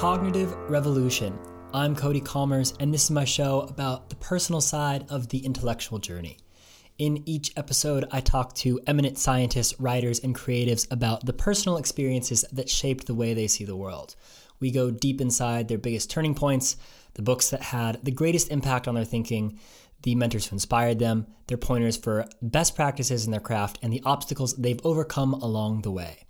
[0.00, 1.38] Cognitive Revolution.
[1.74, 5.98] I'm Cody Kommers, and this is my show about the personal side of the intellectual
[5.98, 6.38] journey.
[6.96, 12.46] In each episode, I talk to eminent scientists, writers, and creatives about the personal experiences
[12.50, 14.16] that shaped the way they see the world.
[14.58, 16.78] We go deep inside their biggest turning points,
[17.12, 19.58] the books that had the greatest impact on their thinking,
[20.02, 24.02] the mentors who inspired them, their pointers for best practices in their craft, and the
[24.06, 26.24] obstacles they've overcome along the way.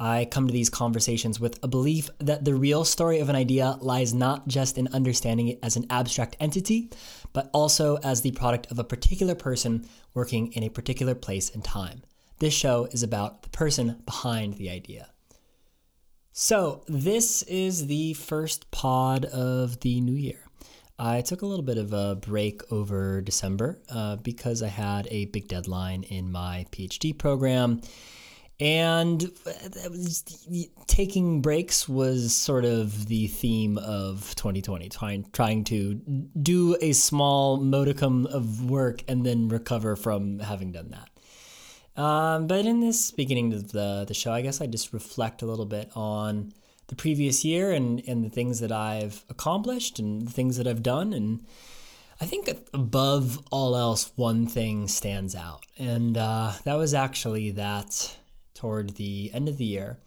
[0.00, 3.78] I come to these conversations with a belief that the real story of an idea
[3.80, 6.90] lies not just in understanding it as an abstract entity,
[7.32, 11.64] but also as the product of a particular person working in a particular place and
[11.64, 12.02] time.
[12.38, 15.10] This show is about the person behind the idea.
[16.32, 20.44] So, this is the first pod of the new year.
[20.96, 25.26] I took a little bit of a break over December uh, because I had a
[25.26, 27.80] big deadline in my PhD program
[28.60, 29.30] and
[30.88, 35.94] taking breaks was sort of the theme of 2020 trying trying to
[36.42, 42.02] do a small modicum of work and then recover from having done that.
[42.02, 45.46] Um, but in this beginning of the, the show i guess i just reflect a
[45.46, 46.52] little bit on
[46.88, 50.82] the previous year and, and the things that i've accomplished and the things that i've
[50.82, 51.12] done.
[51.12, 51.44] And
[52.20, 58.16] I think above all else, one thing stands out, and uh, that was actually that
[58.58, 59.98] toward the end of the year,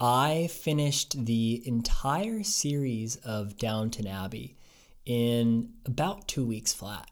[0.00, 4.56] I finished the entire series of Downton Abbey
[5.04, 7.10] in about two weeks flat,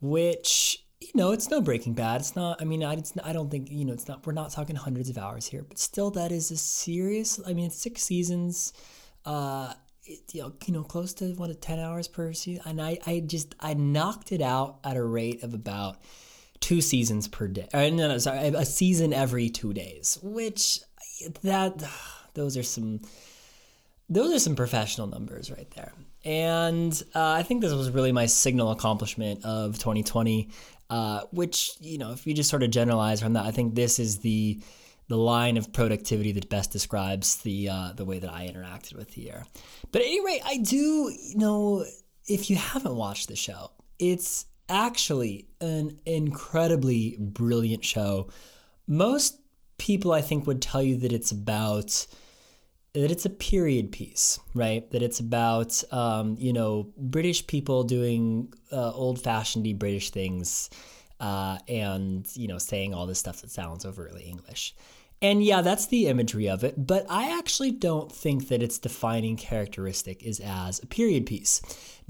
[0.00, 2.20] which you know it's no Breaking Bad.
[2.20, 2.62] It's not.
[2.62, 4.24] I mean, I, I don't think you know it's not.
[4.24, 7.40] We're not talking hundreds of hours here, but still, that is a serious.
[7.44, 8.72] I mean, it's six seasons.
[9.24, 12.98] Uh, it, you know, you know, close to what ten hours per season, and I,
[13.04, 15.96] I just I knocked it out at a rate of about
[16.60, 17.68] two seasons per day.
[17.72, 20.18] Uh, no, no, sorry, a season every two days.
[20.22, 20.80] Which
[21.42, 21.82] that
[22.34, 23.00] those are some
[24.08, 25.92] those are some professional numbers right there.
[26.24, 30.50] And uh, I think this was really my signal accomplishment of 2020.
[30.90, 34.00] Uh, which you know, if you just sort of generalize from that, I think this
[34.00, 34.60] is the
[35.06, 39.12] the line of productivity that best describes the uh, the way that I interacted with
[39.12, 39.46] the year.
[39.92, 41.84] But at any rate, I do you know
[42.26, 43.70] if you haven't watched the show,
[44.00, 48.28] it's actually an incredibly brilliant show.
[48.86, 49.38] Most
[49.78, 52.06] people, I think, would tell you that it's about
[52.92, 54.90] that it's a period piece, right?
[54.90, 60.70] That it's about um, you know British people doing uh, old-fashionedy British things,
[61.20, 64.74] uh, and you know saying all this stuff that sounds overtly English.
[65.22, 69.36] And yeah, that's the imagery of it, but I actually don't think that its defining
[69.36, 71.60] characteristic is as a period piece.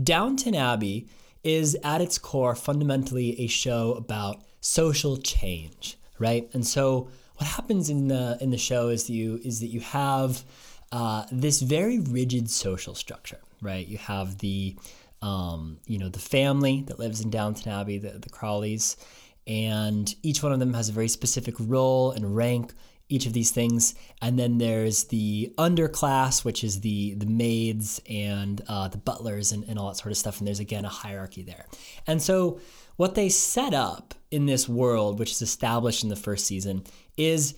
[0.00, 1.08] Downton Abbey
[1.42, 6.48] is at its core fundamentally a show about social change, right?
[6.52, 9.80] And so what happens in the in the show is that you is that you
[9.80, 10.44] have
[10.92, 13.86] uh, this very rigid social structure, right?
[13.86, 14.76] You have the
[15.22, 18.96] um, you know the family that lives in Downton Abbey, the, the Crawleys,
[19.46, 22.74] and each one of them has a very specific role and rank
[23.10, 23.94] each of these things.
[24.22, 29.64] And then there's the underclass, which is the the maids and uh, the butlers and,
[29.64, 30.38] and all that sort of stuff.
[30.38, 31.66] And there's again a hierarchy there.
[32.06, 32.60] And so
[32.96, 36.84] what they set up in this world, which is established in the first season,
[37.16, 37.54] is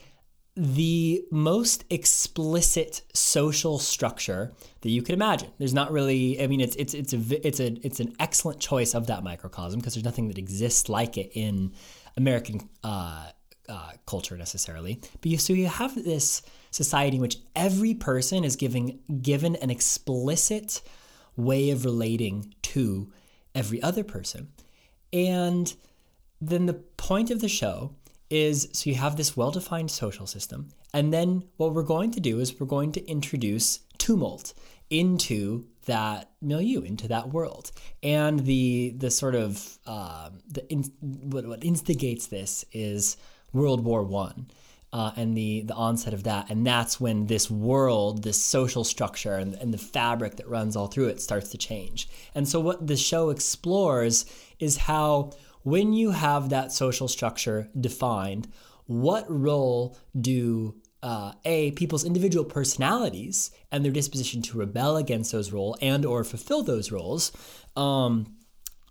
[0.54, 4.52] the most explicit social structure
[4.82, 5.50] that you could imagine.
[5.58, 6.42] There's not really.
[6.42, 9.80] I mean, it's it's it's a it's a it's an excellent choice of that microcosm
[9.80, 11.72] because there's nothing that exists like it in
[12.16, 13.30] American uh,
[13.68, 18.56] uh, culture necessarily, but you, so you have this society in which every person is
[18.56, 20.82] giving given an explicit
[21.36, 23.10] way of relating to
[23.54, 24.48] every other person,
[25.12, 25.74] and
[26.40, 27.94] then the point of the show
[28.30, 32.40] is so you have this well-defined social system, and then what we're going to do
[32.40, 34.54] is we're going to introduce tumult
[34.90, 37.72] into that milieu, into that world,
[38.02, 43.16] and the the sort of uh, the in, what, what instigates this is
[43.52, 44.46] World War One.
[44.94, 49.36] Uh, and the the onset of that, and that's when this world, this social structure,
[49.36, 52.10] and, and the fabric that runs all through it starts to change.
[52.34, 54.26] And so, what the show explores
[54.58, 55.32] is how,
[55.62, 58.48] when you have that social structure defined,
[58.84, 65.52] what role do uh, a people's individual personalities and their disposition to rebel against those
[65.52, 67.32] roles and or fulfill those roles,
[67.76, 68.36] um,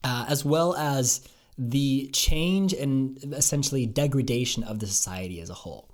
[0.03, 5.89] uh, as well as the change and essentially degradation of the society as a whole.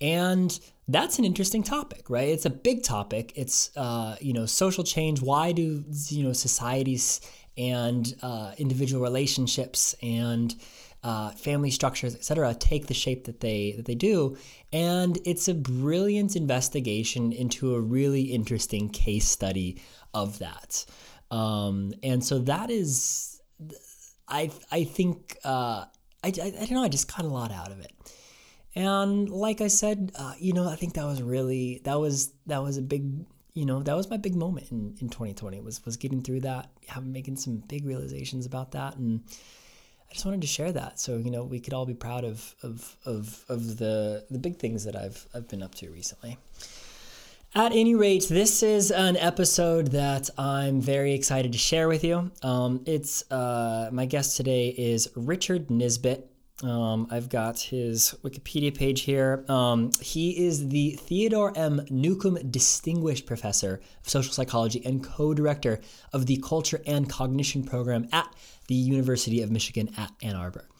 [0.00, 0.58] And
[0.88, 2.28] that's an interesting topic, right?
[2.28, 3.32] It's a big topic.
[3.36, 5.22] It's uh, you know social change.
[5.22, 7.20] Why do you know societies
[7.56, 10.54] and uh, individual relationships and
[11.04, 14.36] uh, family structures, etc., take the shape that they that they do,
[14.72, 19.80] and it's a brilliant investigation into a really interesting case study
[20.14, 20.84] of that.
[21.30, 23.40] Um, and so that is,
[24.32, 25.84] I I think uh,
[26.24, 27.92] I, I, I don't know I just got a lot out of it.
[28.74, 32.62] And like I said, uh, you know, I think that was really that was that
[32.62, 35.96] was a big you know that was my big moment in, in 2020 was was
[35.98, 39.22] getting through that having making some big realizations about that and
[40.10, 42.54] I just wanted to share that so you know we could all be proud of
[42.62, 46.38] of of, of the the big things that I've I've been up to recently.
[47.54, 52.30] At any rate, this is an episode that I'm very excited to share with you.
[52.42, 56.24] Um, it's uh, my guest today is Richard Nisbett.
[56.62, 59.44] Um, I've got his Wikipedia page here.
[59.48, 61.84] Um, he is the Theodore M.
[61.90, 65.82] Newcomb Distinguished Professor of Social Psychology and co director
[66.14, 68.34] of the Culture and Cognition Program at
[68.68, 70.70] the University of Michigan at Ann Arbor.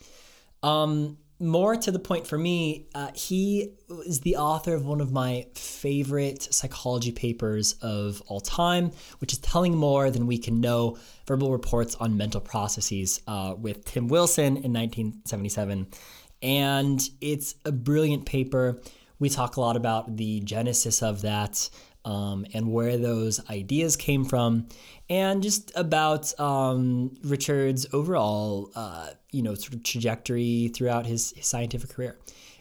[0.62, 3.72] Um, more to the point for me, uh, he
[4.06, 9.40] is the author of one of my favorite psychology papers of all time, which is
[9.40, 14.56] Telling More Than We Can Know Verbal Reports on Mental Processes uh, with Tim Wilson
[14.56, 15.88] in 1977.
[16.42, 18.80] And it's a brilliant paper.
[19.18, 21.68] We talk a lot about the genesis of that
[22.04, 24.66] um, and where those ideas came from,
[25.08, 31.46] and just about um, Richard's overall, uh, you know, sort of trajectory throughout his, his,
[31.46, 32.18] scientific career.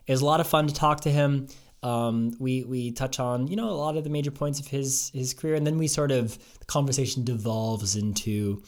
[0.07, 1.47] It was a lot of fun to talk to him.
[1.83, 5.12] Um, we we touch on you know a lot of the major points of his
[5.13, 8.63] his career, and then we sort of the conversation devolves into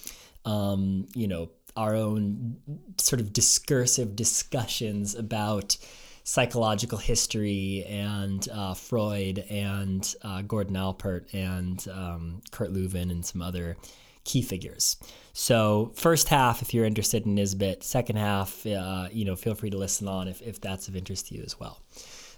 [0.45, 2.57] um, you know our own
[2.97, 5.77] sort of discursive discussions about
[6.23, 13.41] psychological history and uh, Freud and uh, Gordon Allport and um, Kurt Lewin and some
[13.41, 13.75] other
[14.23, 14.97] key figures.
[15.33, 19.69] So first half, if you're interested in Nisbett, second half, uh, you know, feel free
[19.71, 21.81] to listen on if, if that's of interest to you as well.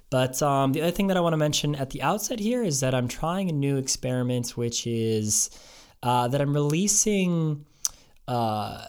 [0.09, 2.79] But um, the other thing that I want to mention at the outset here is
[2.79, 5.49] that I'm trying a new experiment, which is
[6.03, 7.65] uh, that I'm releasing
[8.27, 8.85] uh,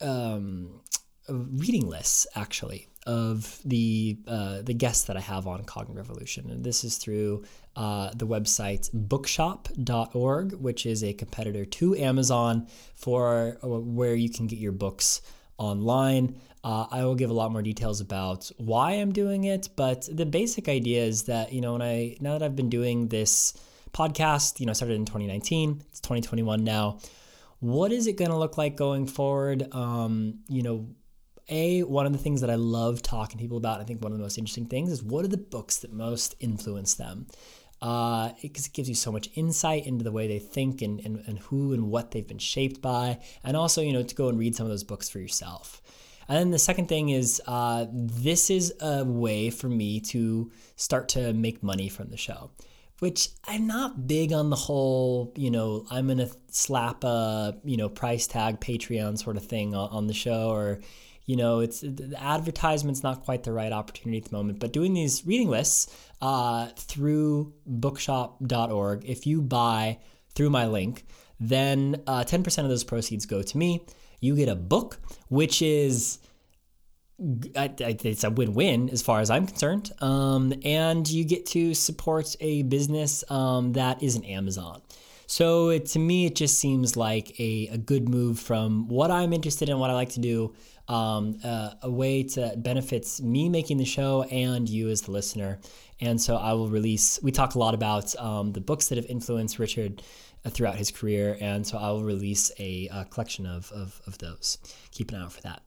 [0.00, 0.80] um,
[1.28, 6.64] reading lists actually of the uh, the guests that I have on Cognitive Revolution, and
[6.64, 7.44] this is through
[7.76, 14.46] uh, the website Bookshop.org, which is a competitor to Amazon for uh, where you can
[14.46, 15.22] get your books
[15.58, 16.38] online.
[16.62, 20.24] Uh, I will give a lot more details about why I'm doing it, but the
[20.24, 23.54] basic idea is that you know when I now that I've been doing this
[23.94, 26.98] podcast, you know, I started in 2019, it's 2021 now.
[27.60, 29.72] What is it going to look like going forward?
[29.72, 30.88] Um, you know,
[31.48, 34.12] a one of the things that I love talking to people about, I think one
[34.12, 37.26] of the most interesting things is what are the books that most influence them.
[37.84, 41.38] Uh, it, gives you so much insight into the way they think and, and, and
[41.38, 44.56] who and what they've been shaped by, and also you know to go and read
[44.56, 45.82] some of those books for yourself.
[46.26, 51.10] And then the second thing is uh, this is a way for me to start
[51.10, 52.50] to make money from the show
[53.00, 57.88] which I'm not big on the whole, you know, I'm to slap a, you know,
[57.88, 60.80] price tag Patreon sort of thing on, on the show or,
[61.26, 64.60] you know, it's the advertisement's not quite the right opportunity at the moment.
[64.60, 69.98] But doing these reading lists uh, through bookshop.org, if you buy
[70.34, 71.04] through my link,
[71.40, 73.86] then uh, 10% of those proceeds go to me.
[74.20, 74.98] You get a book,
[75.28, 76.18] which is
[77.18, 79.92] it's a win-win as far as I'm concerned.
[80.00, 84.82] Um, and you get to support a business um, that isn't Amazon.
[85.26, 89.32] So it, to me, it just seems like a, a good move from what I'm
[89.32, 90.54] interested in, what I like to do,
[90.88, 95.58] um, uh, a way to benefits me making the show and you as the listener.
[96.00, 97.18] And so I will release.
[97.22, 100.02] We talk a lot about um, the books that have influenced Richard
[100.44, 104.18] uh, throughout his career, and so I will release a, a collection of, of, of
[104.18, 104.58] those.
[104.90, 105.62] Keep an eye out for that.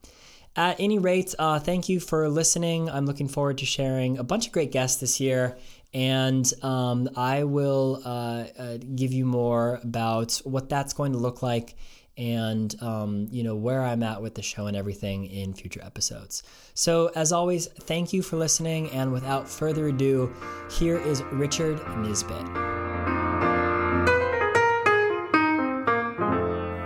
[0.54, 2.90] At any rate, uh, thank you for listening.
[2.90, 5.56] I'm looking forward to sharing a bunch of great guests this year,
[5.94, 11.42] and um, I will uh, uh, give you more about what that's going to look
[11.42, 11.76] like
[12.18, 16.42] and um, you know where I'm at with the show and everything in future episodes.
[16.74, 20.34] So as always, thank you for listening, and without further ado,
[20.70, 22.46] here is Richard Nisbett.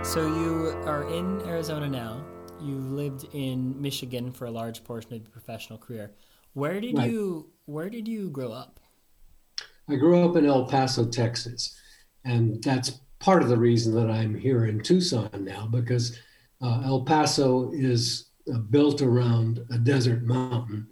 [0.05, 2.23] So you are in Arizona now.
[2.61, 6.11] You've lived in Michigan for a large portion of your professional career.
[6.53, 7.09] Where did right.
[7.09, 8.79] you Where did you grow up?
[9.89, 11.75] I grew up in El Paso, Texas,
[12.23, 16.19] and that's part of the reason that I'm here in Tucson now because
[16.61, 20.87] uh, El Paso is uh, built around a desert mountain,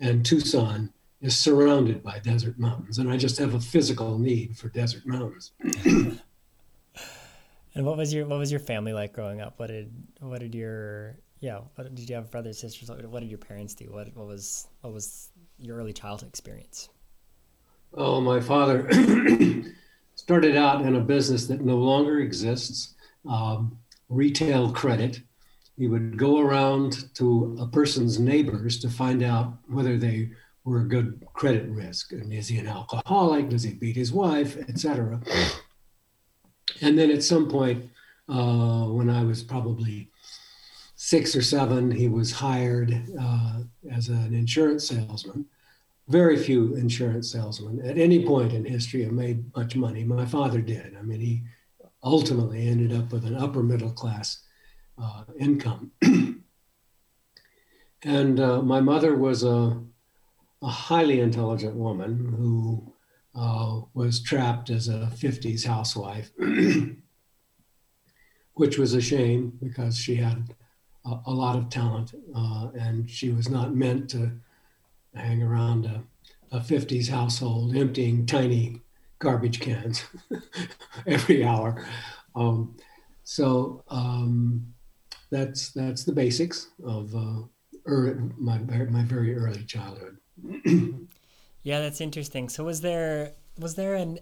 [0.00, 4.68] and Tucson is surrounded by desert mountains, and I just have a physical need for
[4.70, 5.52] desert mountains.
[5.84, 6.18] and
[7.74, 9.60] what was your what was your family like growing up?
[9.60, 11.60] What did what did your Yeah.
[11.76, 12.90] What, did you have brothers, sisters?
[12.90, 13.84] What did your parents do?
[13.84, 15.28] What, what was what was
[15.60, 16.88] your early childhood experience?
[17.94, 18.88] Oh, my father
[20.28, 22.92] started out in a business that no longer exists,
[23.26, 23.78] um,
[24.10, 25.22] retail credit.
[25.78, 30.28] He would go around to a person's neighbors to find out whether they
[30.64, 32.12] were a good credit risk.
[32.12, 33.48] And is he an alcoholic?
[33.48, 35.18] Does he beat his wife, etc.
[36.82, 37.88] And then at some point,
[38.28, 40.10] uh, when I was probably
[40.94, 45.46] six or seven, he was hired uh, as an insurance salesman.
[46.08, 50.04] Very few insurance salesmen at any point in history have made much money.
[50.04, 50.96] My father did.
[50.96, 51.42] I mean, he
[52.02, 54.42] ultimately ended up with an upper middle class
[54.96, 55.92] uh, income.
[58.02, 59.78] and uh, my mother was a,
[60.62, 62.94] a, highly intelligent woman who
[63.34, 66.30] uh, was trapped as a 50s housewife,
[68.54, 70.54] which was a shame because she had
[71.04, 74.32] a, a lot of talent uh, and she was not meant to
[75.18, 76.02] hang around a,
[76.52, 78.80] a 50s household emptying tiny
[79.18, 80.04] garbage cans
[81.06, 81.84] every hour.
[82.34, 82.76] Um,
[83.24, 84.72] so um,
[85.30, 87.42] that's that's the basics of uh,
[87.86, 90.18] early, my my very early childhood.
[91.62, 92.48] yeah, that's interesting.
[92.48, 94.20] So was there was there an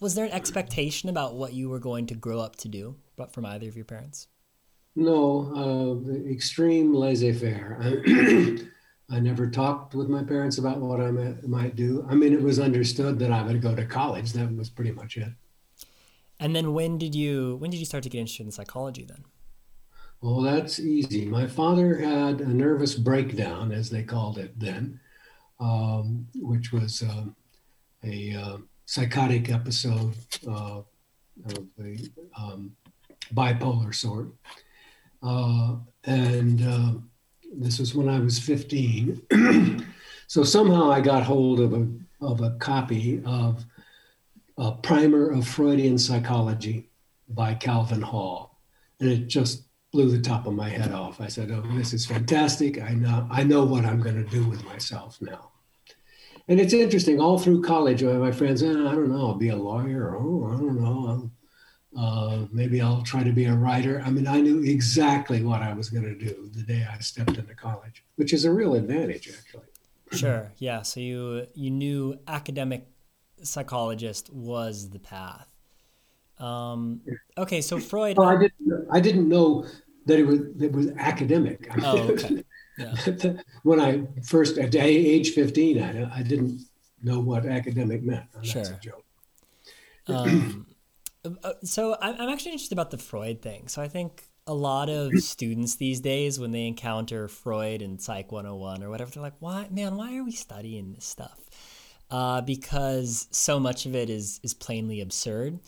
[0.00, 3.32] was there an expectation about what you were going to grow up to do, but
[3.32, 4.28] from either of your parents?
[4.96, 8.02] No, uh, extreme laissez-faire.
[9.10, 12.06] I never talked with my parents about what I might do.
[12.08, 14.32] I mean, it was understood that I would go to college.
[14.32, 15.32] That was pretty much it.
[16.38, 19.24] And then when did you when did you start to get interested in psychology then?
[20.22, 21.24] Well, that's easy.
[21.24, 25.00] My father had a nervous breakdown, as they called it then,
[25.58, 27.24] um, which was uh,
[28.04, 30.14] a uh, psychotic episode
[30.46, 30.82] uh,
[31.46, 32.72] of the um,
[33.34, 34.28] bipolar sort.
[35.22, 36.92] Uh, and uh,
[37.52, 39.86] this was when I was 15.
[40.26, 41.88] so somehow I got hold of a,
[42.20, 43.64] of a copy of
[44.56, 46.88] a primer of Freudian psychology
[47.28, 48.58] by Calvin Hall.
[49.00, 51.20] And it just blew the top of my head off.
[51.20, 52.80] I said, "Oh, this is fantastic!
[52.80, 55.50] I know I know what I'm going to do with myself now."
[56.48, 57.20] And it's interesting.
[57.20, 60.16] All through college, uh, my friends, oh, I don't know, I'll be a lawyer.
[60.16, 61.30] Oh, I don't know.
[61.96, 64.00] Uh, maybe I'll try to be a writer.
[64.04, 67.36] I mean, I knew exactly what I was going to do the day I stepped
[67.36, 69.64] into college, which is a real advantage, actually.
[70.12, 70.52] Sure.
[70.58, 70.82] Yeah.
[70.82, 72.86] So you you knew academic
[73.42, 75.48] psychologist was the path.
[76.38, 77.00] Um,
[77.36, 77.60] okay.
[77.60, 78.16] So Freud.
[78.16, 78.88] Well, I didn't.
[78.90, 79.66] I didn't know
[80.06, 81.68] that it was it was academic.
[81.82, 82.44] Oh, okay.
[82.78, 82.94] Yeah.
[83.62, 86.62] when I first at age fifteen, I, I didn't
[87.02, 88.26] know what academic meant.
[88.34, 88.62] That's sure.
[88.62, 89.04] a joke.
[90.08, 90.66] Um,
[91.64, 93.68] so I'm actually interested about the Freud thing.
[93.68, 98.32] So I think a lot of students these days, when they encounter Freud and Psych
[98.32, 99.96] 101 or whatever, they're like, "Why, man?
[99.96, 101.38] Why are we studying this stuff?"
[102.10, 105.60] Uh, because so much of it is is plainly absurd.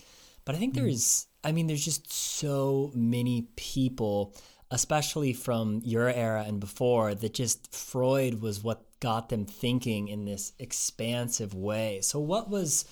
[0.45, 0.79] But I think mm.
[0.79, 4.35] there's, I mean, there's just so many people,
[4.71, 10.25] especially from your era and before, that just Freud was what got them thinking in
[10.25, 12.01] this expansive way.
[12.03, 12.85] So what was,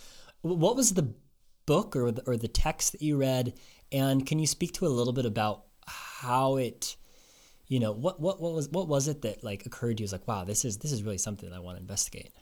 [0.43, 1.13] what was the
[1.71, 3.55] book or the, or the text that you read,
[3.93, 6.97] and can you speak to a little bit about how it,
[7.69, 10.05] you know, what what what was what was it that like occurred to you?
[10.05, 12.33] Was like, wow, this is this is really something that I want to investigate.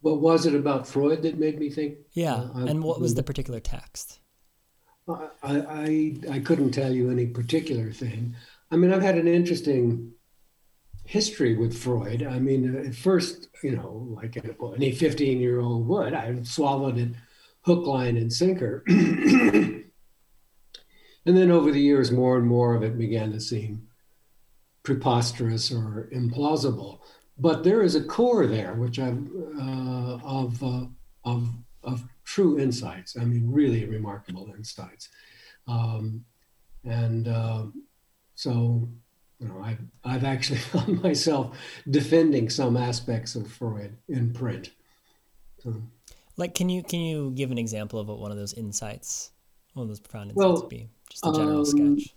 [0.00, 1.98] What was it about Freud that made me think?
[2.12, 4.18] Yeah, uh, and what was the particular text?
[5.08, 8.34] I, I I couldn't tell you any particular thing.
[8.72, 10.10] I mean, I've had an interesting
[11.04, 12.24] history with Freud.
[12.24, 14.36] I mean, at first, you know, like
[14.74, 17.10] any 15 year old would, I swallowed it
[17.66, 18.82] hook, line, and sinker.
[18.88, 19.82] and
[21.24, 23.88] then over the years, more and more of it began to seem
[24.82, 27.00] preposterous or implausible.
[27.38, 30.86] But there is a core there, which I've uh, of uh,
[31.24, 31.48] of
[31.82, 33.16] of true insights.
[33.18, 35.08] I mean, really remarkable insights.
[35.68, 36.24] Um,
[36.84, 37.64] and uh,
[38.34, 38.88] so,
[39.38, 41.56] you know, I've, I've actually found myself
[41.90, 44.70] defending some aspects of Freud in print.
[45.58, 45.82] So,
[46.36, 49.30] like, can you can you give an example of what one of those insights,
[49.74, 50.88] one of those profound insights well, would be?
[51.10, 52.14] Just a general um, sketch.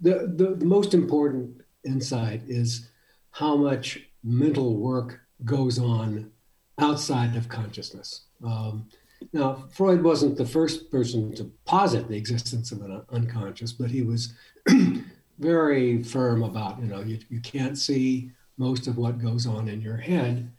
[0.00, 2.88] The, the the most important insight is
[3.30, 6.30] how much mental work goes on
[6.78, 8.22] outside of consciousness.
[8.44, 8.88] Um,
[9.32, 14.02] now, Freud wasn't the first person to posit the existence of an unconscious, but he
[14.02, 14.34] was
[15.38, 19.80] very firm about, you know, you, you can't see most of what goes on in
[19.80, 20.50] your head.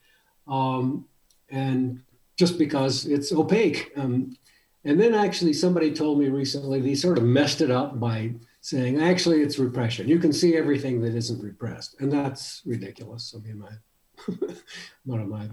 [0.48, 1.06] Um,
[1.50, 2.02] and
[2.38, 3.92] just because it's opaque.
[3.98, 4.38] Um,
[4.86, 9.02] and then actually, somebody told me recently they sort of messed it up by saying
[9.02, 10.08] actually it's repression.
[10.08, 13.36] You can see everything that isn't repressed, and that's ridiculous.
[13.36, 14.36] I mean, my
[15.06, 15.50] one of my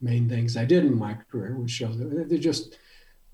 [0.00, 2.78] main things I did in my career was show that they're just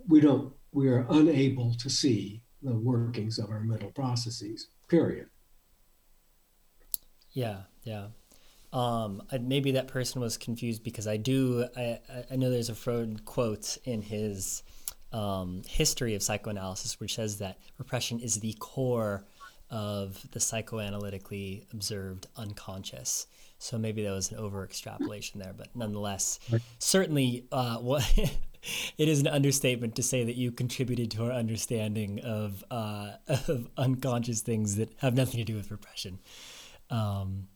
[0.09, 4.69] we don't we are unable to see the workings of our mental processes.
[4.89, 5.29] Period.
[7.33, 8.09] Yeah, yeah.
[8.77, 11.67] Um, maybe that person was confused because I do.
[11.75, 11.99] I,
[12.31, 14.63] I know there's a Freud quote in his
[15.15, 19.25] um, history of psychoanalysis which says that repression is the core
[19.71, 23.27] of the psychoanalytically observed unconscious.
[23.59, 26.39] So maybe that was an over extrapolation there, but nonetheless,
[26.79, 28.07] certainly, uh, what
[28.99, 33.71] it is an understatement to say that you contributed to our understanding of, uh, of
[33.79, 36.19] unconscious things that have nothing to do with repression.
[36.91, 37.49] Um,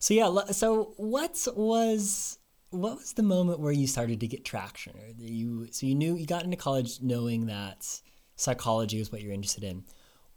[0.00, 2.38] so yeah, so what was
[2.70, 4.94] what was the moment where you started to get traction?
[4.96, 8.00] Or you so you knew you got into college knowing that
[8.34, 9.84] psychology was what you're interested in.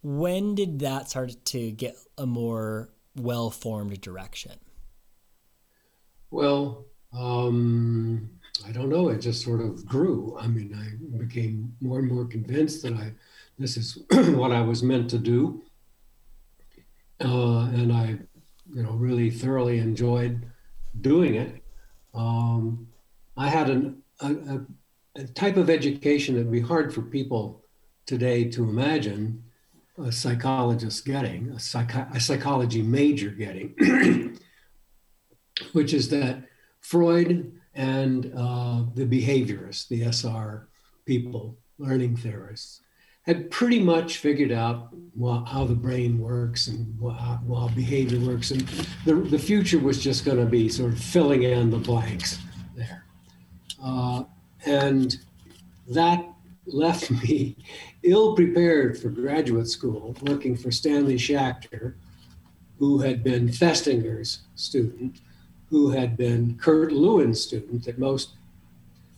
[0.03, 4.59] When did that start to get a more well formed direction?
[6.29, 8.29] Well, um,
[8.67, 9.07] I don't know.
[9.09, 10.37] It just sort of grew.
[10.39, 13.13] I mean, I became more and more convinced that I
[13.57, 15.63] this is what I was meant to do,
[17.23, 18.17] uh, and I,
[18.71, 20.45] you know, really thoroughly enjoyed
[21.01, 21.63] doing it.
[22.13, 22.87] Um,
[23.35, 24.61] I had an, a,
[25.15, 27.63] a, type of education that would be hard for people
[28.05, 29.43] today to imagine
[29.97, 33.73] a psychologist getting, a, a psychology major getting,
[35.73, 36.43] which is that
[36.81, 40.67] Freud and uh, the behaviorists, the SR
[41.05, 42.81] people, learning theorists,
[43.23, 44.89] had pretty much figured out
[45.47, 48.51] how the brain works and how, how behavior works.
[48.51, 48.61] And
[49.05, 52.37] the, the future was just going to be sort of filling in the blanks
[52.75, 53.05] there.
[53.81, 54.23] Uh,
[54.65, 55.17] and
[55.87, 56.25] that
[56.65, 57.55] left me
[58.03, 61.93] ill prepared for graduate school, working for Stanley Schachter,
[62.77, 65.21] who had been Festinger's student,
[65.69, 68.31] who had been Kurt Lewin's student that most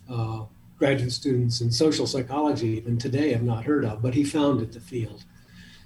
[0.09, 0.43] uh,
[0.77, 4.79] graduate students in social psychology even today have not heard of, but he founded the
[4.79, 5.23] field,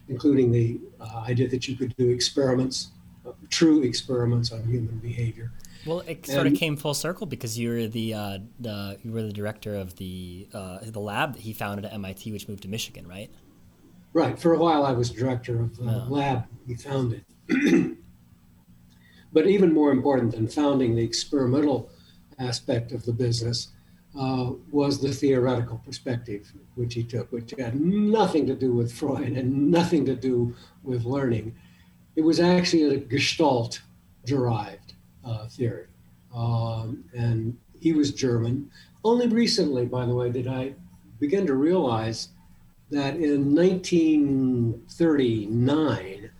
[0.08, 2.89] including the uh, idea that you could do experiments,
[3.25, 5.52] uh, true experiments on human behavior.
[5.86, 9.12] Well, it sort and, of came full circle because you were the, uh, the you
[9.12, 12.63] were the director of the uh, the lab that he founded at MIT, which moved
[12.63, 13.32] to Michigan, right?
[14.12, 14.38] Right.
[14.38, 16.08] For a while, I was director of the oh.
[16.10, 17.23] lab he founded.
[19.32, 21.89] but even more important than founding the experimental
[22.39, 23.69] aspect of the business
[24.17, 29.38] uh, was the theoretical perspective which he took, which had nothing to do with Freud
[29.38, 31.56] and nothing to do with learning.
[32.15, 33.82] It was actually a Gestalt
[34.26, 34.93] derived
[35.24, 35.86] uh, theory.
[36.34, 38.72] Um, and he was German.
[39.04, 40.76] Only recently, by the way, did I
[41.19, 42.30] begin to realize
[42.91, 46.32] that in 1939,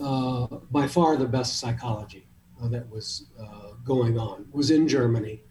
[0.00, 2.26] uh, by far the best psychology
[2.62, 5.42] uh, that was uh, going on was in Germany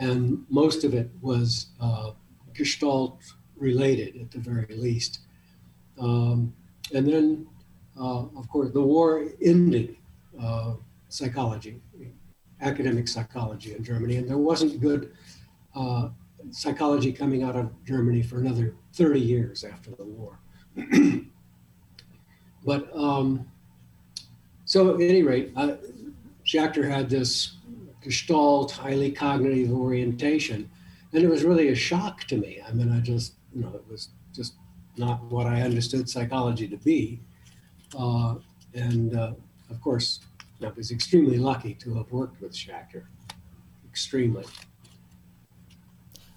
[0.00, 2.12] and most of it was uh,
[2.54, 3.20] Gestalt
[3.56, 5.20] related at the very least.
[5.98, 6.54] Um,
[6.94, 7.46] and then,
[8.00, 9.96] uh, of course, the war ended
[10.42, 10.72] uh,
[11.10, 11.82] psychology,
[12.62, 15.12] academic psychology in Germany, and there wasn't good
[15.74, 16.08] uh,
[16.50, 20.38] psychology coming out of Germany for another 30 years after the war.
[22.64, 23.46] but um,
[24.64, 25.74] so, at any rate, uh,
[26.46, 27.56] Schachter had this
[28.02, 30.70] Gestalt, highly cognitive orientation.
[31.12, 32.60] And it was really a shock to me.
[32.66, 34.54] I mean, I just, you know, it was just
[34.96, 37.20] not what I understood psychology to be.
[37.98, 38.36] Uh,
[38.74, 39.32] and uh,
[39.70, 40.20] of course,
[40.62, 43.04] I was extremely lucky to have worked with Schachter.
[43.88, 44.44] Extremely.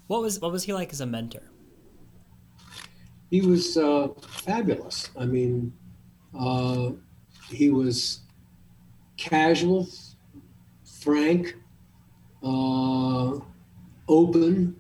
[0.07, 1.43] What was what was he like as a mentor?
[3.29, 5.09] He was uh, fabulous.
[5.17, 5.73] I mean,
[6.37, 6.91] uh,
[7.49, 8.21] he was
[9.17, 9.87] casual,
[11.03, 11.55] frank,
[12.43, 13.39] uh,
[14.07, 14.75] open.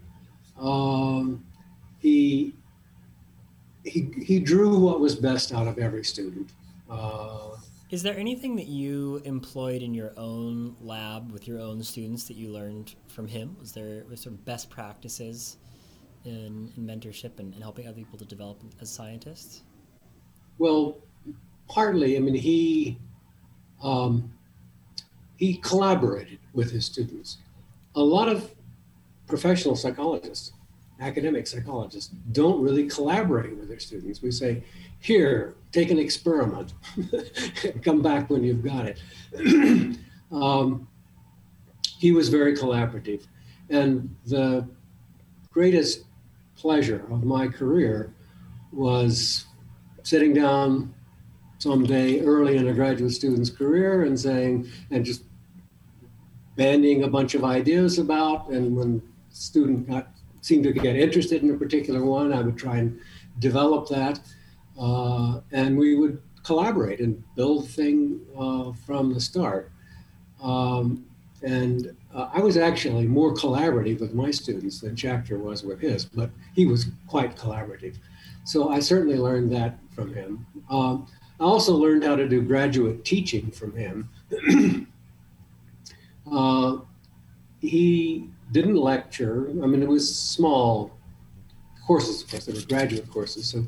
[0.59, 1.43] Um,
[1.99, 2.55] he,
[3.83, 6.51] he, he drew what was best out of every student.
[6.89, 7.57] Uh,
[7.89, 12.37] Is there anything that you employed in your own lab with your own students that
[12.37, 13.55] you learned from him?
[13.59, 15.57] Was there was of best practices
[16.25, 19.63] in, in mentorship and, and helping other people to develop as scientists?
[20.57, 20.97] Well,
[21.67, 22.15] partly.
[22.15, 22.97] I mean, he
[23.81, 24.31] um,
[25.37, 27.37] he collaborated with his students.
[27.95, 28.51] A lot of
[29.27, 30.53] professional psychologists,
[30.99, 34.21] academic psychologists, don't really collaborate with their students.
[34.21, 34.63] We say,
[34.99, 36.73] here, take an experiment,
[37.83, 39.97] come back when you've got it.
[40.31, 40.87] um,
[41.97, 43.25] he was very collaborative.
[43.69, 44.67] And the
[45.51, 46.03] greatest
[46.55, 48.13] pleasure of my career
[48.71, 49.45] was
[50.03, 50.93] sitting down
[51.63, 55.23] someday early in a graduate student's career and saying, and just
[56.57, 58.49] bandying a bunch of ideas about.
[58.49, 60.09] And when student got
[60.41, 62.99] seemed to get interested in a particular one, I would try and
[63.39, 64.19] develop that.
[64.77, 69.71] Uh, and we would collaborate and build thing uh, from the start.
[70.41, 71.05] Um,
[71.43, 76.03] and uh, I was actually more collaborative with my students than Schachter was with his,
[76.03, 77.95] but he was quite collaborative.
[78.43, 80.45] So I certainly learned that from him.
[80.69, 81.07] Um,
[81.39, 84.09] I also learned how to do graduate teaching from him.
[86.31, 86.77] uh,
[87.59, 89.49] he didn't lecture.
[89.49, 90.91] I mean, it was small
[91.85, 93.65] courses, of course, they were graduate courses, so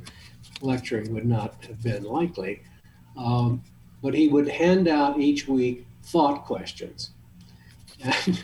[0.62, 2.62] lecturing would not have been likely.
[3.17, 3.63] Um,
[4.01, 7.12] but he would hand out each week thought questions.
[8.28, 8.43] And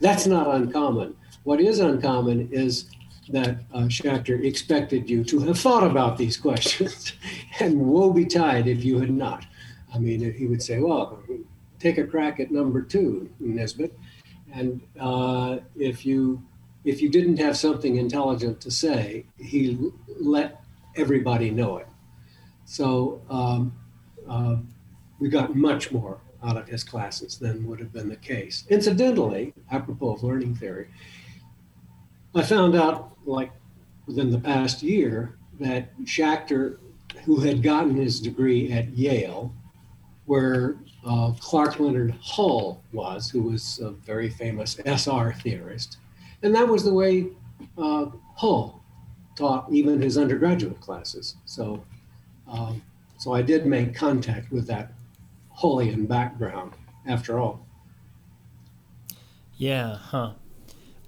[0.00, 1.16] that's not uncommon.
[1.44, 2.86] What is uncommon is
[3.28, 7.12] that uh, Schachter expected you to have thought about these questions,
[7.60, 9.46] and woe betide if you had not.
[9.94, 11.22] I mean, he would say, "Well,
[11.78, 13.92] take a crack at number two, Nisbett,"
[14.52, 16.42] and uh, if you
[16.84, 20.62] if you didn't have something intelligent to say, he let
[20.94, 21.88] everybody know it.
[22.64, 23.76] So um,
[24.28, 24.56] uh,
[25.18, 28.64] we got much more out of his classes than would have been the case.
[28.68, 30.88] Incidentally, apropos of learning theory,
[32.34, 33.50] I found out like
[34.06, 36.78] within the past year that Schachter,
[37.24, 39.52] who had gotten his degree at Yale,
[40.26, 45.98] where uh, Clark Leonard Hull was, who was a very famous SR theorist,
[46.42, 47.28] and that was the way
[47.78, 48.82] uh, Hull
[49.36, 51.36] taught even his undergraduate classes.
[51.44, 51.84] So,
[52.48, 52.82] um,
[53.18, 54.92] so I did make contact with that
[55.58, 56.72] Hullian background
[57.06, 57.66] after all.
[59.56, 60.32] Yeah, huh.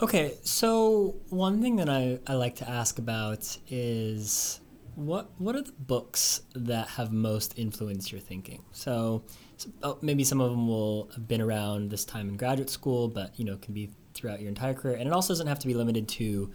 [0.00, 4.60] Okay, so one thing that I, I like to ask about is
[4.94, 8.62] what what are the books that have most influenced your thinking?
[8.70, 9.24] So,
[9.56, 13.08] so oh, maybe some of them will have been around this time in graduate school,
[13.08, 15.66] but you know can be throughout your entire career, and it also doesn't have to
[15.66, 16.52] be limited to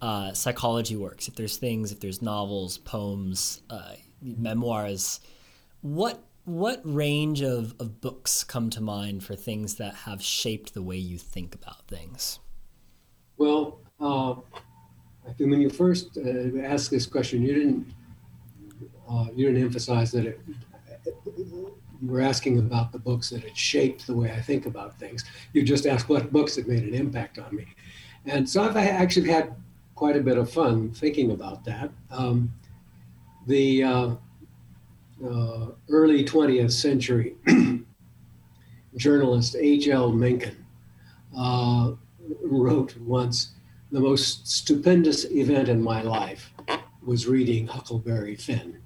[0.00, 1.26] uh, psychology works.
[1.26, 5.18] If there's things, if there's novels, poems, uh, memoirs,
[5.80, 10.82] what what range of, of books come to mind for things that have shaped the
[10.82, 12.38] way you think about things?
[13.38, 14.34] Well, uh,
[15.38, 17.94] when you first uh, asked this question, you didn't
[19.08, 20.40] uh, you didn't emphasize that it,
[21.36, 21.72] you
[22.02, 25.24] were asking about the books that had shaped the way I think about things.
[25.52, 27.66] You just asked what books had made an impact on me,
[28.26, 29.54] and so I've actually had
[29.94, 31.90] quite a bit of fun thinking about that.
[32.10, 32.52] Um,
[33.46, 34.10] the uh,
[35.24, 37.34] uh, early 20th century
[38.96, 40.12] journalist H.L.
[40.12, 40.64] Mencken
[41.36, 41.92] uh,
[42.42, 43.52] wrote once,
[43.90, 46.52] the most stupendous event in my life
[47.04, 48.80] was reading Huckleberry Finn.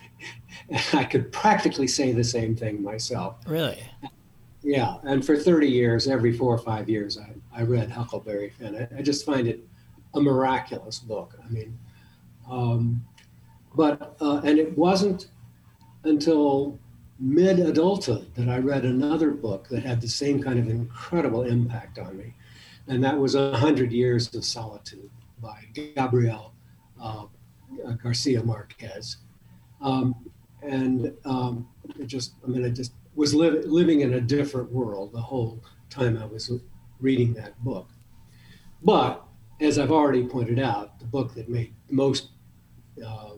[0.70, 3.36] and I could practically say the same thing myself.
[3.46, 3.78] Really?
[4.62, 4.96] Yeah.
[5.02, 8.76] And for 30 years, every four or five years, I, I read Huckleberry Finn.
[8.76, 9.60] I, I just find it
[10.14, 11.38] a miraculous book.
[11.44, 11.78] I mean,
[12.50, 13.04] um,
[13.74, 15.28] but, uh, and it wasn't
[16.04, 16.78] until
[17.18, 21.98] mid adulthood that I read another book that had the same kind of incredible impact
[21.98, 22.34] on me.
[22.90, 25.08] And that was A Hundred Years of Solitude
[25.40, 26.54] by Gabriel
[27.00, 27.26] uh,
[28.02, 29.18] Garcia Marquez.
[29.80, 30.28] Um,
[30.60, 31.68] and um,
[32.06, 36.18] just, I mean, I just was li- living in a different world the whole time
[36.18, 36.50] I was
[36.98, 37.88] reading that book.
[38.82, 39.24] But
[39.60, 42.30] as I've already pointed out, the book that made most
[43.06, 43.34] uh,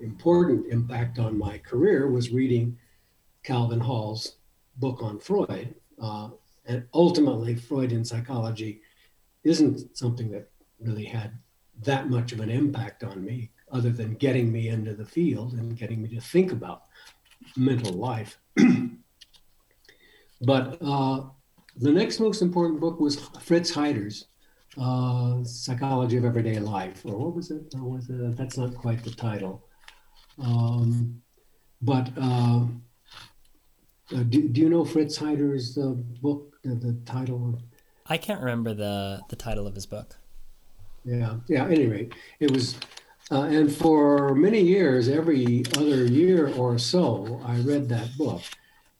[0.00, 2.78] important impact on my career was reading
[3.42, 4.36] Calvin Hall's
[4.76, 5.74] book on Freud.
[6.00, 6.28] Uh,
[6.70, 8.80] and ultimately, Freudian psychology
[9.42, 11.32] isn't something that really had
[11.82, 15.76] that much of an impact on me, other than getting me into the field and
[15.76, 16.84] getting me to think about
[17.56, 18.38] mental life.
[20.42, 21.22] but uh,
[21.76, 24.26] the next most important book was Fritz Heider's
[24.80, 27.64] uh, Psychology of Everyday Life, or what was it?
[27.74, 28.36] was it?
[28.36, 29.66] That's not quite the title.
[30.40, 31.20] Um,
[31.82, 32.66] but uh,
[34.14, 37.54] uh, do, do you know Fritz Heider's uh, book, the, the title?
[37.54, 37.62] Of
[38.06, 40.16] I can't remember the, the title of his book.
[41.04, 42.76] Yeah, yeah, at any rate, it was,
[43.30, 48.42] uh, and for many years, every other year or so, I read that book.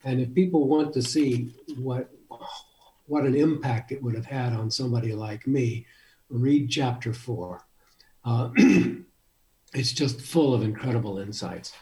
[0.05, 2.11] And if people want to see what,
[3.07, 5.87] what an impact it would have had on somebody like me,
[6.31, 7.67] read chapter four.
[8.25, 8.51] Uh,
[9.75, 11.73] it's just full of incredible insights.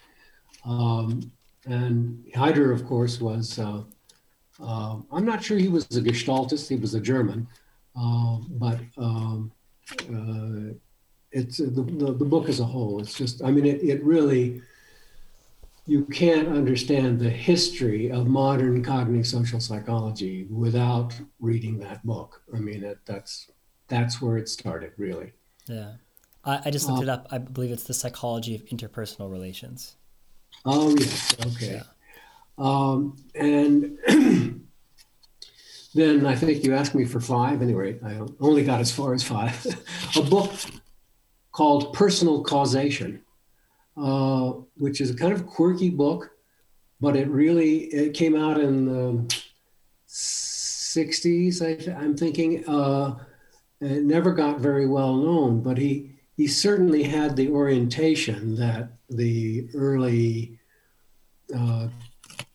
[0.64, 1.30] Um,
[1.66, 3.82] and Heider, of course, was, uh,
[4.61, 7.47] uh, I'm not sure he was a Gestaltist, he was a German,
[7.97, 9.53] uh, but um,
[9.92, 10.75] uh,
[11.31, 14.62] it's the, the, the, book as a whole, it's just, I mean, it, it really
[15.88, 22.42] you can't understand the history of modern cognitive social psychology without reading that book.
[22.55, 23.51] I mean, it, that's
[23.88, 25.33] that's where it started, really.
[25.66, 25.92] Yeah,
[26.44, 27.27] I, I just looked uh, it up.
[27.31, 29.97] I believe it's the psychology of interpersonal relations.
[30.66, 31.77] Oh yes, okay.
[31.77, 31.83] Yeah.
[32.59, 33.97] Um, and
[35.94, 37.62] then I think you asked me for five.
[37.62, 39.64] Anyway, I only got as far as five.
[40.16, 40.53] a book
[41.53, 43.23] called Personal Causation,
[43.97, 46.31] uh, which is a kind of quirky book,
[47.01, 49.35] but it really it came out in the
[50.09, 51.62] 60s.
[51.62, 52.68] I, am thinking.
[52.68, 53.18] Uh,
[53.81, 59.68] it never got very well known, but he he certainly had the orientation that the
[59.75, 60.59] early
[61.55, 61.88] uh,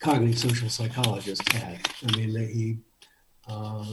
[0.04, 1.80] cognitive social psychologist had.
[2.06, 2.78] I mean, he
[3.48, 3.86] uh,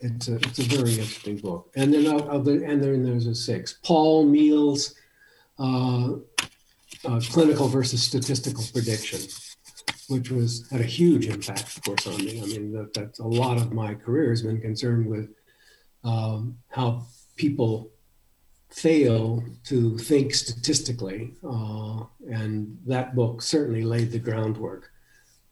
[0.00, 1.72] it's a it's a very interesting book.
[1.76, 3.78] And then other and then there's a six.
[3.82, 4.94] Paul Meehl's
[5.58, 6.12] uh,
[7.04, 9.20] uh, clinical versus statistical prediction,
[10.08, 12.40] which was had a huge impact, of course, on me.
[12.40, 15.30] I mean, that, that's a lot of my career has been concerned with
[16.04, 17.90] um, how people
[18.70, 21.34] fail to think statistically.
[21.48, 24.90] Uh, and that book certainly laid the groundwork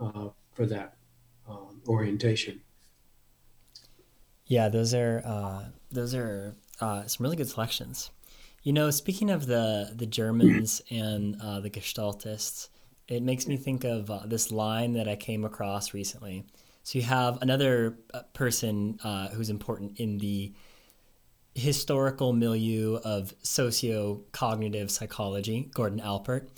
[0.00, 0.96] uh, for that
[1.48, 2.61] um, orientation.
[4.46, 8.11] Yeah, those are uh, those are uh, some really good selections.
[8.62, 12.68] You know, speaking of the the Germans and uh, the Gestaltists,
[13.09, 16.44] it makes me think of uh, this line that I came across recently.
[16.83, 17.96] So you have another
[18.35, 18.98] person
[19.33, 20.52] who's important in the
[21.54, 26.50] historical milieu of socio-cognitive psychology, Gordon Allport.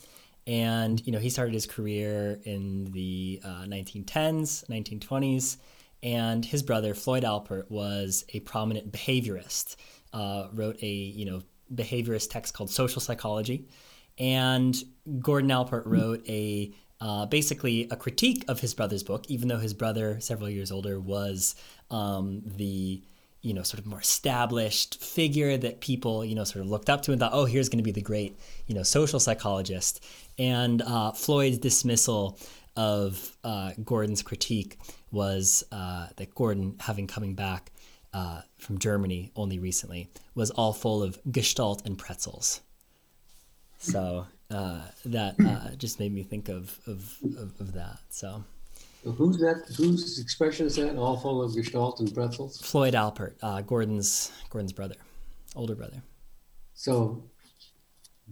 [0.46, 5.56] And, you know, he started his career in the uh, 1910s, 1920s.
[6.02, 9.76] And his brother, Floyd Allport was a prominent behaviorist,
[10.12, 11.42] uh, wrote a, you know,
[11.74, 13.66] behaviorist text called Social Psychology.
[14.18, 14.76] And
[15.20, 19.74] Gordon Allport wrote a uh, basically a critique of his brother's book, even though his
[19.74, 21.54] brother, several years older, was
[21.90, 23.02] um, the
[23.46, 27.02] you know, sort of more established figure that people, you know, sort of looked up
[27.02, 30.04] to and thought, oh, here's going to be the great, you know, social psychologist.
[30.38, 32.38] And uh, Floyd's dismissal
[32.76, 34.78] of uh, Gordon's critique
[35.10, 37.72] was uh, that Gordon, having coming back
[38.12, 42.60] uh, from Germany only recently, was all full of Gestalt and pretzels.
[43.78, 47.98] So uh, that uh, just made me think of, of, of, of that.
[48.10, 48.44] So.
[49.04, 49.72] Who's that?
[49.76, 50.96] Whose expression is that?
[50.96, 52.60] All full of Gestalt and pretzels.
[52.60, 54.96] Floyd Allport, uh, Gordon's Gordon's brother,
[55.54, 56.02] older brother.
[56.74, 57.22] So,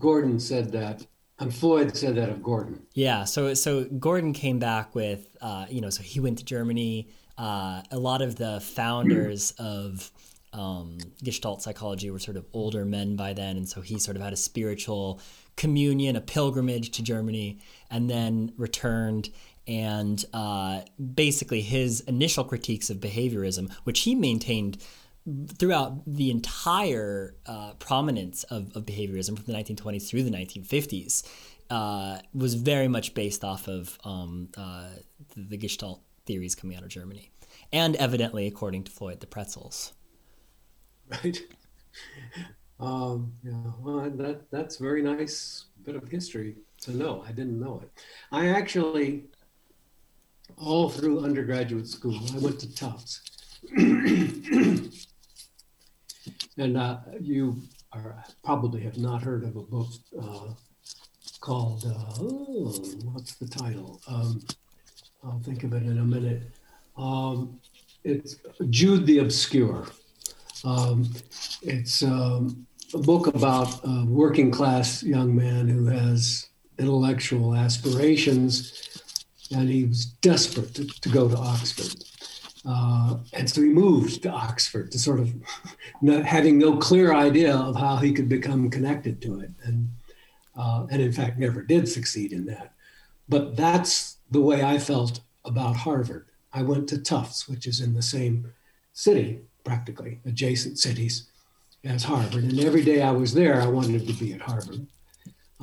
[0.01, 1.07] Gordon said that.
[1.39, 2.87] And Floyd said that of Gordon.
[2.95, 3.25] Yeah.
[3.25, 7.09] So so Gordon came back with uh, you know so he went to Germany.
[7.37, 10.13] Uh, a lot of the founders of
[10.53, 14.23] um, Gestalt psychology were sort of older men by then, and so he sort of
[14.23, 15.21] had a spiritual
[15.57, 17.59] communion, a pilgrimage to Germany,
[17.91, 19.31] and then returned
[19.67, 20.83] and uh,
[21.15, 24.79] basically his initial critiques of behaviorism, which he maintained
[25.57, 31.27] throughout the entire uh, prominence of, of, behaviorism from the 1920s through the 1950s,
[31.71, 34.91] uh, was very much based off of um, uh,
[35.37, 37.31] the Gestalt theories coming out of Germany,
[37.73, 39.93] and evidently, according to Floyd, the pretzels.
[41.09, 41.39] Right.
[42.81, 43.53] Um, yeah.
[43.81, 47.25] Well, that that's very nice bit of history to know.
[47.25, 47.91] I didn't know it.
[48.33, 49.27] I actually
[50.59, 52.19] all through undergraduate school.
[52.35, 53.23] I went to Tufts.
[56.59, 59.89] and uh, you are, probably have not heard of a book
[60.21, 60.49] uh,
[61.41, 62.73] called, uh, oh,
[63.13, 64.01] what's the title?
[64.07, 64.43] Um,
[65.23, 66.43] I'll think of it in a minute.
[66.97, 67.61] Um,
[68.05, 68.37] it's
[68.71, 69.87] Jude the Obscure.
[70.65, 71.11] Um,
[71.63, 79.03] it's um, a book about a working class young man who has intellectual aspirations
[79.51, 82.05] and he was desperate to, to go to Oxford.
[82.67, 85.35] Uh, and so he moved to Oxford to sort of
[86.03, 89.51] not, having no clear idea of how he could become connected to it.
[89.65, 89.89] And,
[90.57, 92.73] uh, and in fact, never did succeed in that.
[93.29, 96.27] But that's the way I felt about Harvard.
[96.53, 98.53] I went to Tufts, which is in the same
[98.93, 101.29] city, practically adjacent cities
[101.85, 102.45] as Harvard.
[102.45, 104.87] And every day I was there, I wanted to be at Harvard.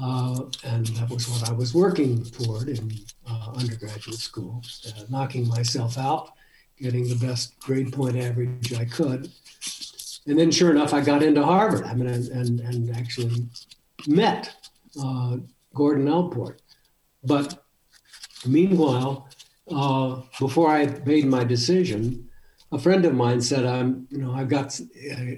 [0.01, 2.91] Uh, and that was what I was working toward in
[3.29, 6.31] uh, undergraduate school, uh, knocking myself out,
[6.81, 9.31] getting the best grade point average I could.
[10.27, 11.85] And then, sure enough, I got into Harvard.
[11.85, 13.47] I mean, and, and, and actually
[14.07, 14.53] met
[15.01, 15.37] uh,
[15.73, 16.61] Gordon Allport.
[17.23, 17.63] But
[18.45, 19.27] meanwhile,
[19.71, 22.29] uh, before I made my decision,
[22.71, 24.79] a friend of mine said, "I'm, you know, I got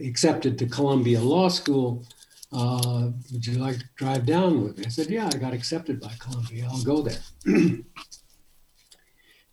[0.06, 2.06] accepted to Columbia Law School."
[2.53, 4.86] uh, would you like to drive down with me?
[4.86, 6.67] I said, yeah, I got accepted by Columbia.
[6.69, 7.17] I'll go there.
[7.45, 7.86] and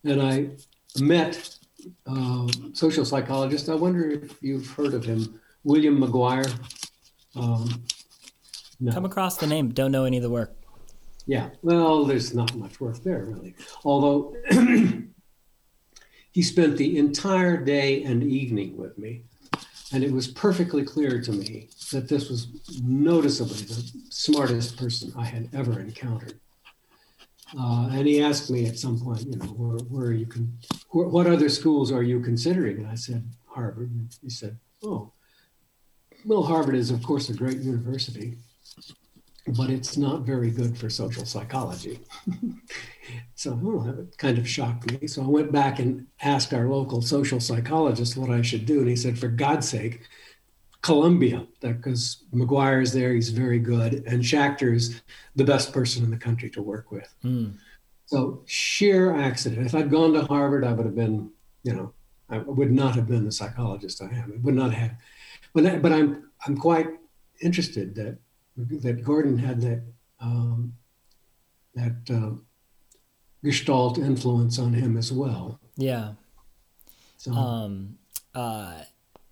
[0.05, 0.51] I
[0.99, 1.57] met
[2.07, 3.69] uh, social psychologist.
[3.69, 6.51] I wonder if you've heard of him, William McGuire.
[7.37, 7.85] Um,
[8.81, 8.93] no.
[8.93, 10.57] Come across the name, don't know any of the work.
[11.27, 13.55] Yeah, well, there's not much work there really.
[13.85, 14.35] Although
[16.33, 19.23] he spent the entire day and evening with me,
[19.93, 22.49] and it was perfectly clear to me that this was
[22.83, 26.41] noticeably the smartest person I had ever encountered.
[27.59, 30.57] Uh, and he asked me at some point, you know, where, where you can,
[30.91, 32.79] what other schools are you considering?
[32.79, 33.91] And I said, Harvard.
[33.91, 35.13] And he said, oh,
[36.25, 38.39] well, Harvard is, of course, a great university,
[39.49, 42.01] but it's not very good for social psychology.
[43.35, 45.07] so oh, that kind of shocked me.
[45.07, 48.81] So I went back and asked our local social psychologist what I should do.
[48.81, 50.03] And he said, for God's sake,
[50.83, 55.03] Columbia, because McGuire is there, he's very good, and Schachter's
[55.37, 57.15] the best person in the country to work with.
[57.23, 57.55] Mm.
[58.07, 59.67] So sheer accident.
[59.67, 61.31] If I'd gone to Harvard, I would have been,
[61.63, 61.93] you know,
[62.31, 64.33] I would not have been the psychologist I am.
[64.33, 64.93] It would not have.
[65.53, 66.89] But that, but I'm I'm quite
[67.41, 68.19] interested that
[68.57, 69.83] that Gordon had that
[70.21, 70.75] um,
[71.75, 72.37] that uh,
[73.45, 75.61] Gestalt influence on him as well.
[75.77, 76.13] Yeah.
[77.17, 77.33] So.
[77.33, 77.99] Um.
[78.35, 78.83] Uh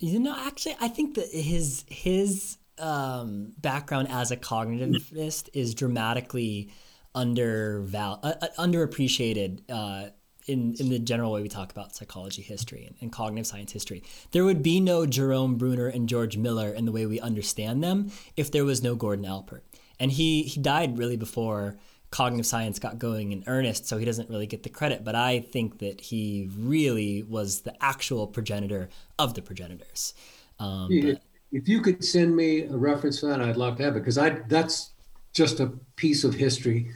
[0.01, 6.71] you know, actually, I think that his his um, background as a cognitivist is dramatically
[7.15, 10.11] underval uh, uh, underappreciated uh,
[10.47, 14.05] in in the general way we talk about psychology history and, and, cognitive science history.
[14.31, 18.13] There would be no Jerome Bruner and George Miller in the way we understand them
[18.37, 19.65] if there was no Gordon Allport.
[19.99, 21.77] And he he died really before
[22.11, 25.05] cognitive science got going in earnest, so he doesn't really get the credit.
[25.05, 30.15] But I think that he really was the actual progenitor of the progenitors.
[30.59, 31.19] Um, if,
[31.53, 34.19] if you could send me a reference for that, I'd love to have it because
[34.19, 34.91] I that's
[35.33, 36.91] just a piece of history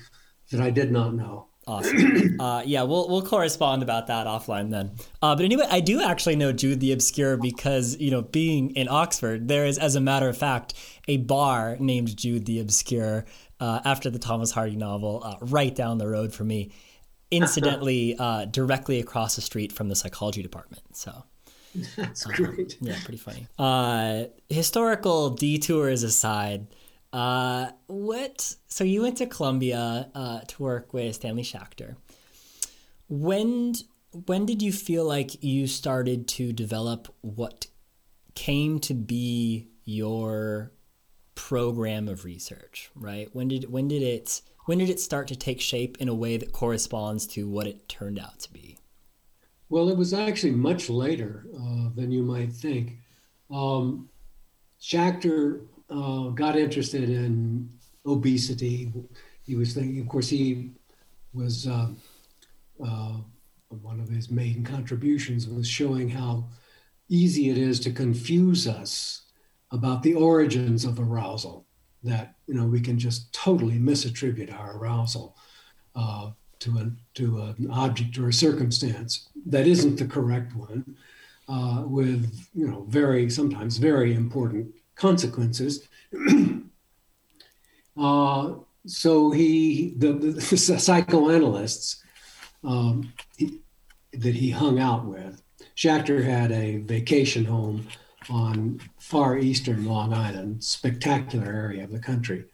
[0.51, 1.46] that I did not know.
[1.66, 2.40] Awesome.
[2.40, 4.90] Uh, yeah, we'll we'll correspond about that offline then.
[5.20, 8.88] Uh, but anyway, I do actually know Jude the Obscure because you know, being in
[8.88, 10.75] Oxford, there is, as a matter of fact,
[11.07, 13.27] a bar named Jude the Obscure
[13.62, 16.72] uh, after the Thomas Hardy novel, uh, right down the road for me.
[17.31, 20.83] Incidentally, uh, directly across the street from the psychology department.
[20.96, 21.25] So.
[21.96, 22.77] That's great.
[22.81, 23.46] yeah, pretty funny.
[23.57, 26.66] Uh, historical detours aside,
[27.12, 28.57] uh, what?
[28.66, 31.94] So you went to Columbia uh, to work with Stanley Schachter.
[33.09, 33.75] When
[34.27, 37.68] when did you feel like you started to develop what
[38.35, 40.72] came to be your
[41.35, 42.90] program of research?
[42.95, 43.29] Right?
[43.33, 46.37] When did when did it when did it start to take shape in a way
[46.37, 48.79] that corresponds to what it turned out to be?
[49.68, 52.99] Well, it was actually much later uh, than you might think.
[53.51, 54.09] Um,
[54.81, 57.71] Schachter uh, got interested in
[58.05, 58.92] obesity.
[59.45, 60.73] He was thinking, of course, he
[61.33, 61.88] was uh,
[62.85, 63.16] uh,
[63.68, 66.49] one of his main contributions was showing how
[67.09, 69.22] easy it is to confuse us
[69.73, 71.67] about the origins of arousal.
[72.05, 75.37] That you know we can just totally misattribute our arousal
[75.95, 76.31] uh,
[76.61, 80.97] to an to an object or a circumstance that isn't the correct one,
[81.49, 85.89] uh, with you know very sometimes very important consequences.
[87.97, 88.55] uh,
[88.87, 92.03] so he, the, the, the psychoanalysts
[92.65, 93.61] um, he,
[94.13, 95.43] that he hung out with,
[95.77, 97.87] Schachter had a vacation home
[98.31, 102.45] on far eastern Long Island, spectacular area of the country.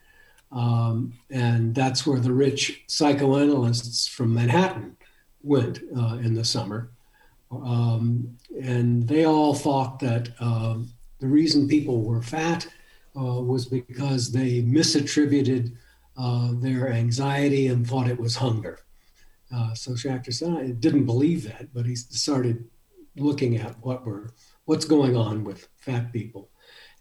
[0.51, 4.97] Um, and that's where the rich psychoanalysts from Manhattan
[5.43, 6.91] went uh, in the summer.
[7.51, 12.67] Um, and they all thought that um, the reason people were fat
[13.17, 15.75] uh, was because they misattributed
[16.17, 18.81] uh, their anxiety and thought it was hunger.
[19.55, 22.65] Uh, so Schachter said, I didn't believe that, but he started
[23.17, 24.31] looking at what were
[24.69, 26.51] what's going on with fat people.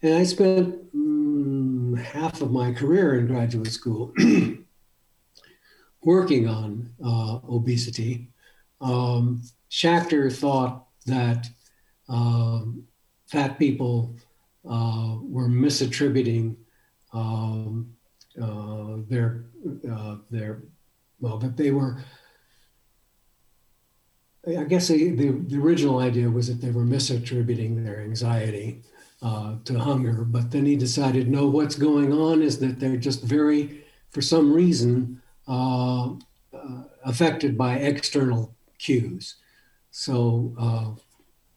[0.00, 4.14] And I spent mm, half of my career in graduate school
[6.02, 8.30] working on uh, obesity.
[8.80, 11.46] Um, Schachter thought that
[12.08, 12.84] um,
[13.26, 14.16] fat people
[14.66, 16.56] uh, were misattributing
[17.12, 17.94] um,
[18.40, 19.44] uh, their
[19.92, 20.62] uh, their
[21.20, 21.98] well that they were
[24.56, 28.82] I guess the, the, original idea was that they were misattributing their anxiety
[29.20, 33.22] uh, to hunger, but then he decided, no, what's going on is that they're just
[33.22, 36.12] very, for some reason, uh,
[36.52, 39.36] uh, affected by external cues.
[39.90, 40.90] So uh,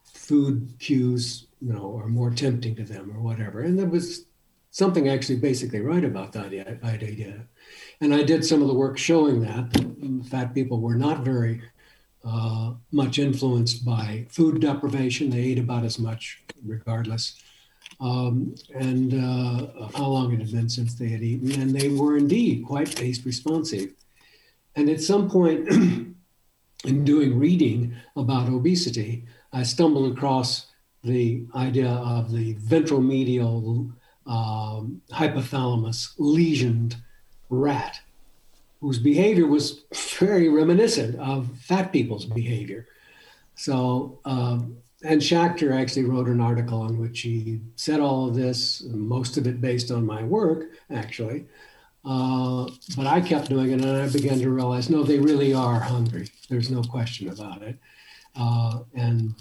[0.03, 3.61] food cues, you know, are more tempting to them or whatever.
[3.61, 4.25] And that was
[4.71, 6.47] something actually basically right about that
[6.83, 7.45] idea.
[7.99, 11.61] And I did some of the work showing that, that fat people were not very
[12.23, 15.29] uh, much influenced by food deprivation.
[15.29, 17.41] They ate about as much, regardless,
[17.99, 21.51] um, and uh, how long it had been since they had eaten.
[21.59, 23.93] And they were indeed quite taste responsive.
[24.75, 25.67] And at some point
[26.85, 30.67] in doing reading about obesity, I stumbled across
[31.03, 33.91] the idea of the ventromedial
[34.27, 36.95] um, hypothalamus lesioned
[37.49, 37.99] rat,
[38.81, 39.83] whose behavior was
[40.19, 42.87] very reminiscent of fat people's behavior.
[43.55, 48.83] So, um, and Schachter actually wrote an article in which he said all of this,
[48.83, 51.45] most of it based on my work, actually.
[52.03, 55.79] Uh, but I kept doing it, and I began to realize, no, they really are
[55.79, 56.29] hungry.
[56.49, 57.77] There's no question about it.
[58.35, 59.35] Uh, and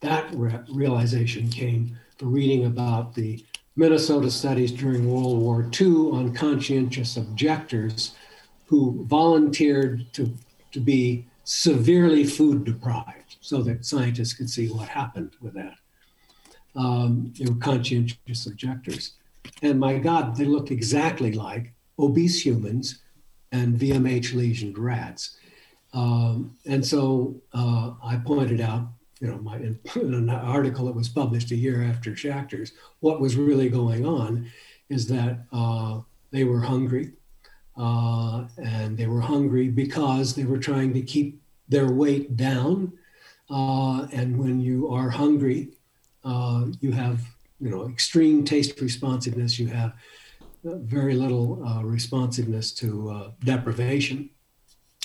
[0.00, 3.44] that re- realization came from reading about the
[3.76, 8.14] Minnesota studies during World War II on conscientious objectors
[8.72, 10.34] who volunteered to,
[10.70, 15.74] to be severely food deprived so that scientists could see what happened with that.
[16.74, 19.12] Um, they were conscientious objectors.
[19.60, 23.02] And my God, they looked exactly like obese humans
[23.52, 25.36] and VMH lesioned rats.
[25.92, 28.88] Um, and so uh, I pointed out
[29.20, 29.78] you know, my, in,
[30.14, 34.50] an article that was published a year after Schachter's, what was really going on
[34.88, 36.00] is that uh,
[36.30, 37.12] they were hungry.
[37.76, 42.92] Uh, and they were hungry because they were trying to keep their weight down.
[43.50, 45.70] Uh, and when you are hungry,
[46.24, 47.20] uh, you have,
[47.60, 49.58] you know, extreme taste responsiveness.
[49.58, 49.94] You have
[50.64, 54.30] very little uh, responsiveness to uh, deprivation.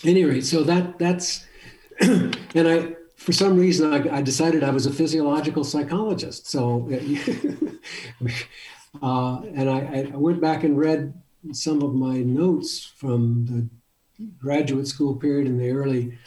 [0.03, 1.45] any rate, so that that's,
[2.01, 6.47] and I for some reason, I, I, decided I was a physiological psychologist.
[6.47, 6.87] So,
[9.01, 11.19] uh, and I, I, went back and read
[11.51, 16.17] some of my notes from the graduate school period and the early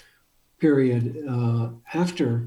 [0.59, 2.47] period uh, after,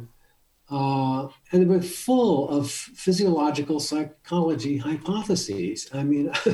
[0.70, 5.90] uh, and they were full of physiological psychology hypotheses.
[5.94, 6.32] I mean,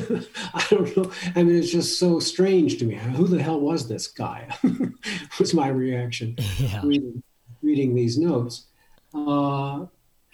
[0.54, 1.10] I don't know.
[1.36, 2.96] I mean, it's just so strange to me.
[2.96, 4.48] Who the hell was this guy?
[5.38, 6.36] was my reaction.
[6.58, 6.82] Yeah
[7.62, 8.66] reading these notes.
[9.14, 9.86] Uh,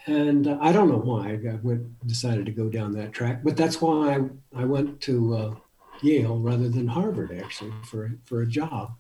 [0.07, 3.81] and I don't know why I went, decided to go down that track, but that's
[3.81, 5.55] why I, I went to uh,
[6.03, 8.93] Yale rather than Harvard actually for, for a job,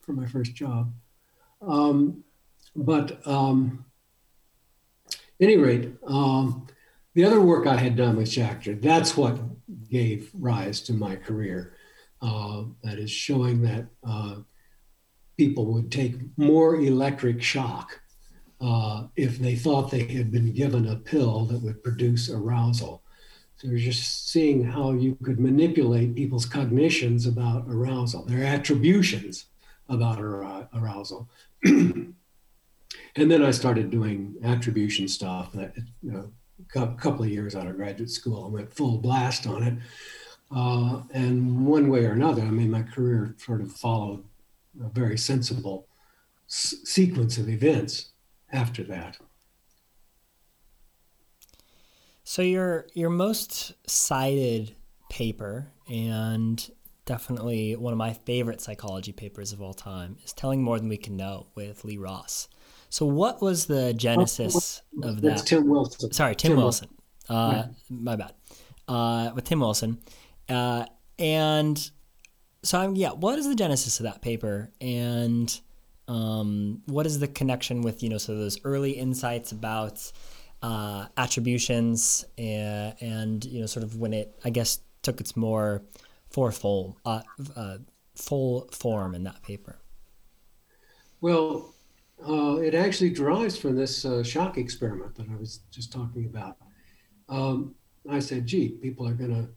[0.00, 0.92] for my first job.
[1.60, 2.24] Um,
[2.76, 3.84] but um,
[5.40, 6.66] any rate, um,
[7.14, 9.38] the other work I had done with Schachter, that's what
[9.88, 11.76] gave rise to my career.
[12.20, 14.36] Uh, that is showing that uh,
[15.36, 18.00] people would take more electric shock
[18.60, 23.03] uh, if they thought they had been given a pill that would produce arousal.
[23.64, 29.46] You're just seeing how you could manipulate people's cognitions about arousal, their attributions
[29.88, 31.30] about arousal.
[31.64, 32.14] and
[33.16, 36.30] then I started doing attribution stuff that, you know,
[36.76, 39.74] a couple of years out of graduate school, I went full blast on it.
[40.54, 44.24] Uh, and one way or another, I mean, my career sort of followed
[44.78, 45.88] a very sensible
[46.50, 48.10] s- sequence of events
[48.52, 49.16] after that.
[52.24, 54.74] So your your most cited
[55.10, 56.70] paper and
[57.04, 60.96] definitely one of my favorite psychology papers of all time is Telling More Than We
[60.96, 62.48] Can Know with Lee Ross.
[62.88, 65.44] So what was the genesis oh, of that?
[65.46, 66.12] Tim Wilson.
[66.12, 66.88] Sorry, Tim, Tim Wilson.
[67.28, 68.32] Uh, My bad.
[68.88, 69.98] Uh, with Tim Wilson.
[70.48, 70.86] Uh,
[71.18, 71.90] and
[72.62, 75.60] so I'm, yeah, what is the genesis of that paper, and
[76.08, 80.10] um, what is the connection with you know so those early insights about
[80.64, 85.82] uh, attributions and, and, you know sort of when it I guess took its more
[86.30, 87.20] full uh,
[87.54, 87.78] uh,
[88.16, 89.78] full form in that paper.
[91.20, 91.74] Well,
[92.26, 96.56] uh, it actually derives from this uh, shock experiment that I was just talking about.
[97.28, 97.74] Um,
[98.08, 99.48] I said, "Gee, people are going to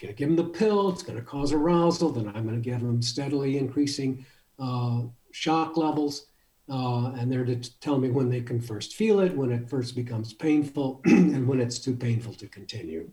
[0.00, 2.70] going to give them the pill, it's going to cause arousal, then I'm going to
[2.70, 4.24] give them steadily increasing
[4.58, 6.26] uh, shock levels.
[6.70, 9.96] Uh, and they're to tell me when they can first feel it, when it first
[9.96, 13.10] becomes painful, and when it's too painful to continue.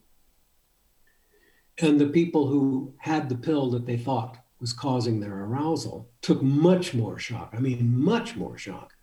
[1.80, 6.42] And the people who had the pill that they thought was causing their arousal took
[6.42, 7.54] much more shock.
[7.54, 8.94] I mean, much more shock.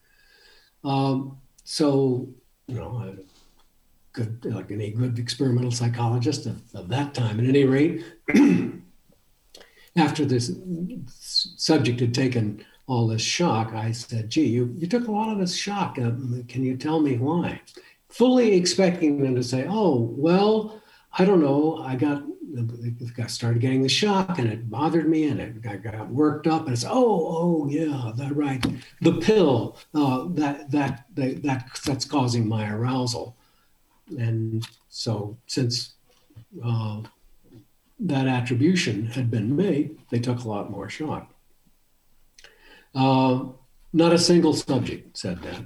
[0.84, 2.28] Um, so,
[2.66, 3.16] you know,
[4.12, 7.40] good, like any good experimental psychologist of, of that time.
[7.40, 8.04] At any rate,
[9.96, 10.52] after this
[11.06, 15.38] subject had taken all this shock, I said, gee, you, you took a lot of
[15.38, 15.98] this shock.
[15.98, 16.12] Uh,
[16.48, 17.60] can you tell me why?
[18.08, 20.82] Fully expecting them to say, oh, well,
[21.18, 21.82] I don't know.
[21.84, 22.22] I got
[23.18, 26.64] I started getting the shock, and it bothered me, and it, I got worked up,
[26.64, 28.62] and it's oh oh yeah, that right,
[29.00, 33.36] the pill uh, that, that that that that's causing my arousal,
[34.18, 35.94] and so since
[36.62, 37.00] uh,
[38.00, 41.31] that attribution had been made, they took a lot more shock.
[42.94, 43.44] Uh,
[43.92, 45.62] not a single subject said that.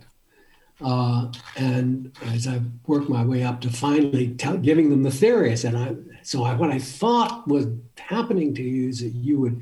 [0.81, 5.53] Uh, and as I worked my way up to finally tell, giving them the theory,
[5.53, 7.67] I said, I, so I, what I thought was
[7.97, 9.61] happening to you is that you would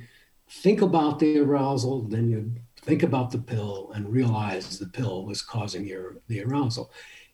[0.48, 5.40] think about the arousal, then you'd think about the pill and realize the pill was
[5.40, 6.90] causing your the arousal.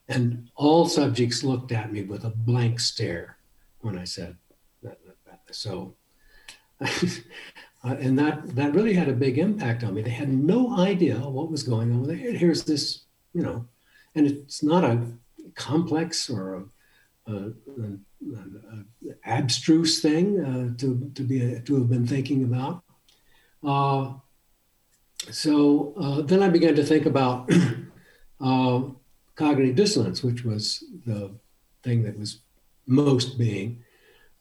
[0.08, 3.38] And all subjects looked at me with a blank stare
[3.80, 4.36] when I said
[4.82, 4.98] that.
[5.52, 5.94] So,
[7.82, 10.02] and that that really had a big impact on me.
[10.02, 12.08] They had no idea what was going on.
[12.16, 13.66] Here's this you know,
[14.14, 15.00] and it's not a
[15.54, 16.66] complex or
[17.26, 18.04] a, a, an
[19.24, 22.82] abstruse thing uh, to, to be to have been thinking about.
[23.62, 24.14] Uh,
[25.30, 27.50] so uh, then I began to think about
[28.40, 28.82] uh,
[29.36, 31.30] cognitive dissonance, which was the
[31.82, 32.40] thing that was
[32.86, 33.82] most being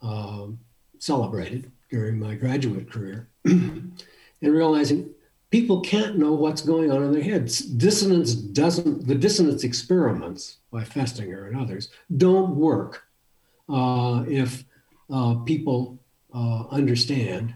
[0.02, 0.60] um,
[1.00, 3.94] celebrated during my graduate career, and
[4.42, 5.10] realizing
[5.52, 7.60] people can't know what's going on in their heads.
[7.60, 13.04] Dissonance doesn't, the dissonance experiments by Festinger and others don't work
[13.68, 14.64] uh, if
[15.12, 16.00] uh, people
[16.34, 17.54] uh, understand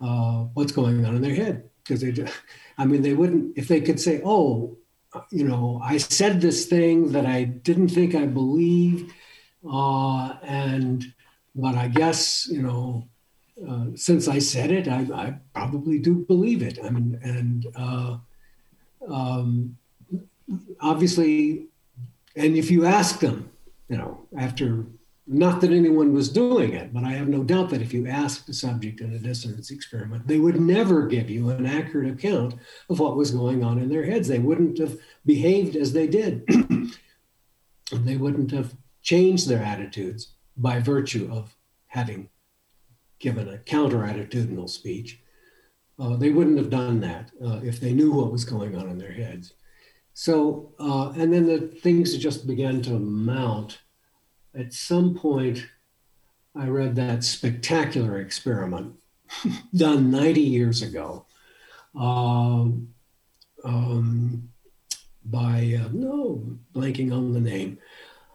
[0.00, 1.68] uh, what's going on in their head.
[1.82, 2.32] Because they, just,
[2.78, 4.76] I mean, they wouldn't, if they could say, oh,
[5.30, 9.12] you know, I said this thing that I didn't think I believed,
[9.68, 11.04] uh, and,
[11.54, 13.08] but I guess, you know,
[13.68, 16.78] uh, since I said it, I, I, probably do believe it.
[16.82, 18.16] I mean, and uh,
[19.08, 19.76] um,
[20.80, 21.66] obviously,
[22.36, 23.50] and if you ask them,
[23.88, 24.86] you know, after
[25.26, 28.46] not that anyone was doing it, but I have no doubt that if you asked
[28.46, 32.54] the subject in a dissonance experiment, they would never give you an accurate account
[32.88, 34.26] of what was going on in their heads.
[34.26, 36.44] They wouldn't have behaved as they did.
[36.48, 36.92] and
[37.92, 41.54] they wouldn't have changed their attitudes by virtue of
[41.86, 42.28] having
[43.22, 45.20] given a counter attitudinal speech.
[45.98, 48.98] Uh, they wouldn't have done that uh, if they knew what was going on in
[48.98, 49.54] their heads.
[50.12, 53.78] So, uh, and then the things just began to mount.
[54.54, 55.66] At some point,
[56.54, 58.96] I read that spectacular experiment
[59.74, 61.24] done 90 years ago
[61.94, 62.88] um,
[63.64, 64.50] um,
[65.24, 66.44] by, uh, no,
[66.74, 67.78] blanking on the name,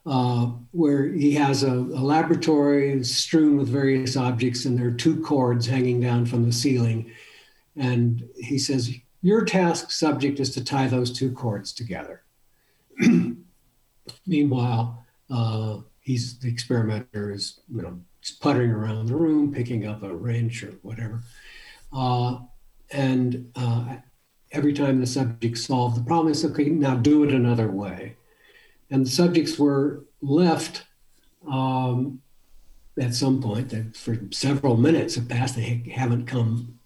[0.07, 5.21] uh, where he has a, a, laboratory strewn with various objects, and there are two
[5.21, 7.11] cords hanging down from the ceiling.
[7.75, 12.23] And he says, Your task subject is to tie those two cords together.
[14.25, 17.99] Meanwhile, uh, he's the experimenter is, you know,
[18.39, 21.21] puttering around the room, picking up a wrench or whatever.
[21.91, 22.39] Uh,
[22.91, 23.97] and uh,
[24.53, 28.16] every time the subject solved the problem, said, okay, now do it another way
[28.89, 30.85] and the subjects were left
[31.49, 32.21] um,
[32.99, 36.77] at some point that for several minutes have passed they haven't come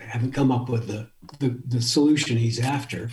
[0.00, 3.10] haven't come up with the, the, the solution he's after.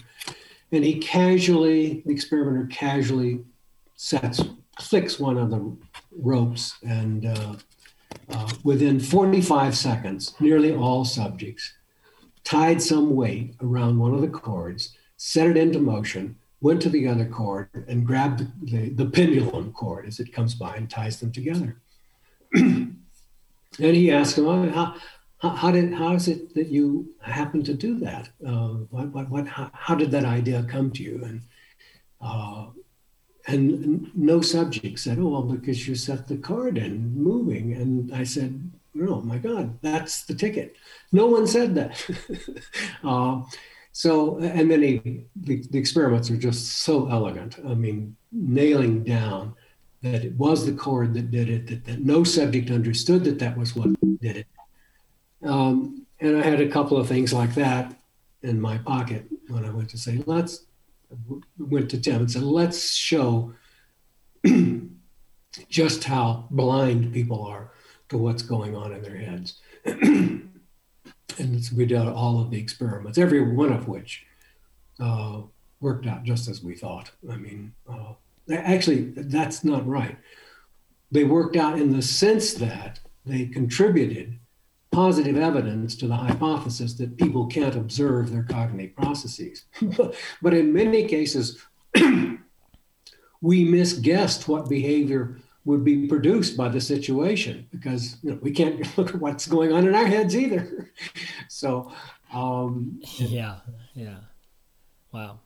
[0.71, 3.43] And he casually the experimenter casually
[3.95, 4.41] sets
[4.75, 5.75] clicks one of the
[6.19, 7.55] ropes and uh,
[8.29, 11.73] uh, within 45 seconds nearly all subjects
[12.43, 17.07] tied some weight around one of the cords set it into motion went to the
[17.07, 21.31] other cord and grabbed the, the pendulum cord as it comes by and ties them
[21.31, 21.77] together.
[22.53, 22.97] and
[23.79, 24.95] he asked him, how,
[25.39, 28.29] how, how, did how is it that you happen to do that?
[28.45, 31.23] Uh, what, what, what, how, how, did that idea come to you?
[31.23, 31.41] And
[32.19, 32.67] uh,
[33.47, 37.73] and no subject said, oh well, because you set the cord in moving.
[37.73, 40.75] And I said, oh my God, that's the ticket.
[41.13, 42.09] No one said that.
[43.03, 43.41] uh,
[43.97, 47.57] so, and then he, the, the experiments are just so elegant.
[47.65, 49.55] I mean, nailing down
[50.03, 53.57] that it was the cord that did it, that, that no subject understood that that
[53.57, 53.89] was what
[54.21, 54.47] did it.
[55.41, 57.99] Um, and I had a couple of things like that
[58.43, 60.67] in my pocket when I went to say, let's,
[61.57, 63.55] went to Tim and said, let's show
[65.69, 67.71] just how blind people are
[68.09, 69.59] to what's going on in their heads.
[71.37, 74.25] and we did all of the experiments, every one of which
[74.99, 75.41] uh,
[75.79, 77.11] worked out just as we thought.
[77.29, 78.13] I mean, uh,
[78.51, 80.17] actually, that's not right.
[81.11, 84.39] They worked out in the sense that they contributed
[84.91, 89.65] positive evidence to the hypothesis that people can't observe their cognitive processes.
[90.41, 91.61] but in many cases,
[93.41, 95.37] we misguessed what behavior
[95.67, 99.73] would be produced by the situation because you know we can't look at what's going
[99.73, 100.89] on in our heads either.
[101.49, 101.91] so
[102.33, 103.57] um, yeah,
[103.93, 104.19] yeah,
[105.11, 105.39] wow.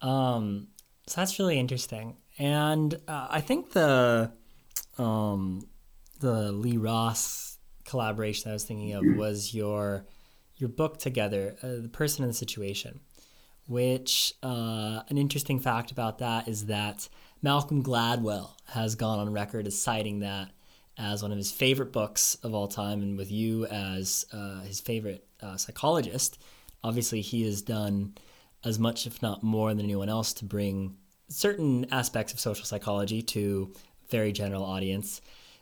[0.00, 0.68] Um,
[1.06, 4.32] so that's really interesting, and uh, I think the
[4.96, 5.68] um,
[6.20, 10.06] the Lee Ross collaboration I was thinking of was your
[10.56, 13.00] your book together, uh, the person in the situation.
[13.66, 17.08] Which uh, an interesting fact about that is that
[17.44, 20.48] Malcolm Gladwell has gone on record as citing that
[20.96, 24.80] as one of his favorite books of all time, and with you as uh, his
[24.80, 26.38] favorite uh, psychologist.
[26.82, 28.14] Obviously, he has done
[28.64, 30.96] as much, if not more, than anyone else to bring
[31.28, 33.70] certain aspects of social psychology to
[34.06, 35.20] a very general audience.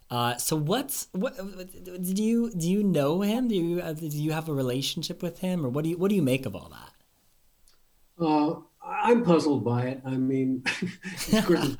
[0.08, 2.68] Uh, so, what's what do you do?
[2.68, 3.48] You know him?
[3.48, 6.10] Do you uh, do you have a relationship with him, or what do you what
[6.10, 8.24] do you make of all that?
[8.24, 10.02] Uh, I'm puzzled by it.
[10.04, 10.62] I mean,
[11.28, 11.76] it's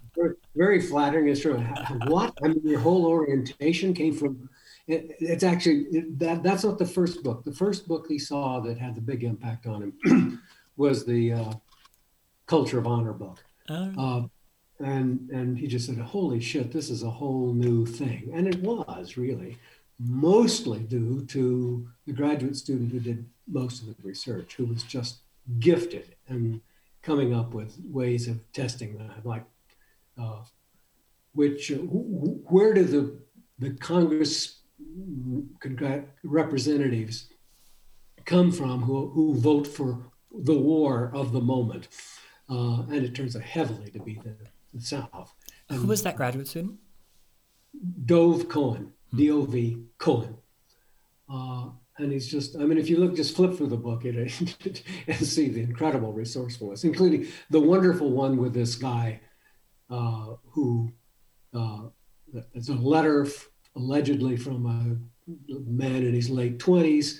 [0.54, 1.28] very flattering.
[1.28, 1.58] It's true.
[2.06, 2.36] What?
[2.42, 4.48] I mean, your whole orientation came from.
[4.86, 6.42] It, it's actually it, that.
[6.42, 7.44] That's not the first book.
[7.44, 10.42] The first book he saw that had the big impact on him
[10.76, 11.52] was the uh,
[12.46, 13.44] Culture of Honor book.
[13.68, 13.92] Oh.
[13.98, 18.48] Uh, and and he just said, "Holy shit, this is a whole new thing," and
[18.48, 19.58] it was really
[19.98, 25.18] mostly due to the graduate student who did most of the research, who was just
[25.60, 26.60] gifted and
[27.02, 29.44] coming up with ways of testing that, like
[30.20, 30.42] uh,
[31.34, 33.18] which uh, where do the
[33.58, 34.60] the Congress
[36.24, 37.28] representatives
[38.24, 41.88] come from who, who vote for the war of the moment?
[42.48, 44.34] Uh, and it turns out heavily to be the,
[44.74, 45.34] the South.
[45.68, 46.78] And, who was that graduate student?
[48.04, 49.16] Dov Cohen, hmm.
[49.16, 50.36] D O V Cohen.
[51.28, 54.16] Uh, and he's just i mean if you look just flip through the book it,
[55.06, 59.20] and see the incredible resourcefulness including the wonderful one with this guy
[59.90, 60.90] uh, who
[61.54, 61.82] uh,
[62.54, 67.18] it's a letter f- allegedly from a man in his late 20s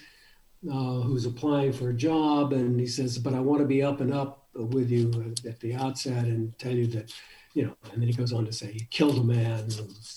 [0.71, 2.53] uh, who's applying for a job.
[2.53, 5.75] And he says but i want to be up and up with you at the
[5.75, 7.13] outset and tell you that
[7.55, 9.69] you know and then he goes on to say he killed a man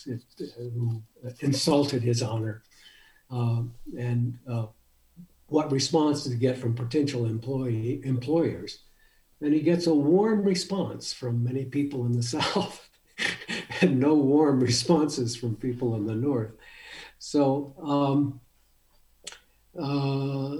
[0.05, 0.19] who,
[0.57, 1.03] who
[1.39, 2.63] insulted his honor
[3.29, 4.67] and uh,
[5.47, 8.79] what response he get from potential employee employers?
[9.41, 12.87] And he gets a warm response from many people in the South,
[13.81, 16.51] and no warm responses from people in the North.
[17.19, 18.39] So um,
[19.79, 20.55] uh,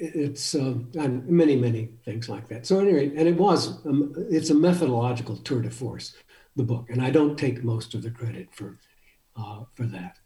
[0.00, 2.66] it's uh, and many many things like that.
[2.66, 6.14] So anyway, and it was um, it's a methodological tour de force,
[6.56, 8.78] the book, and I don't take most of the credit for
[9.36, 10.18] uh, for that.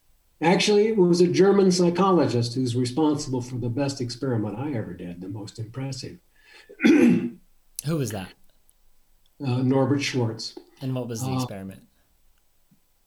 [0.44, 5.22] Actually, it was a German psychologist who's responsible for the best experiment I ever did,
[5.22, 6.18] the most impressive.
[6.84, 7.38] Who
[7.86, 8.28] was that?
[9.44, 10.54] Uh, Norbert Schwarz.
[10.82, 11.82] And what was the uh, experiment?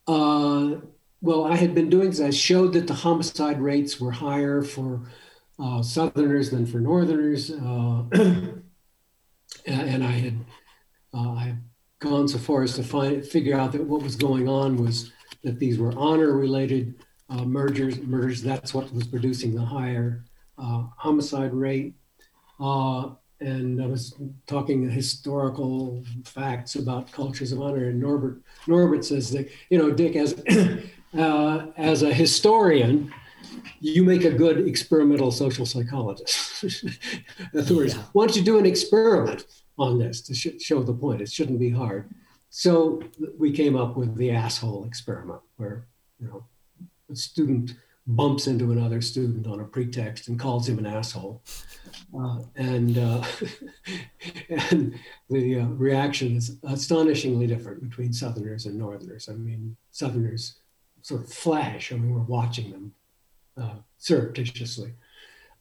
[0.08, 0.78] Uh,
[1.22, 2.22] well, I had been doing, this.
[2.22, 5.08] I showed that the homicide rates were higher for
[5.60, 7.52] uh, Southerners than for Northerners.
[7.52, 8.04] Uh,
[9.68, 10.46] and I had,
[11.14, 11.62] uh, I had
[12.00, 15.12] gone so far as to find, figure out that what was going on was
[15.44, 16.96] that these were honor related
[17.30, 18.42] uh, mergers, murders.
[18.42, 20.24] That's what was producing the higher
[20.58, 21.96] uh, homicide rate.
[22.60, 24.16] Uh, and I was
[24.48, 27.90] talking historical facts about cultures of honor.
[27.90, 30.42] And Norbert Norbert says that you know, Dick, as
[31.18, 33.14] uh, as a historian,
[33.80, 36.64] you make a good experimental social psychologist.
[37.54, 38.04] In other words, yeah.
[38.14, 39.46] why don't you do an experiment
[39.78, 41.22] on this to sh- show the point?
[41.22, 42.10] It shouldn't be hard.
[42.50, 43.02] So
[43.38, 45.86] we came up with the asshole experiment, where
[46.20, 46.44] you know
[47.10, 47.76] a student
[48.08, 51.42] bumps into another student on a pretext and calls him an asshole.
[52.18, 53.24] Uh, and uh,
[54.72, 54.98] and
[55.30, 59.28] the uh, reaction is astonishingly different between Southerners and Northerners.
[59.30, 60.60] I mean, Southerners
[61.02, 61.92] sort of flash.
[61.92, 62.94] I mean, we're watching them
[63.62, 64.94] uh, surreptitiously.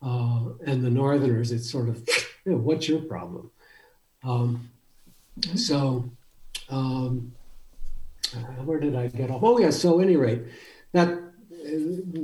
[0.03, 1.97] Uh, and the Northerners, it's sort of,
[2.45, 3.51] you know, what's your problem?
[4.23, 4.71] Um,
[5.55, 6.11] so,
[6.69, 7.33] um,
[8.35, 9.43] uh, where did I get off?
[9.43, 9.71] Oh, yeah.
[9.71, 10.43] So, any rate,
[10.93, 11.19] that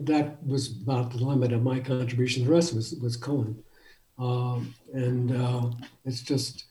[0.04, 2.44] that was about the limit of my contribution.
[2.44, 3.62] The rest was was Cohen,
[4.18, 5.70] um, and uh,
[6.04, 6.66] it's just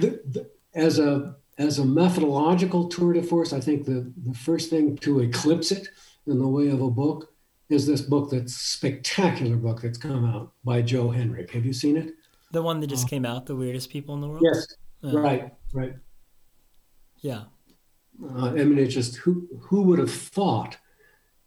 [0.00, 3.52] the, the, as a as a methodological tour de force.
[3.52, 5.88] I think the the first thing to eclipse it
[6.26, 7.32] in the way of a book
[7.68, 11.50] is this book that's spectacular book that's come out by Joe Henrich.
[11.50, 12.14] Have you seen it?
[12.52, 14.42] The one that just uh, came out, the weirdest people in the world.
[14.42, 14.66] Yes,
[15.02, 15.94] uh, right, right.
[17.20, 17.44] Yeah.
[18.22, 20.76] Uh, I mean, it's just who who would have thought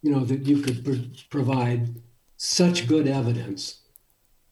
[0.02, 1.94] you know, that you could pr- provide
[2.36, 3.80] such good evidence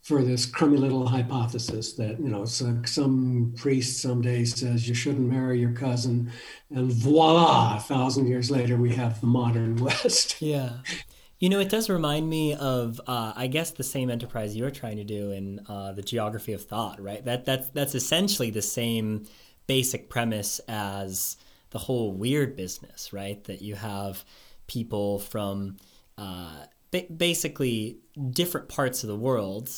[0.08, 5.30] for this crummy little hypothesis that you know so some priest someday says you shouldn't
[5.30, 6.32] marry your cousin
[6.74, 10.40] and voila a thousand years later we have the modern west.
[10.40, 10.78] Yeah.
[11.38, 14.96] You know it does remind me of uh, i guess the same enterprise you're trying
[14.96, 17.22] to do in uh, the geography of thought right?
[17.22, 19.26] That that's that's essentially the same
[19.66, 21.36] basic premise as
[21.68, 23.44] the whole weird business right?
[23.44, 24.24] That you have
[24.68, 25.76] people from
[26.16, 26.64] uh,
[27.16, 27.98] basically
[28.30, 29.70] different parts of the world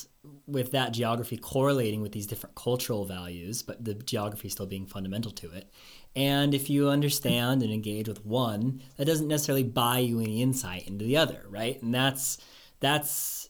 [0.47, 5.32] with that geography correlating with these different cultural values, but the geography still being fundamental
[5.32, 5.70] to it.
[6.14, 10.86] And if you understand and engage with one, that doesn't necessarily buy you any insight
[10.86, 11.80] into the other, right?
[11.82, 12.38] And that's
[12.80, 13.49] that's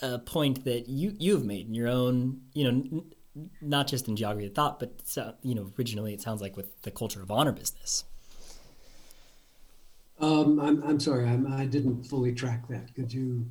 [0.00, 3.10] a point that you you've made in your own, you know, n-
[3.60, 6.82] not just in geography of thought, but uh, you know, originally it sounds like with
[6.82, 8.04] the culture of honor business.
[10.22, 12.94] Um, I'm I'm sorry, I'm, I didn't fully track that.
[12.94, 13.44] Could you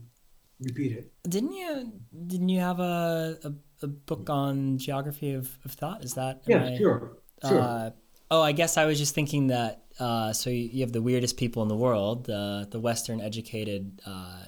[0.62, 1.12] repeat it.
[1.30, 1.92] Didn't you?
[2.28, 3.54] Didn't you have a, a,
[3.84, 6.04] a book on geography of, of thought?
[6.06, 6.42] Is that?
[6.48, 7.18] Yeah, I, sure.
[7.46, 7.60] sure.
[7.60, 7.90] Uh,
[8.30, 9.84] oh, I guess I was just thinking that.
[10.00, 14.44] Uh, so you have the weirdest people in the world, the the Western educated, uh,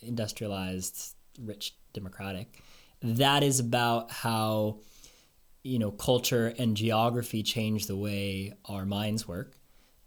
[0.00, 2.62] industrialized, rich, democratic.
[3.02, 4.80] That is about how,
[5.62, 9.58] you know, culture and geography change the way our minds work,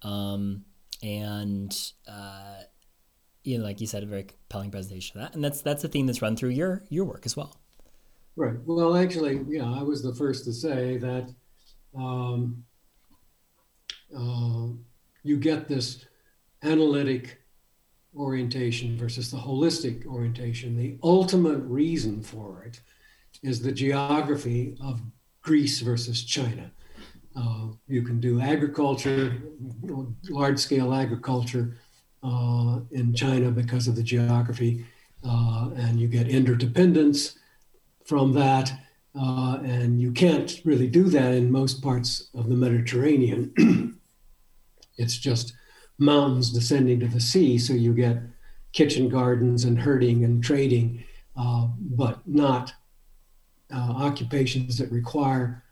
[0.01, 0.65] um,
[1.03, 1.75] and
[2.07, 2.61] uh,
[3.43, 5.87] you know, like you said, a very compelling presentation of that, and that's that's a
[5.87, 7.55] theme that's run through your your work as well.
[8.35, 8.57] Right.
[8.65, 11.33] Well, actually, yeah, I was the first to say that
[11.97, 12.63] um,
[14.15, 14.67] uh,
[15.23, 16.05] you get this
[16.63, 17.41] analytic
[18.15, 20.77] orientation versus the holistic orientation.
[20.77, 22.79] The ultimate reason for it
[23.43, 25.01] is the geography of
[25.41, 26.71] Greece versus China.
[27.39, 29.37] Uh, you can do agriculture,
[30.29, 31.77] large scale agriculture
[32.23, 34.85] uh, in China because of the geography,
[35.23, 37.37] uh, and you get interdependence
[38.05, 38.71] from that.
[39.19, 43.53] Uh, and you can't really do that in most parts of the Mediterranean.
[44.97, 45.53] it's just
[45.97, 48.21] mountains descending to the sea, so you get
[48.71, 51.03] kitchen gardens and herding and trading,
[51.35, 52.73] uh, but not
[53.73, 55.63] uh, occupations that require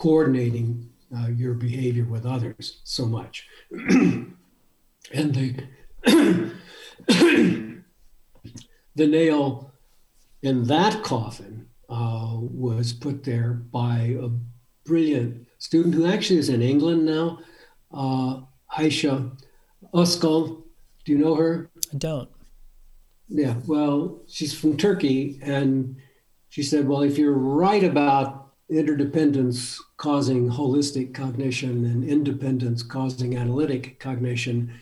[0.00, 0.90] uh, coordinating
[1.36, 3.46] your behavior with others so much.
[3.70, 4.34] and
[5.12, 5.54] the
[8.94, 9.72] the nail
[10.42, 14.28] in that coffin uh, was put there by a
[14.84, 17.38] brilliant student who actually is in England now,
[17.92, 18.40] uh,
[18.78, 19.30] Aisha
[19.92, 20.62] Uskul.
[21.04, 21.70] Do you know her?
[21.92, 22.28] I don't.
[23.28, 25.96] Yeah, well, she's from Turkey, and
[26.48, 28.39] she said, "Well, if you're right about
[28.70, 34.72] interdependence causing holistic cognition and independence causing analytic cognition,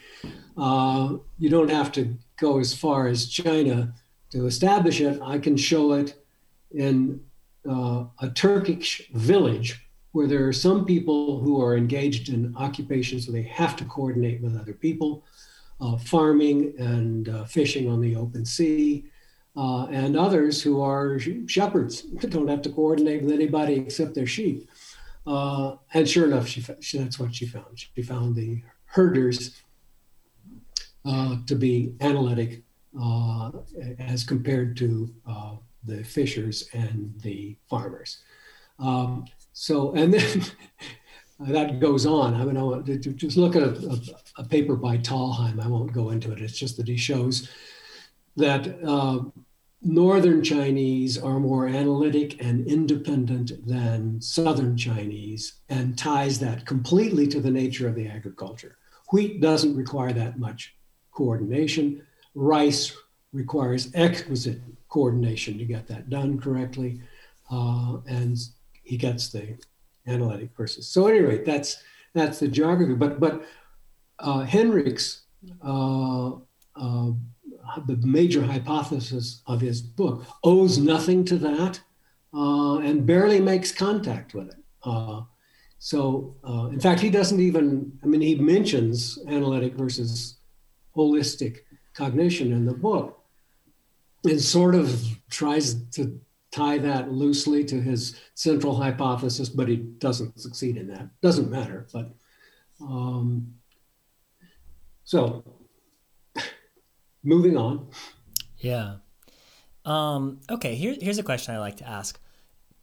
[0.57, 3.93] uh, you don't have to go as far as China
[4.31, 5.21] to establish it.
[5.23, 6.23] I can show it
[6.71, 7.21] in
[7.69, 13.41] uh, a Turkish village where there are some people who are engaged in occupations where
[13.41, 15.25] they have to coordinate with other people,
[15.81, 19.05] uh, farming and uh, fishing on the open sea,
[19.57, 24.69] uh, and others who are shepherds don't have to coordinate with anybody except their sheep.
[25.27, 27.67] Uh, and sure enough, she, she, that's what she found.
[27.75, 29.63] She found the herders
[31.05, 32.63] uh, to be analytic
[33.01, 33.51] uh,
[33.99, 38.19] as compared to uh, the fishers and the farmers.
[38.79, 40.45] Um, so, and then
[41.41, 42.35] that goes on.
[42.35, 44.01] I mean, I want to just look at a,
[44.39, 45.63] a, a, paper by Talhelm.
[45.63, 46.41] I won't go into it.
[46.41, 47.49] It's just that he shows
[48.39, 49.21] that uh,
[49.83, 57.41] Northern Chinese are more analytic and independent than Southern Chinese and ties that completely to
[57.41, 58.77] the nature of the agriculture.
[59.13, 60.75] Wheat doesn't require that much
[61.13, 62.05] coordination.
[62.35, 62.97] Rice
[63.33, 67.01] requires exquisite coordination to get that done correctly.
[67.51, 68.37] Uh, and
[68.83, 69.57] he gets the
[70.07, 70.89] analytic versus.
[70.89, 71.83] So, at any rate, that's
[72.15, 72.95] that's the geography.
[72.95, 73.45] But but
[74.19, 75.23] uh, Henrich's
[75.63, 76.33] uh,
[76.77, 77.11] uh,
[77.87, 81.81] the major hypothesis of his book owes nothing to that
[82.35, 84.59] uh, and barely makes contact with it.
[84.83, 85.23] Uh,
[85.79, 87.99] so, uh, in fact, he doesn't even.
[88.03, 90.39] I mean, he mentions analytic versus
[90.97, 91.59] holistic
[91.95, 93.21] cognition in the book
[94.25, 100.41] and sort of tries to tie that loosely to his central hypothesis, but he doesn't
[100.41, 101.09] succeed in that.
[101.21, 102.11] Doesn't matter, but
[102.81, 103.55] um,
[105.05, 105.45] so
[107.29, 107.87] moving on.
[108.57, 108.97] Yeah.
[109.85, 112.19] Um, okay, here, here's a question I like to ask.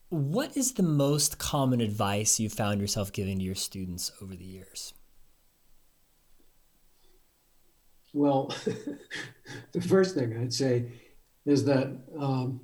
[0.10, 4.46] What is the most common advice you found yourself giving to your students over the
[4.46, 4.94] years?
[8.14, 8.54] Well,
[9.74, 10.92] the first thing I'd say
[11.46, 12.62] is that um,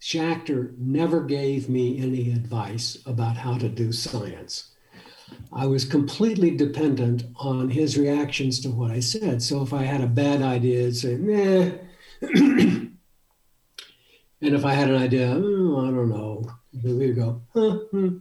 [0.00, 4.73] Schachter never gave me any advice about how to do science.
[5.52, 9.42] I was completely dependent on his reactions to what I said.
[9.42, 11.70] So if I had a bad idea, I'd say, "Nah."
[12.22, 12.94] and
[14.40, 16.44] if I had an idea, oh, I don't know,
[16.82, 18.18] we'd go, huh, hmm.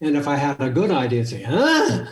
[0.00, 2.06] and if I had a good idea, I'd say, huh?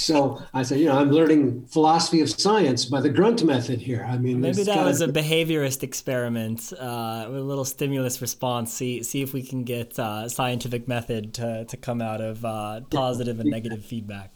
[0.00, 4.06] So I said, you know, I'm learning philosophy of science by the grunt method here.
[4.08, 5.10] I mean, maybe that was of...
[5.10, 8.72] a behaviorist experiment uh, with a little stimulus response.
[8.72, 12.80] See, see if we can get uh, scientific method to, to come out of uh,
[12.90, 14.32] positive and negative feedback.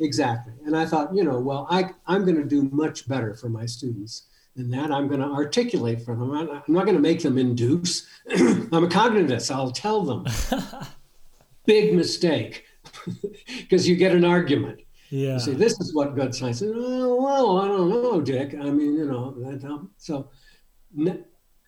[0.00, 0.54] Exactly.
[0.64, 3.66] And I thought, you know, well, I, I'm going to do much better for my
[3.66, 4.24] students
[4.56, 4.90] than that.
[4.90, 6.32] I'm going to articulate for them.
[6.32, 8.06] I'm not going to make them induce.
[8.30, 9.54] I'm a cognitivist.
[9.54, 10.26] I'll tell them.
[11.66, 12.64] Big mistake
[13.58, 14.80] because you get an argument.
[15.14, 15.34] Yeah.
[15.34, 16.72] You say, this is what good science is.
[16.74, 18.52] Oh, well, I don't know, Dick.
[18.52, 20.28] I mean, you know, that, um, so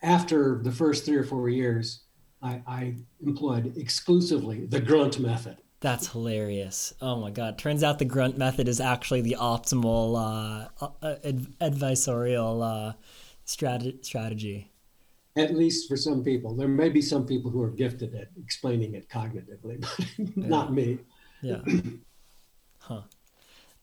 [0.03, 2.07] after the first three or four years,
[2.43, 5.59] I, I employed exclusively the grunt method.
[5.79, 6.93] That's hilarious.
[7.01, 7.57] Oh my God.
[7.57, 12.93] Turns out the grunt method is actually the optimal uh, uh ad- advisorial uh,
[13.47, 14.73] strat- strategy.
[15.37, 16.57] At least for some people.
[16.57, 19.81] There may be some people who are gifted at explaining it cognitively,
[20.19, 20.49] but yeah.
[20.49, 20.99] not me.
[21.43, 21.61] Yeah.
[22.81, 23.03] huh.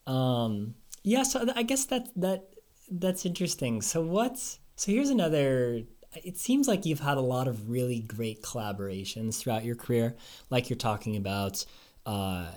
[0.07, 2.49] Um, yeah, so I guess that that
[2.89, 3.81] that's interesting.
[3.81, 5.83] So what's so here's another
[6.23, 10.15] it seems like you've had a lot of really great collaborations throughout your career,
[10.49, 11.65] like you're talking about
[12.05, 12.47] uh,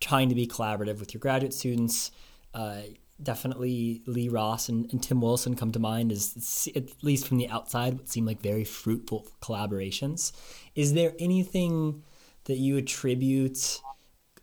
[0.00, 2.10] trying to be collaborative with your graduate students.
[2.52, 2.80] Uh,
[3.22, 7.48] definitely Lee Ross and, and, Tim Wilson come to mind as at least from the
[7.48, 10.32] outside what seem like very fruitful collaborations.
[10.74, 12.02] Is there anything
[12.44, 13.80] that you attribute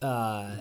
[0.02, 0.58] uh,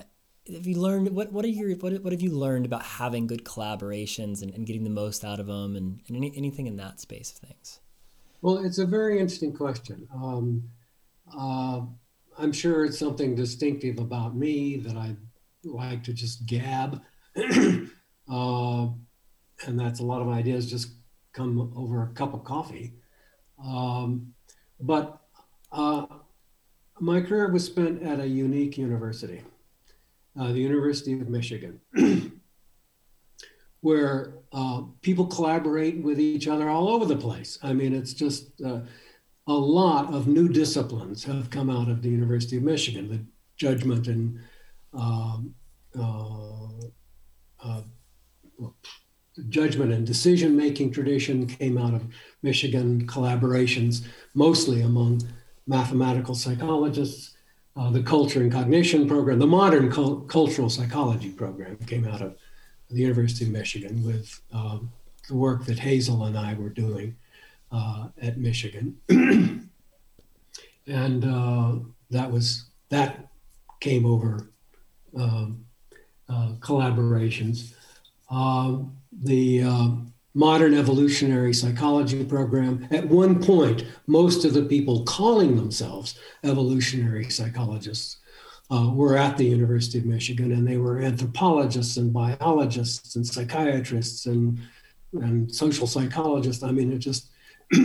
[0.47, 3.43] have you learned what what are your what, what have you learned about having good
[3.43, 6.99] collaborations and, and getting the most out of them and, and any, anything in that
[6.99, 7.79] space of things?
[8.41, 10.07] Well it's a very interesting question.
[10.13, 10.63] Um,
[11.37, 11.81] uh,
[12.37, 15.15] i'm sure it's something distinctive about me that i
[15.63, 17.01] like to just gab.
[18.31, 18.87] Uh,
[19.65, 20.93] and that's a lot of ideas just
[21.33, 22.93] come over a cup of coffee.
[23.61, 24.33] Um,
[24.79, 25.19] but
[25.71, 26.05] uh,
[27.01, 29.41] my career was spent at a unique university
[30.39, 31.79] uh, the University of Michigan,
[33.81, 37.57] where uh, people collaborate with each other all over the place.
[37.63, 38.81] I mean, it's just uh,
[39.47, 43.09] a lot of new disciplines have come out of the University of Michigan.
[43.09, 43.25] The
[43.57, 44.39] judgment and
[44.93, 45.53] um,
[45.97, 46.67] uh,
[47.63, 47.81] uh,
[49.49, 52.05] judgment and decision making tradition came out of
[52.43, 55.21] Michigan collaborations, mostly among
[55.67, 57.30] mathematical psychologists
[57.75, 62.35] uh, the culture and cognition program, the modern cul- cultural psychology program came out of
[62.89, 64.91] the University of Michigan with um,
[65.27, 67.15] the work that Hazel and I were doing
[67.71, 68.97] uh, at Michigan.
[70.87, 71.75] and uh,
[72.09, 73.27] that was, that
[73.79, 74.49] came over
[75.17, 75.65] um,
[76.27, 77.73] uh, collaborations.
[78.29, 79.63] Um, the
[80.33, 82.87] modern evolutionary psychology program.
[82.91, 88.17] At one point, most of the people calling themselves evolutionary psychologists
[88.71, 94.25] uh, were at the University of Michigan, and they were anthropologists and biologists and psychiatrists
[94.25, 94.59] and
[95.13, 96.63] and social psychologists.
[96.63, 97.29] I mean, it just.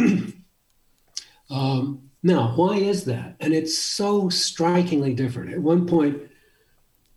[1.50, 3.36] um, now, why is that?
[3.40, 5.52] And it's so strikingly different.
[5.52, 6.22] At one point,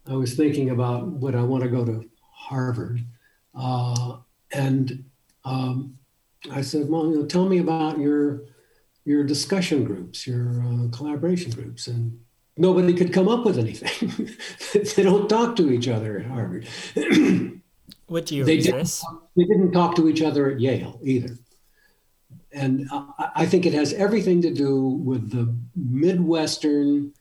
[0.07, 3.05] I was thinking about would I want to go to Harvard,
[3.53, 4.17] uh,
[4.51, 5.05] and
[5.45, 5.97] um,
[6.51, 8.43] I said, well, you know, tell me about your
[9.05, 12.19] your discussion groups, your uh, collaboration groups, and
[12.57, 14.29] nobody could come up with anything.
[14.95, 16.67] they don't talk to each other at Harvard.
[18.07, 19.01] what do you they didn't,
[19.35, 21.37] they didn't talk to each other at Yale either.
[22.51, 27.13] And I, I think it has everything to do with the Midwestern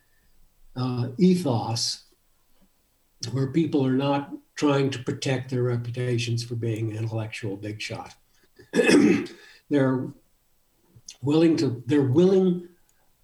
[0.76, 2.04] uh, ethos
[3.32, 8.14] where people are not trying to protect their reputations for being intellectual big shot.
[9.70, 10.08] they're
[11.22, 12.68] willing to they're willing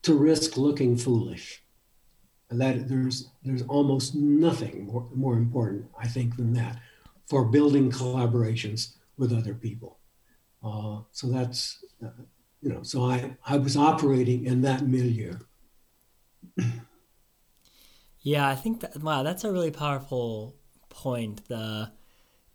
[0.02, 1.62] to risk looking foolish.
[2.50, 6.78] And that there's there's almost nothing more, more important, I think, than that
[7.26, 9.98] for building collaborations with other people.
[10.62, 12.10] Uh, so that's uh,
[12.60, 15.34] you know, so I I was operating in that milieu.
[18.24, 20.56] yeah, I think that wow, that's a really powerful
[20.88, 21.92] point the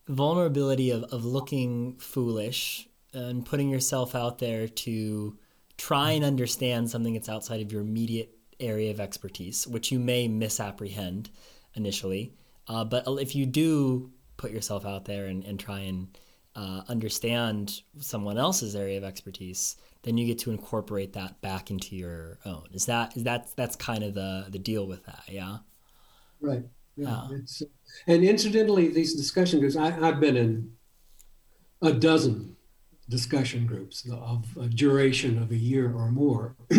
[0.08, 5.38] vulnerability of, of looking foolish and putting yourself out there to
[5.78, 10.28] try and understand something that's outside of your immediate area of expertise, which you may
[10.28, 11.30] misapprehend
[11.76, 12.34] initially.
[12.68, 16.18] Uh, but if you do put yourself out there and, and try and
[16.56, 21.96] uh, understand someone else's area of expertise, then you get to incorporate that back into
[21.96, 22.68] your own.
[22.74, 25.24] Is that is that that's kind of the the deal with that?
[25.28, 25.58] Yeah.
[26.42, 26.64] Right.
[26.96, 27.12] Yeah.
[27.12, 27.28] Uh.
[27.34, 27.66] It's, uh,
[28.08, 30.72] and incidentally, these discussion groups, I, I've been in
[31.82, 32.56] a dozen
[33.10, 36.56] discussion groups of a duration of a year or more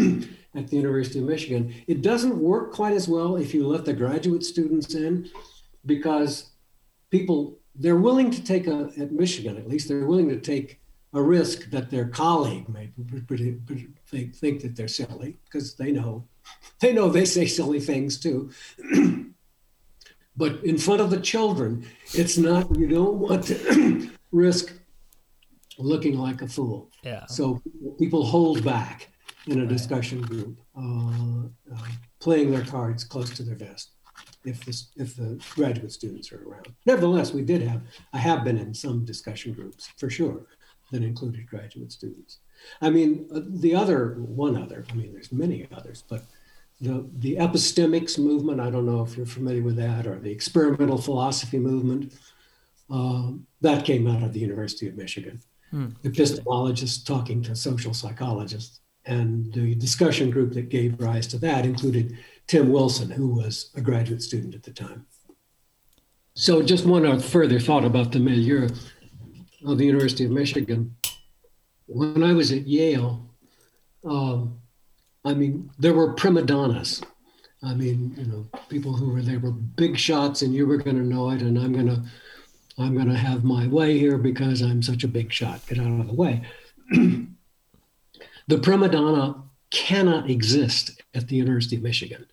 [0.54, 1.74] at the University of Michigan.
[1.88, 5.28] It doesn't work quite as well if you let the graduate students in
[5.84, 6.50] because
[7.10, 10.79] people they're willing to take a at Michigan at least they're willing to take
[11.12, 12.90] a risk that their colleague may
[14.06, 16.26] think, think that they're silly because they know
[16.80, 18.50] they know they say silly things too.
[20.36, 21.84] but in front of the children,
[22.14, 24.72] it's not you don't want to risk
[25.78, 26.90] looking like a fool.
[27.02, 27.26] Yeah.
[27.26, 27.62] So
[27.98, 29.08] people hold back
[29.46, 31.44] in a discussion group, uh,
[31.74, 31.86] uh,
[32.20, 33.92] playing their cards close to their vest
[34.44, 36.68] if the, if the graduate students are around.
[36.86, 37.82] Nevertheless, we did have,
[38.12, 40.46] I have been in some discussion groups for sure
[40.90, 42.38] that included graduate students.
[42.80, 46.24] I mean, uh, the other, one other, I mean, there's many others, but
[46.80, 50.98] the, the epistemics movement, I don't know if you're familiar with that, or the experimental
[50.98, 52.14] philosophy movement,
[52.90, 55.40] uh, that came out of the University of Michigan.
[55.70, 55.88] Hmm.
[56.04, 58.80] Epistemologists talking to social psychologists.
[59.06, 63.80] And the discussion group that gave rise to that included Tim Wilson, who was a
[63.80, 65.06] graduate student at the time.
[66.34, 68.68] So, just one further thought about the milieu
[69.64, 70.96] of the University of Michigan.
[71.86, 73.28] When I was at Yale,
[74.04, 74.60] um,
[75.24, 77.02] I mean, there were prima donnas.
[77.62, 80.96] I mean, you know, people who were they were big shots, and you were going
[80.96, 82.02] to know it, and I'm going to,
[82.78, 85.66] I'm going to have my way here because I'm such a big shot.
[85.66, 86.42] Get out of the way.
[86.90, 92.26] the prima donna cannot exist at the University of Michigan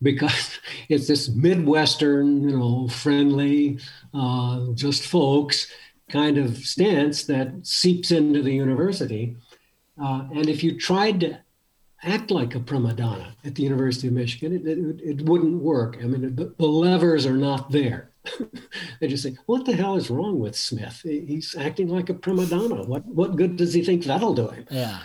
[0.00, 0.58] because
[0.88, 3.78] it's this Midwestern, you know, friendly,
[4.14, 5.66] uh, just folks
[6.12, 9.36] kind of stance that seeps into the university.
[10.00, 11.38] Uh, and if you tried to
[12.02, 15.96] act like a prima donna at the University of Michigan, it, it, it wouldn't work.
[16.00, 18.10] I mean, the, the levers are not there.
[19.00, 21.00] they just say, "What the hell is wrong with Smith?
[21.02, 22.84] He's acting like a prima donna.
[22.84, 25.00] What what good does he think that'll do him?" Yeah,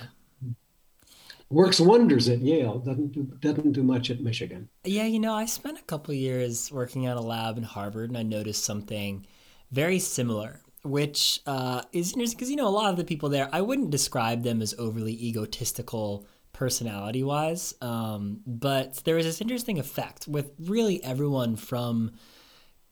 [1.50, 2.78] works wonders at Yale.
[2.78, 4.70] Doesn't do, doesn't do much at Michigan.
[4.84, 8.18] Yeah, you know, I spent a couple years working at a lab in Harvard, and
[8.18, 9.26] I noticed something
[9.72, 13.50] very similar, which uh, is interesting because you know a lot of the people there.
[13.52, 19.80] I wouldn't describe them as overly egotistical personality wise, um, but there was this interesting
[19.80, 22.12] effect with really everyone from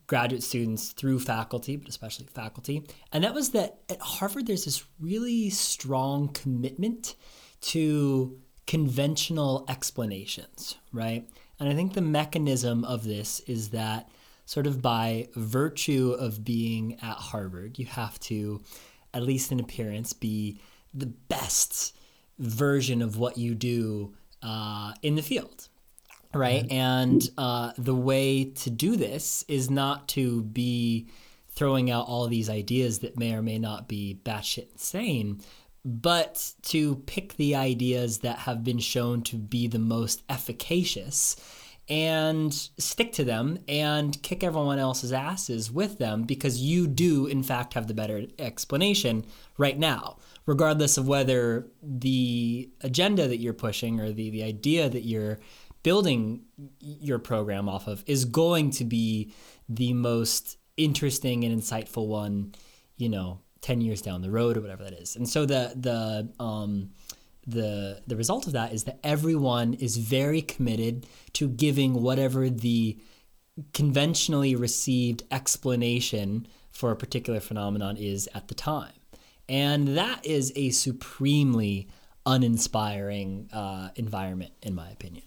[0.08, 4.86] graduate students through faculty, but especially faculty, and that was that at Harvard there's this
[5.00, 7.16] really strong commitment
[7.62, 11.28] to conventional explanations, right?
[11.60, 14.10] And I think the mechanism of this is that
[14.46, 18.62] sort of by virtue of being at Harvard, you have to,
[19.14, 20.62] at least in appearance, be
[20.94, 21.96] the best
[22.40, 25.68] version of what you do uh, in the field.
[26.34, 26.70] Right.
[26.70, 31.08] And uh, the way to do this is not to be
[31.50, 35.40] throwing out all these ideas that may or may not be batshit insane,
[35.86, 41.38] but to pick the ideas that have been shown to be the most efficacious
[41.88, 47.44] and stick to them and kick everyone else's asses with them because you do, in
[47.44, 49.26] fact, have the better explanation
[49.58, 55.04] right now, regardless of whether the agenda that you're pushing or the, the idea that
[55.04, 55.40] you're
[55.84, 56.42] building
[56.80, 59.32] your program off of is going to be
[59.70, 62.56] the most interesting and insightful one,
[62.98, 65.16] you know, 10 years down the road or whatever that is.
[65.16, 66.92] And so the the um,
[67.48, 72.98] the the result of that is that everyone is very committed to giving whatever the
[73.74, 78.92] conventionally received explanation for a particular phenomenon is at the time.
[79.48, 81.88] And that is a supremely
[82.26, 85.24] uninspiring uh, environment, in my opinion.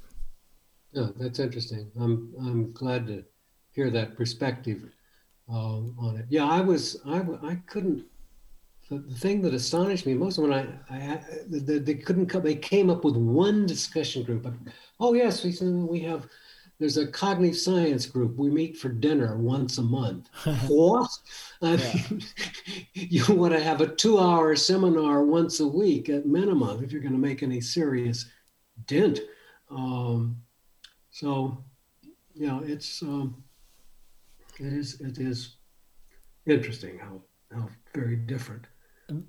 [0.92, 1.90] Yeah, that's interesting.
[1.98, 3.24] I'm I'm glad to
[3.70, 4.82] hear that perspective
[5.48, 6.26] uh, on it.
[6.28, 8.04] Yeah, I was I I couldn't
[8.88, 12.54] the, the thing that astonished me most when I, I they, they couldn't come, they
[12.54, 14.46] came up with one discussion group.
[14.98, 16.26] Oh yes, we we have.
[16.78, 18.36] There's a cognitive science group.
[18.36, 20.28] We meet for dinner once a month.
[20.68, 21.10] what?
[21.60, 22.22] I mean,
[22.94, 27.14] you want to have a two-hour seminar once a week at minimum if you're going
[27.14, 28.26] to make any serious
[28.86, 29.18] dent.
[29.72, 30.40] Um,
[31.10, 31.64] so,
[32.34, 33.42] you know, it's um,
[34.60, 35.56] it is it is
[36.46, 37.20] interesting how
[37.50, 38.66] how very different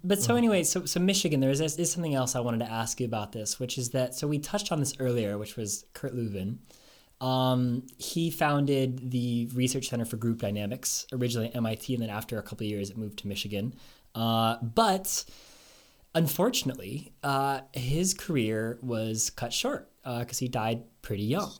[0.04, 3.00] but so anyway, so so Michigan, there is, is something else I wanted to ask
[3.00, 6.14] you about this, which is that so we touched on this earlier, which was Kurt
[6.14, 6.60] Lewin,
[7.22, 12.38] Um, he founded the Research Center for Group Dynamics, originally at MIT, and then after
[12.38, 13.74] a couple of years, it moved to Michigan.
[14.16, 15.26] Uh, but
[16.16, 21.52] unfortunately, uh, his career was cut short because uh, he died pretty young.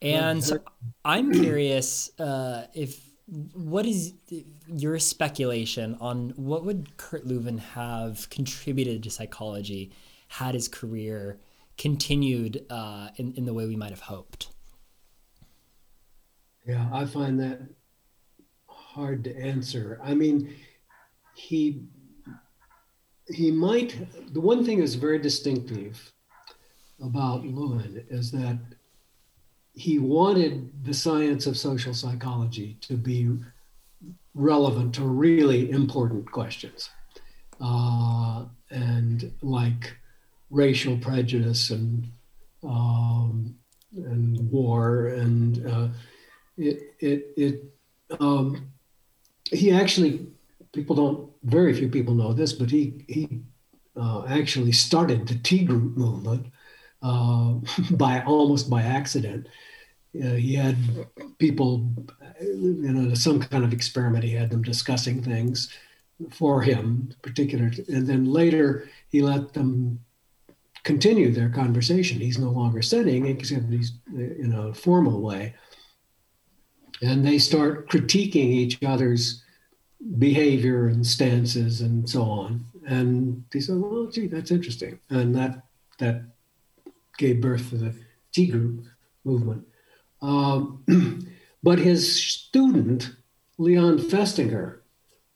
[0.00, 0.58] And so
[1.04, 4.14] I'm curious uh, if what is
[4.66, 9.92] your speculation on what would Kurt Lewin have contributed to psychology
[10.28, 11.38] had his career
[11.78, 14.48] continued uh, in, in the way we might have hoped?
[16.66, 17.60] Yeah, I find that
[18.66, 19.98] hard to answer.
[20.02, 20.54] I mean,
[21.34, 21.82] he
[23.28, 23.96] he might
[24.32, 26.12] the one thing that's very distinctive
[27.00, 28.58] about Lewin is that
[29.74, 33.30] he wanted the science of social psychology to be
[34.34, 36.90] relevant to really important questions
[37.60, 39.96] uh, and like
[40.50, 42.06] racial prejudice and
[42.64, 43.54] um,
[43.96, 45.88] and war and uh,
[46.56, 47.64] it it it
[48.20, 48.72] um,
[49.50, 50.26] he actually
[50.72, 53.42] people don't very few people know this but he he
[53.96, 56.46] uh, actually started the T group movement
[57.02, 57.54] uh,
[57.92, 59.48] by almost by accident.
[60.14, 60.76] Uh, he had
[61.38, 61.90] people,
[62.40, 64.24] you know, some kind of experiment.
[64.24, 65.72] He had them discussing things
[66.30, 70.00] for him, particular, and then later he let them
[70.84, 72.20] continue their conversation.
[72.20, 75.54] He's no longer studying except he's in a formal way,
[77.00, 79.42] and they start critiquing each other's
[80.18, 82.66] behavior and stances and so on.
[82.86, 85.64] And he said, "Well, gee, that's interesting," and that
[85.98, 86.22] that
[87.18, 87.94] gave birth to the
[88.32, 88.84] T group
[89.24, 89.66] movement.
[90.20, 90.84] Um,
[91.62, 93.14] but his student,
[93.58, 94.78] Leon Festinger,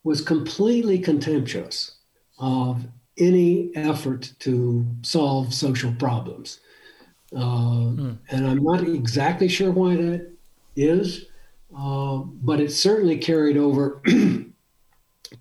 [0.05, 1.97] was completely contemptuous
[2.39, 2.85] of
[3.19, 6.61] any effort to solve social problems.
[7.35, 8.13] Uh, hmm.
[8.31, 10.31] And I'm not exactly sure why that
[10.77, 11.27] is,
[11.77, 14.53] uh, but it certainly carried over to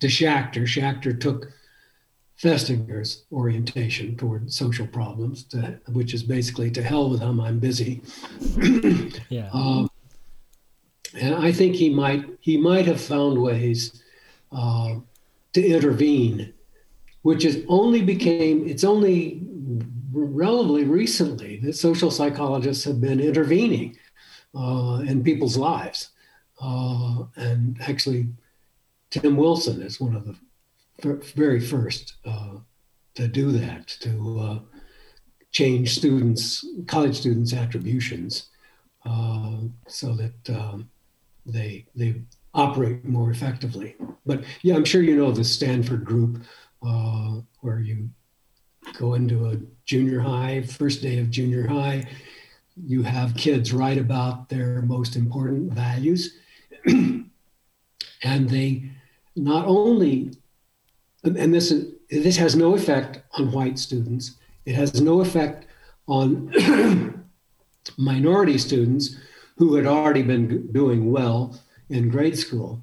[0.02, 0.64] Schachter.
[0.64, 1.52] Schachter took
[2.36, 8.02] Festinger's orientation toward social problems, to, which is basically to hell with them, I'm busy.
[9.30, 9.48] yeah.
[9.52, 9.90] Um,
[11.18, 14.02] and I think he might he might have found ways
[14.52, 14.96] uh,
[15.54, 16.52] to intervene,
[17.22, 19.40] which is only became it's only
[20.12, 23.96] relatively recently that social psychologists have been intervening
[24.54, 26.10] uh, in people's lives,
[26.60, 28.26] uh, and actually,
[29.10, 30.36] Tim Wilson is one of the
[31.02, 32.56] very first uh,
[33.14, 34.58] to do that, to uh,
[35.52, 38.48] change students, college students' attributions,
[39.04, 40.88] uh, so that um,
[41.44, 42.22] they they
[42.54, 43.94] operate more effectively.
[44.24, 46.42] But yeah, I'm sure you know the Stanford group,
[46.86, 48.10] uh, where you
[48.98, 52.04] go into a junior high, first day of junior high,
[52.76, 56.36] you have kids write about their most important values,
[56.86, 57.30] and
[58.22, 58.90] they
[59.34, 60.32] not only
[61.26, 64.36] and this is this has no effect on white students.
[64.64, 65.66] It has no effect
[66.06, 66.52] on
[67.98, 69.16] minority students
[69.56, 71.58] who had already been doing well
[71.88, 72.82] in grade school.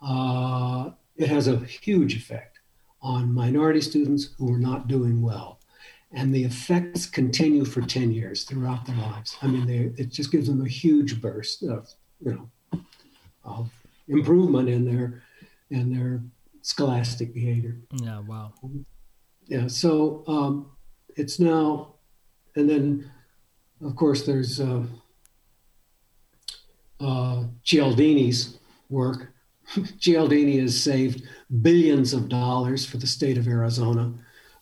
[0.00, 2.58] Uh, it has a huge effect
[3.00, 5.60] on minority students who are not doing well.
[6.12, 9.36] And the effects continue for 10 years throughout their lives.
[9.42, 11.88] I mean, they, it just gives them a huge burst of,
[12.20, 12.32] you
[12.72, 12.80] know,
[13.44, 13.70] of
[14.08, 15.22] improvement in their
[15.70, 16.22] in their
[16.64, 17.76] scholastic behavior.
[17.92, 18.54] Yeah, wow.
[19.46, 20.70] Yeah, so um,
[21.14, 21.96] it's now,
[22.56, 23.10] and then
[23.84, 24.82] of course there's uh,
[27.00, 28.58] uh, Cialdini's
[28.88, 29.34] work.
[29.98, 31.22] Cialdini has saved
[31.60, 34.14] billions of dollars for the state of Arizona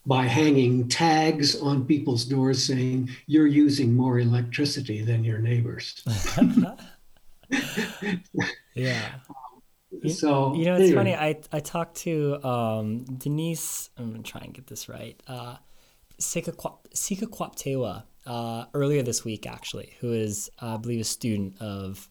[0.05, 6.03] by hanging tags on people's doors saying you're using more electricity than your neighbors.
[8.75, 9.09] yeah.
[10.07, 10.95] so you know it's anyway.
[10.95, 15.55] funny i i talked to um, denise i'm gonna try and get this right uh
[16.19, 22.07] Sekaquaptewa uh, earlier this week actually who is uh, i believe a student of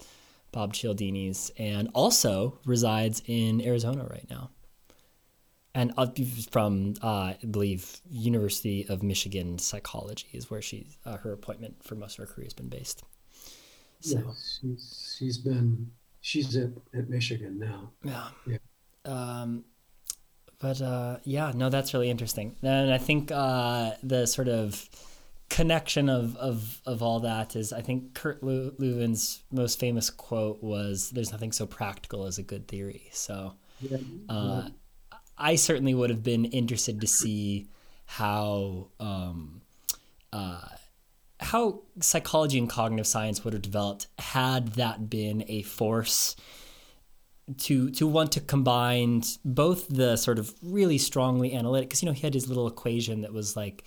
[0.51, 4.51] bob cialdini's and also resides in arizona right now
[5.75, 5.93] and
[6.51, 11.95] from uh, i believe university of michigan psychology is where she uh, her appointment for
[11.95, 13.03] most of her career has been based
[14.01, 15.93] so yeah, she's, she's been
[16.23, 17.90] she's at, at Michigan now.
[18.03, 18.28] Yeah.
[18.47, 18.59] Yeah.
[19.05, 19.65] Um,
[20.59, 22.57] but uh, yeah, no, that's really interesting.
[22.62, 24.89] And I think uh, the sort of
[25.51, 31.11] connection of, of, of all that is I think Kurt Lewin's most famous quote was,
[31.11, 33.09] There's nothing so practical as a good theory.
[33.12, 33.99] So yeah.
[34.28, 34.69] Uh,
[35.36, 37.69] I certainly would have been interested to see
[38.07, 38.89] how.
[38.99, 39.62] Um,
[40.32, 40.61] uh,
[41.43, 46.36] how psychology and cognitive science would have developed had that been a force
[47.59, 52.12] to to want to combine both the sort of really strongly analytic because you know
[52.12, 53.85] he had his little equation that was like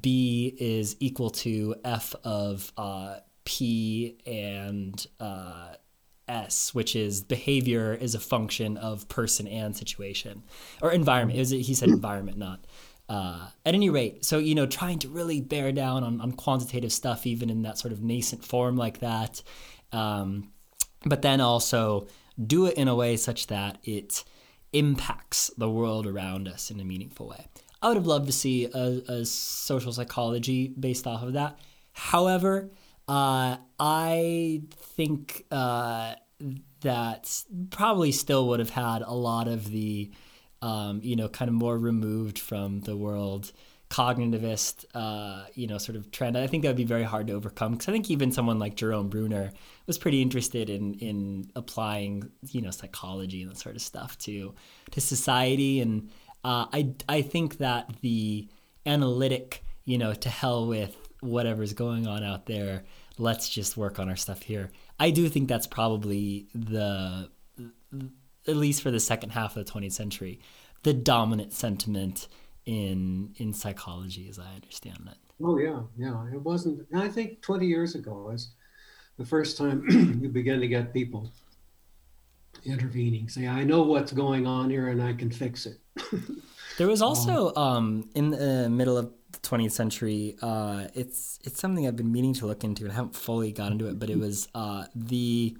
[0.00, 5.74] b is equal to f of uh, p and uh,
[6.28, 10.42] s which is behavior is a function of person and situation
[10.82, 11.38] or environment.
[11.38, 12.66] Was, he said environment not
[13.08, 16.92] uh, at any rate, so you know, trying to really bear down on, on quantitative
[16.92, 19.42] stuff, even in that sort of nascent form like that,
[19.92, 20.50] um,
[21.04, 22.06] but then also
[22.44, 24.24] do it in a way such that it
[24.72, 27.46] impacts the world around us in a meaningful way.
[27.80, 31.58] I would have loved to see a, a social psychology based off of that.
[31.92, 32.70] However,
[33.08, 36.14] uh, I think uh,
[36.80, 40.10] that probably still would have had a lot of the
[40.66, 43.52] um, you know, kind of more removed from the world
[43.88, 46.36] cognitivist, uh, you know, sort of trend.
[46.36, 48.74] I think that would be very hard to overcome because I think even someone like
[48.74, 49.52] Jerome Bruner
[49.86, 54.54] was pretty interested in in applying, you know, psychology and that sort of stuff to
[54.90, 55.80] to society.
[55.80, 56.10] And
[56.42, 58.48] uh, I I think that the
[58.86, 62.82] analytic, you know, to hell with whatever's going on out there.
[63.18, 64.72] Let's just work on our stuff here.
[64.98, 67.30] I do think that's probably the
[68.48, 70.40] at least for the second half of the 20th century,
[70.86, 72.28] the dominant sentiment
[72.64, 75.18] in in psychology, as I understand it.
[75.42, 76.24] Oh yeah, yeah.
[76.32, 76.86] It wasn't.
[76.94, 78.50] I think 20 years ago was
[79.18, 79.84] the first time
[80.22, 81.32] you begin to get people
[82.64, 85.80] intervening, say, "I know what's going on here, and I can fix it."
[86.78, 90.36] there was also um, in the middle of the 20th century.
[90.40, 93.72] Uh, it's it's something I've been meaning to look into, and I haven't fully got
[93.72, 93.98] into it.
[93.98, 95.56] But it was uh, the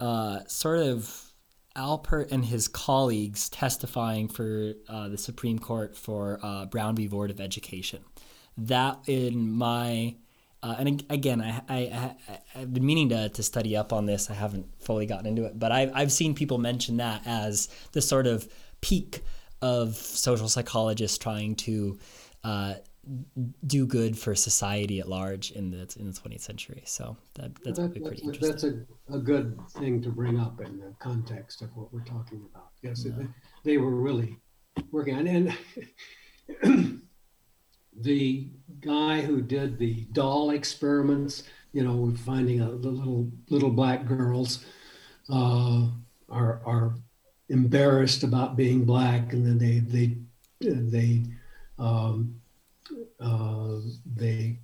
[0.00, 1.29] uh, sort of
[1.80, 7.08] Allport and his colleagues testifying for uh, the Supreme Court for uh, Brown v.
[7.08, 8.04] Board of Education.
[8.56, 10.16] That, in my,
[10.62, 12.14] uh, and again, I, I,
[12.54, 14.30] I, have been meaning to, to study up on this.
[14.30, 18.02] I haven't fully gotten into it, but I've, I've seen people mention that as the
[18.02, 18.46] sort of
[18.80, 19.22] peak
[19.62, 21.98] of social psychologists trying to
[22.44, 22.74] uh,
[23.66, 26.82] do good for society at large in the in the 20th century.
[26.84, 28.50] So that, that's that, probably pretty interesting.
[28.50, 32.42] That's a, a good thing to bring up in the context of what we're talking
[32.52, 32.68] about.
[32.82, 33.12] Yes, yeah.
[33.16, 33.26] they,
[33.64, 34.36] they, were really
[34.90, 35.56] working on and
[38.00, 38.48] the
[38.80, 44.64] guy who did the doll experiments, you know, finding a, the little little black girls
[45.30, 45.86] uh,
[46.28, 46.94] are are
[47.48, 50.16] embarrassed about being black, and then they they
[50.60, 51.24] they
[51.78, 52.39] um,
[53.20, 54.58] they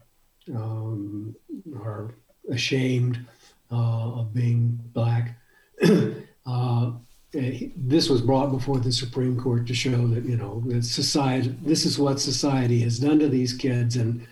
[0.55, 1.35] um,
[1.83, 2.15] are
[2.51, 3.27] ashamed
[3.71, 5.39] uh, of being black.
[6.47, 6.93] uh,
[7.33, 11.55] this was brought before the Supreme Court to show that you know that society.
[11.63, 14.27] This is what society has done to these kids, and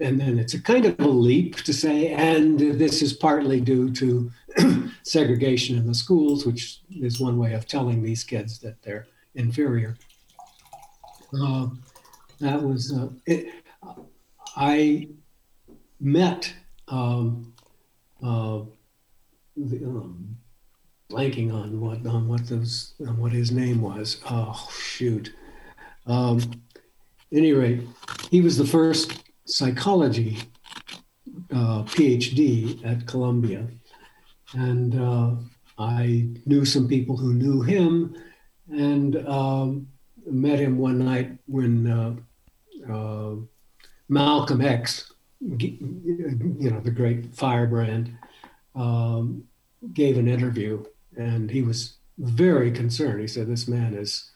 [0.00, 3.92] and then it's a kind of a leap to say, and this is partly due
[3.94, 4.30] to
[5.02, 9.96] segregation in the schools, which is one way of telling these kids that they're inferior.
[11.40, 11.68] Uh,
[12.40, 13.52] that was uh, it,
[14.58, 15.08] I
[16.00, 16.52] met
[16.88, 17.54] um,
[18.20, 18.62] uh,
[19.56, 20.36] the, um,
[21.08, 24.20] blanking on what on what those on what his name was.
[24.28, 25.32] Oh shoot.
[26.06, 26.40] Um,
[27.32, 27.82] any rate,
[28.30, 30.38] he was the first psychology
[31.52, 33.68] uh, PhD at Columbia,
[34.54, 35.36] and uh,
[35.78, 38.16] I knew some people who knew him,
[38.70, 39.86] and um,
[40.26, 42.16] met him one night when uh,
[42.92, 43.34] uh,
[44.08, 48.16] Malcolm X, you know, the great firebrand,
[48.74, 49.44] um,
[49.92, 50.84] gave an interview
[51.16, 53.20] and he was very concerned.
[53.20, 54.30] He said, This man is,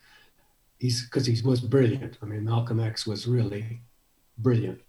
[0.79, 2.19] he's, because he was brilliant.
[2.23, 3.81] I mean, Malcolm X was really
[4.39, 4.81] brilliant.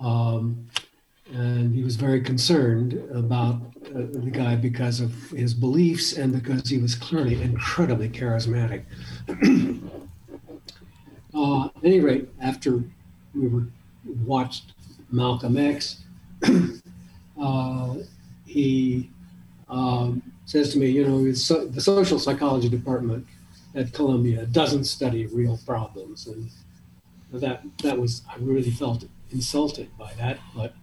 [0.00, 0.66] Um,
[1.32, 6.68] and he was very concerned about uh, the guy because of his beliefs and because
[6.68, 8.84] he was clearly incredibly charismatic.
[11.34, 12.84] uh, at any rate, after
[13.34, 13.66] we were
[14.24, 14.72] watched
[15.10, 16.02] Malcolm X,
[17.40, 17.94] uh,
[18.44, 19.10] he
[19.68, 23.26] um, says to me, you know, so, the social psychology department
[23.74, 26.50] at Columbia doesn't study real problems, and
[27.32, 30.74] that that was I really felt insulted by that, but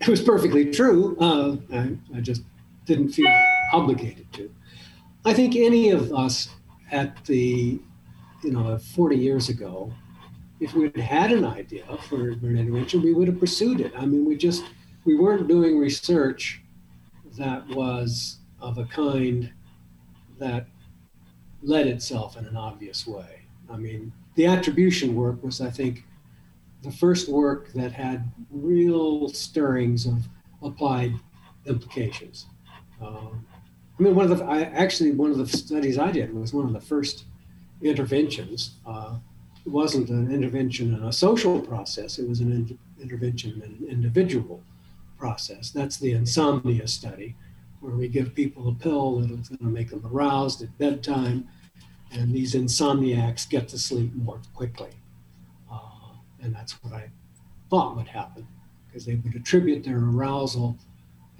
[0.00, 1.16] it was perfectly true.
[1.18, 2.42] Uh, I, I just
[2.86, 3.30] didn't feel
[3.72, 4.50] obligated to.
[5.24, 6.50] I think any of us
[6.92, 7.80] at the,
[8.42, 9.92] you know, 40 years ago
[10.64, 13.92] if we'd had an idea for an intervention, we would have pursued it.
[13.94, 14.64] I mean, we just
[15.04, 16.62] we weren't doing research
[17.36, 19.52] that was of a kind
[20.38, 20.66] that
[21.62, 23.42] led itself in an obvious way.
[23.70, 26.04] I mean, the attribution work was, I think,
[26.82, 30.26] the first work that had real stirrings of
[30.62, 31.12] applied
[31.66, 32.46] implications.
[33.02, 33.28] Uh,
[33.98, 36.64] I mean, one of the I, actually one of the studies I did was one
[36.64, 37.24] of the first
[37.82, 38.76] interventions.
[38.86, 39.16] Uh,
[39.66, 44.62] wasn't an intervention in a social process; it was an in, intervention in an individual
[45.18, 45.70] process.
[45.70, 47.34] That's the insomnia study,
[47.80, 51.48] where we give people a pill that's going to make them aroused at bedtime,
[52.12, 54.90] and these insomniacs get to sleep more quickly.
[55.72, 55.78] Uh,
[56.42, 57.10] and that's what I
[57.70, 58.46] thought would happen,
[58.86, 60.76] because they would attribute their arousal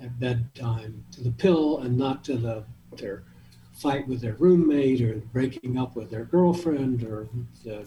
[0.00, 2.64] at bedtime to the pill and not to the
[2.96, 3.22] their
[3.74, 7.28] fight with their roommate or breaking up with their girlfriend or
[7.64, 7.84] the,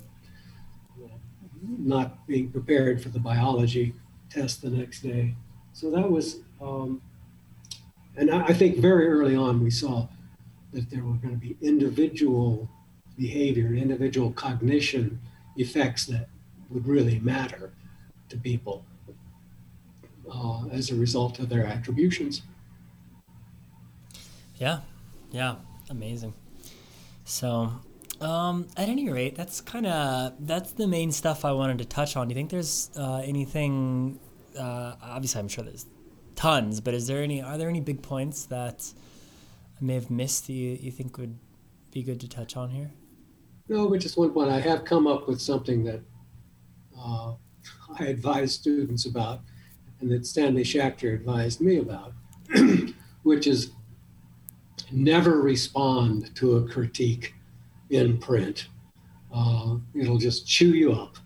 [1.61, 3.93] not being prepared for the biology
[4.29, 5.35] test the next day.
[5.73, 7.01] So that was, um,
[8.15, 10.07] and I, I think very early on we saw
[10.73, 12.69] that there were going to be individual
[13.17, 15.19] behavior, individual cognition
[15.55, 16.27] effects that
[16.69, 17.71] would really matter
[18.29, 18.83] to people
[20.31, 22.41] uh, as a result of their attributions.
[24.57, 24.79] Yeah,
[25.31, 25.55] yeah,
[25.89, 26.33] amazing.
[27.25, 27.71] So,
[28.21, 32.15] um, at any rate, that's kind of that's the main stuff I wanted to touch
[32.15, 32.27] on.
[32.27, 34.19] Do you think there's uh, anything?
[34.57, 35.85] Uh, obviously, I'm sure there's
[36.35, 37.41] tons, but is there any?
[37.41, 38.91] Are there any big points that
[39.79, 40.47] I may have missed?
[40.47, 41.37] That you, you think would
[41.91, 42.91] be good to touch on here?
[43.69, 44.49] No, but just one point.
[44.49, 46.01] I have come up with something that
[46.97, 47.33] uh,
[47.99, 49.41] I advise students about
[49.99, 52.13] and that Stanley Schachter advised me about,
[53.23, 53.71] which is
[54.91, 57.33] never respond to a critique
[57.89, 58.67] in print.
[59.33, 61.17] Uh, it'll just chew you up.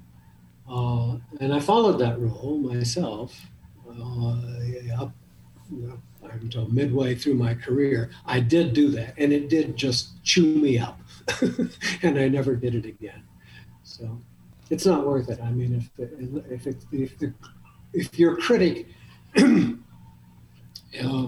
[0.69, 3.37] Uh, and I followed that rule myself
[3.89, 4.35] uh,
[4.97, 5.13] up
[6.23, 8.11] until midway through my career.
[8.25, 10.99] I did do that, and it did just chew me up,
[12.03, 13.23] and I never did it again.
[13.83, 14.21] So
[14.69, 15.39] it's not worth it.
[15.41, 16.09] I mean, if
[16.49, 17.33] if, it, if the
[17.93, 18.87] if your critic
[21.03, 21.27] uh,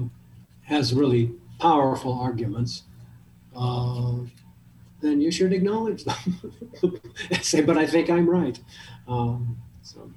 [0.63, 2.83] has really powerful arguments,
[3.55, 4.15] uh,
[5.03, 6.41] then you should acknowledge them.
[7.41, 8.59] Say, but I think I'm right.
[9.07, 10.09] Um, so.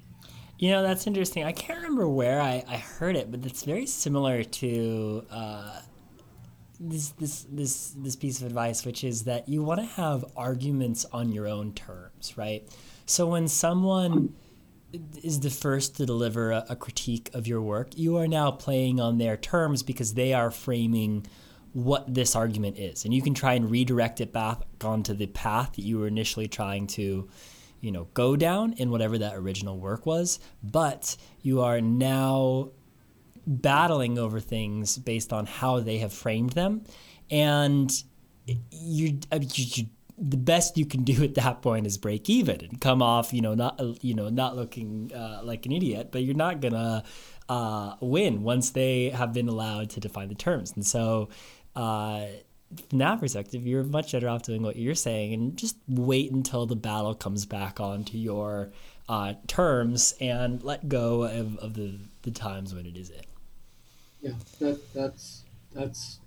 [0.58, 1.44] You know, that's interesting.
[1.44, 5.80] I can't remember where I, I heard it, but it's very similar to uh,
[6.80, 11.04] this, this, this, this piece of advice, which is that you want to have arguments
[11.12, 12.66] on your own terms, right?
[13.04, 14.34] So when someone
[15.22, 19.00] is the first to deliver a, a, critique of your work, you are now playing
[19.00, 21.26] on their terms because they are framing
[21.76, 25.74] what this argument is, and you can try and redirect it back onto the path
[25.74, 27.28] that you were initially trying to,
[27.82, 30.38] you know, go down in whatever that original work was.
[30.62, 32.70] But you are now
[33.46, 36.82] battling over things based on how they have framed them,
[37.30, 37.92] and
[38.70, 39.86] you, you,
[40.16, 43.42] the best you can do at that point is break even and come off, you
[43.42, 47.04] know, not you know not looking uh, like an idiot, but you're not gonna
[47.48, 50.72] uh, win once they have been allowed to define the terms.
[50.74, 51.28] And so,
[51.76, 52.26] uh,
[52.88, 56.66] from that perspective, you're much better off doing what you're saying and just wait until
[56.66, 58.70] the battle comes back onto your
[59.08, 63.26] uh, terms and let go of, of the, the times when it is it.
[64.20, 66.18] Yeah, that that's that's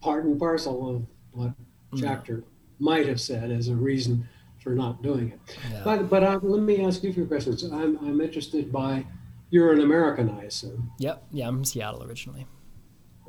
[0.00, 1.52] part and parcel of what
[1.94, 2.44] Schachter mm
[2.80, 4.28] might have said as a reason
[4.62, 5.58] for not doing it.
[5.72, 5.80] Yeah.
[5.82, 7.64] But but uh, let me ask you a few questions.
[7.64, 9.04] I'm I'm interested by
[9.50, 10.92] you're an American, I assume.
[10.98, 11.24] Yep.
[11.32, 12.46] Yeah, I'm Seattle originally.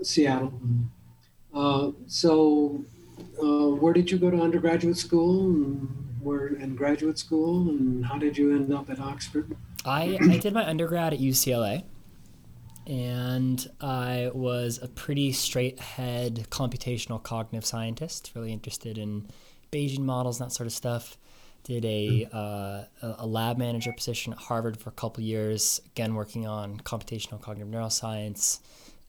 [0.03, 0.53] Seattle.
[1.53, 2.83] Uh, so,
[3.41, 5.87] uh, where did you go to undergraduate school, and
[6.21, 9.55] where in graduate school, and how did you end up at Oxford?
[9.85, 11.83] I I did my undergrad at UCLA
[12.89, 19.27] and I was a pretty straight ahead computational cognitive scientist, really interested in
[19.71, 21.15] Bayesian models and that sort of stuff.
[21.65, 26.47] Did a, uh, a lab manager position at Harvard for a couple years, again working
[26.47, 28.59] on computational cognitive neuroscience,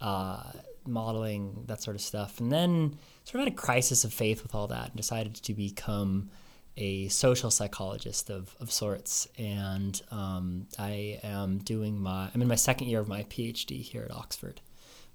[0.02, 0.42] uh,
[0.86, 2.40] modeling, that sort of stuff.
[2.40, 5.54] And then sort of had a crisis of faith with all that and decided to
[5.54, 6.30] become
[6.76, 12.54] a social psychologist of, of sorts, and um, I am doing my I'm in my
[12.54, 14.60] second year of my PhD here at Oxford,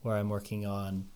[0.02, 1.08] where I'm working on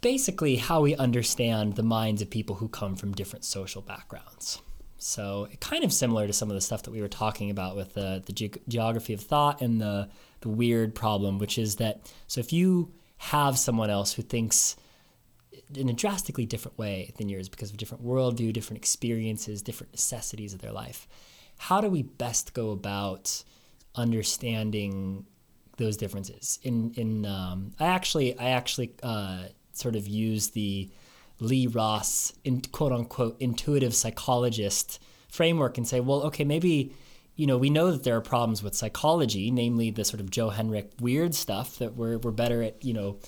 [0.00, 4.62] basically how we understand the minds of people who come from different social backgrounds.
[4.98, 7.94] So kind of similar to some of the stuff that we were talking about with
[7.94, 10.08] the the ge- geography of thought and the
[10.40, 14.76] the weird problem, which is that so if you have someone else who thinks
[15.74, 20.54] in a drastically different way than yours because of different worldview, different experiences, different necessities
[20.54, 21.08] of their life.
[21.58, 23.42] How do we best go about
[23.94, 25.26] understanding
[25.76, 26.58] those differences?
[26.62, 30.90] In in um, I actually I actually uh, sort of use the
[31.40, 34.98] Lee Ross in, quote unquote intuitive psychologist
[35.28, 36.94] framework and say, well, okay, maybe
[37.36, 40.50] you know, we know that there are problems with psychology, namely the sort of Joe
[40.50, 43.18] Henrich weird stuff that we're, we're better at, you know,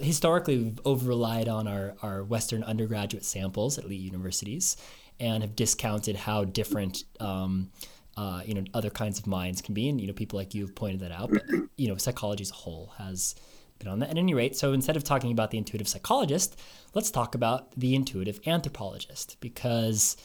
[0.00, 4.76] historically we've over relied on our, our Western undergraduate samples at elite universities
[5.18, 7.70] and have discounted how different, um,
[8.16, 9.88] uh, you know, other kinds of minds can be.
[9.90, 11.30] And, you know, people like you have pointed that out.
[11.30, 11.44] But,
[11.76, 13.34] you know, psychology as a whole has
[13.78, 14.10] been on that.
[14.10, 16.58] At any rate, so instead of talking about the intuitive psychologist,
[16.94, 20.16] let's talk about the intuitive anthropologist because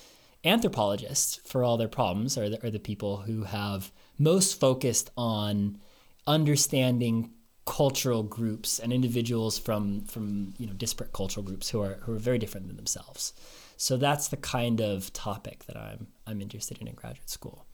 [0.45, 5.79] anthropologists, for all their problems, are the, are the people who have most focused on
[6.27, 7.31] understanding
[7.65, 12.19] cultural groups and individuals from from you know disparate cultural groups who are who are
[12.19, 13.33] very different than themselves.
[13.77, 17.65] So that's the kind of topic that I'm I'm interested in in graduate school.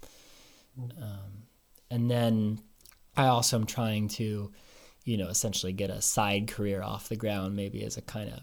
[0.79, 1.43] Um,
[1.89, 2.59] and then
[3.17, 4.51] I also am trying to,
[5.03, 8.39] you know, essentially get a side career off the ground, maybe as a kind of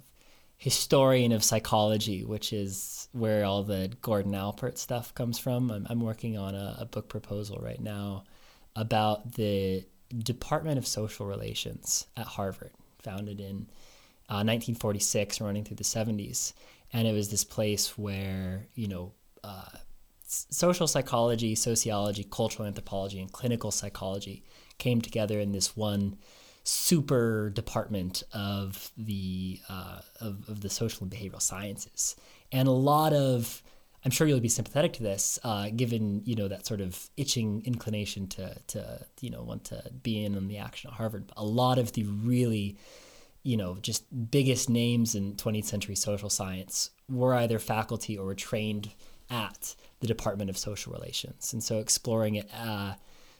[0.58, 5.70] historian of psychology, which is where all the Gordon Allport stuff comes from.
[5.70, 8.24] I'm, I'm working on a, a book proposal right now
[8.74, 9.84] about the
[10.16, 13.68] Department of Social Relations at Harvard, founded in
[14.28, 16.52] uh, 1946, running through the 70s.
[16.92, 19.12] And it was this place where, you know,
[19.44, 19.78] uh,
[20.26, 24.42] social psychology, sociology, cultural anthropology, and clinical psychology
[24.78, 26.16] came together in this one
[26.68, 32.14] super department of the uh, of, of the social and behavioral sciences,
[32.52, 33.62] and a lot of
[34.04, 37.62] I'm sure you'll be sympathetic to this, uh, given you know that sort of itching
[37.64, 41.32] inclination to to you know want to be in on the action at Harvard.
[41.36, 42.76] A lot of the really
[43.42, 48.34] you know just biggest names in 20th century social science were either faculty or were
[48.34, 48.90] trained
[49.30, 52.94] at the Department of Social Relations, and so exploring it uh,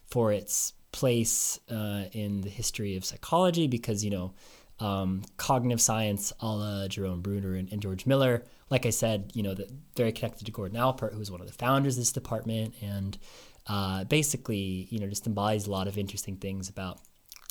[0.06, 4.34] for its place uh, in the history of psychology because you know
[4.80, 8.44] um, cognitive science a la Jerome Bruner and, and, George Miller.
[8.70, 11.46] Like I said, you know, that very connected to Gordon Allport, who was one of
[11.46, 13.18] the founders of this department, and
[13.66, 17.00] uh, basically, you know, just embodies a lot of interesting things about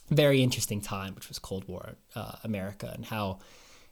[0.10, 3.40] very interesting time, which was Cold War uh, America, and how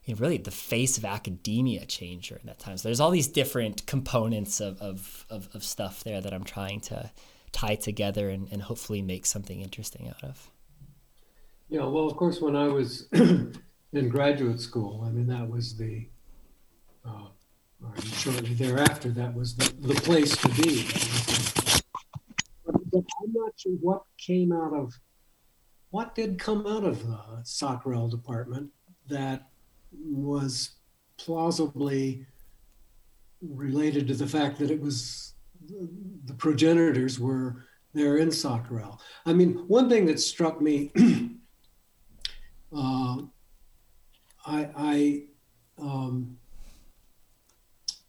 [0.05, 2.77] you know, really the face of academia changed during that time.
[2.77, 6.79] So there's all these different components of, of, of, of stuff there that I'm trying
[6.81, 7.11] to
[7.55, 10.51] tie together and, and hopefully make something interesting out of.
[11.69, 16.07] Yeah, well, of course, when I was in graduate school, I mean, that was the,
[17.05, 17.29] uh,
[17.81, 20.85] or shortly thereafter, that was the, the place to be.
[22.65, 24.93] But, I'm not sure what came out of,
[25.91, 28.69] what did come out of the Socrel department
[29.07, 29.47] that
[29.93, 30.71] was
[31.17, 32.25] plausibly
[33.41, 35.34] related to the fact that it was
[36.25, 38.99] the progenitors were there in Socrel.
[39.25, 40.91] I mean, one thing that struck me,
[42.75, 43.17] uh,
[44.45, 45.23] I, I
[45.77, 46.37] um,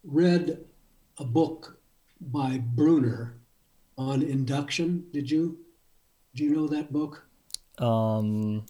[0.03, 0.65] read
[1.17, 1.79] a book
[2.19, 3.37] by Bruner
[3.97, 5.05] on induction.
[5.11, 5.59] Did you?
[6.35, 7.27] Do you know that book?
[7.79, 8.65] Um,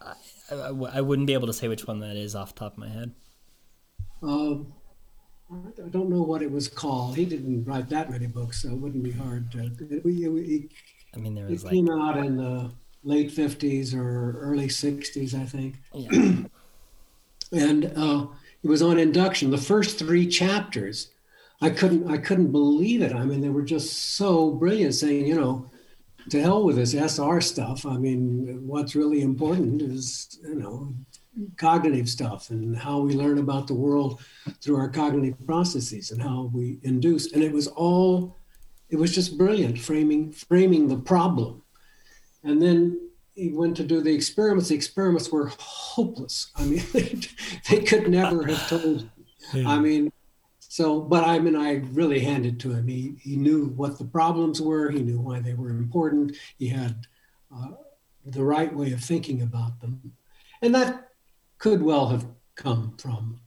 [0.00, 0.14] I,
[0.50, 2.78] I, I wouldn't be able to say which one that is off the top of
[2.78, 3.12] my head.
[4.22, 4.72] Um,
[5.50, 7.16] I don't know what it was called.
[7.16, 9.64] He didn't write that many books, so it wouldn't be hard to.
[9.64, 10.70] It, it,
[11.14, 12.70] I mean, there was it like, came out in the
[13.02, 15.76] late fifties or early sixties, I think.
[15.94, 16.42] Yeah.
[17.52, 18.26] and uh,
[18.62, 19.50] it was on induction.
[19.50, 21.10] The first three chapters,
[21.62, 23.14] I couldn't, I couldn't believe it.
[23.14, 25.70] I mean, they were just so brilliant, saying, you know,
[26.28, 27.86] to hell with this SR stuff.
[27.86, 30.94] I mean, what's really important is, you know,
[31.56, 34.20] cognitive stuff and how we learn about the world
[34.60, 38.36] through our cognitive processes and how we induce and it was all
[38.90, 41.62] it was just brilliant framing framing the problem.
[42.42, 44.68] And then he went to do the experiments.
[44.68, 46.50] The experiments were hopeless.
[46.56, 46.82] I mean
[47.68, 49.08] they could never have told
[49.54, 49.68] yeah.
[49.68, 50.12] i mean
[50.58, 52.88] so but i mean i really handed to him.
[52.88, 54.90] He, he knew what the problems were.
[54.90, 56.36] He knew why they were important.
[56.58, 57.06] He had
[57.54, 57.68] uh,
[58.24, 60.12] the right way of thinking about them.
[60.60, 61.07] And that
[61.58, 63.40] could well have come from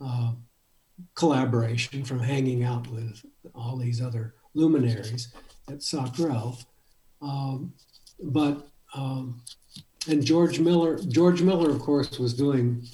[0.00, 0.32] uh,
[1.14, 3.24] collaboration, from hanging out with
[3.54, 5.32] all these other luminaries
[5.68, 6.64] at Socrel.
[7.22, 7.72] Um,
[8.22, 9.42] but um,
[10.08, 12.86] and George Miller, George Miller, of course, was doing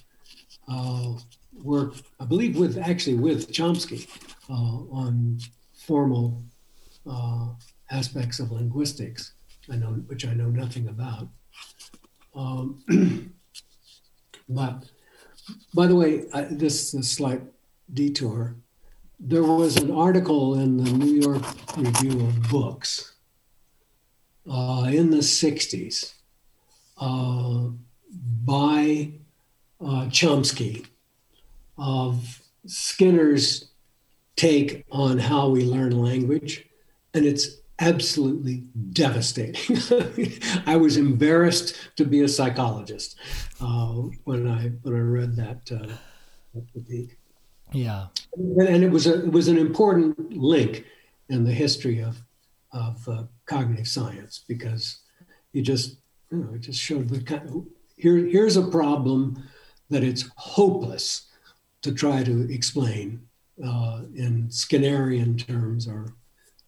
[0.69, 1.15] uh,
[1.63, 4.09] work, I believe, with actually with Chomsky
[4.51, 5.39] uh, on
[5.75, 6.43] formal
[7.09, 7.51] uh,
[7.91, 9.33] aspects of linguistics.
[9.71, 11.29] I know, which I know nothing about.
[12.35, 12.85] Um,
[14.49, 14.85] But
[15.75, 17.43] by the way, I, this is a slight
[17.93, 18.57] detour.
[19.19, 21.43] There was an article in the New York
[21.77, 23.15] Review of Books
[24.51, 26.15] uh, in the 60s
[26.99, 27.71] uh,
[28.45, 29.13] by
[29.81, 30.87] uh, Chomsky
[31.79, 33.71] of Skinner's
[34.37, 36.67] take on how we learn language.
[37.15, 39.79] And it's absolutely devastating.
[40.67, 43.17] I was embarrassed to be a psychologist
[43.61, 43.93] uh,
[44.25, 47.19] when I when I read that, uh, critique.
[47.73, 50.85] Yeah, and it was a it was an important link
[51.29, 52.23] in the history of
[52.73, 55.01] of uh, cognitive science because
[55.53, 55.99] it just
[56.31, 57.65] you know it just showed the kind of,
[57.97, 59.43] here here's a problem
[59.91, 61.27] that it's hopeless
[61.83, 63.27] to try to explain
[63.65, 66.15] uh, in Skinnerian terms or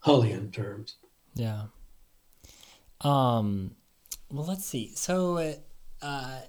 [0.04, 0.96] Hullian terms.
[1.34, 1.64] Yeah.
[3.00, 3.72] Um,
[4.30, 4.92] well, let's see.
[4.94, 5.56] So,
[6.02, 6.40] uh,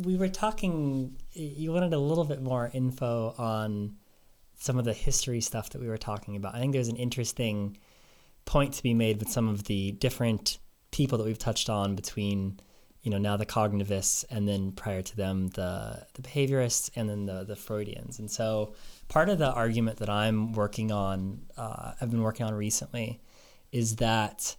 [0.00, 1.16] we were talking.
[1.32, 3.96] You wanted a little bit more info on
[4.58, 6.54] some of the history stuff that we were talking about.
[6.54, 7.76] I think there's an interesting
[8.44, 10.58] point to be made with some of the different
[10.90, 12.58] people that we've touched on between
[13.02, 17.26] you know now the cognitivists and then prior to them the the behaviorists and then
[17.26, 18.18] the the Freudians.
[18.18, 18.74] And so
[19.08, 23.20] part of the argument that I'm working on, uh, I've been working on recently,
[23.72, 24.56] is that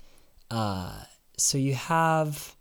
[0.49, 1.03] uh,
[1.37, 2.55] so you have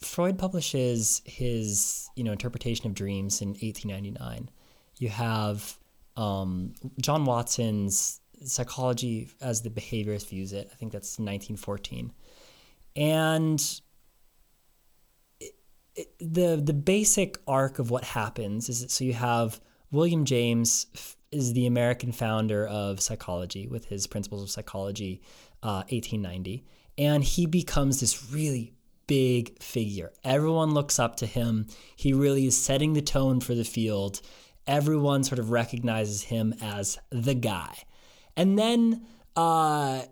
[0.00, 4.50] Freud publishes his you know interpretation of dreams in 1899.
[4.98, 5.78] You have
[6.16, 10.68] um, John Watson's psychology as the behaviorist views it.
[10.72, 12.12] I think that's 1914,
[12.96, 13.80] and
[16.18, 19.60] the the basic arc of what happens is that so you have
[19.90, 20.86] William James
[21.32, 25.20] is the American founder of psychology with his principles of psychology,
[25.62, 26.64] uh, 1890,
[26.98, 28.72] and he becomes this really
[29.06, 30.12] big figure.
[30.22, 31.66] Everyone looks up to him.
[31.96, 34.20] He really is setting the tone for the field.
[34.66, 37.74] Everyone sort of recognizes him as the guy.
[38.36, 39.04] And then
[39.34, 40.02] uh,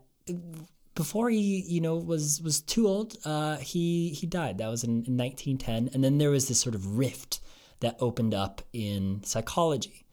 [0.98, 4.58] before he you know was was too old uh, he he died.
[4.58, 7.40] That was in, in 1910 and then there was this sort of rift
[7.78, 10.04] that opened up in psychology.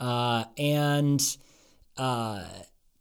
[0.00, 1.20] Uh, and
[1.98, 2.46] uh,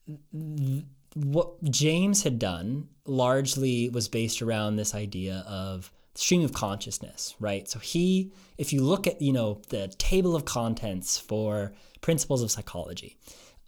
[0.05, 0.83] th-
[1.15, 7.69] what james had done largely was based around this idea of stream of consciousness right?
[7.69, 11.71] So he if you look at you know the table of contents for
[12.01, 13.17] principles of psychology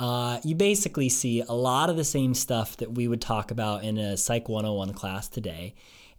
[0.02, 3.84] uh, you basically see a lot of the same stuff that we would talk about
[3.84, 5.76] in a Psych 101 class today.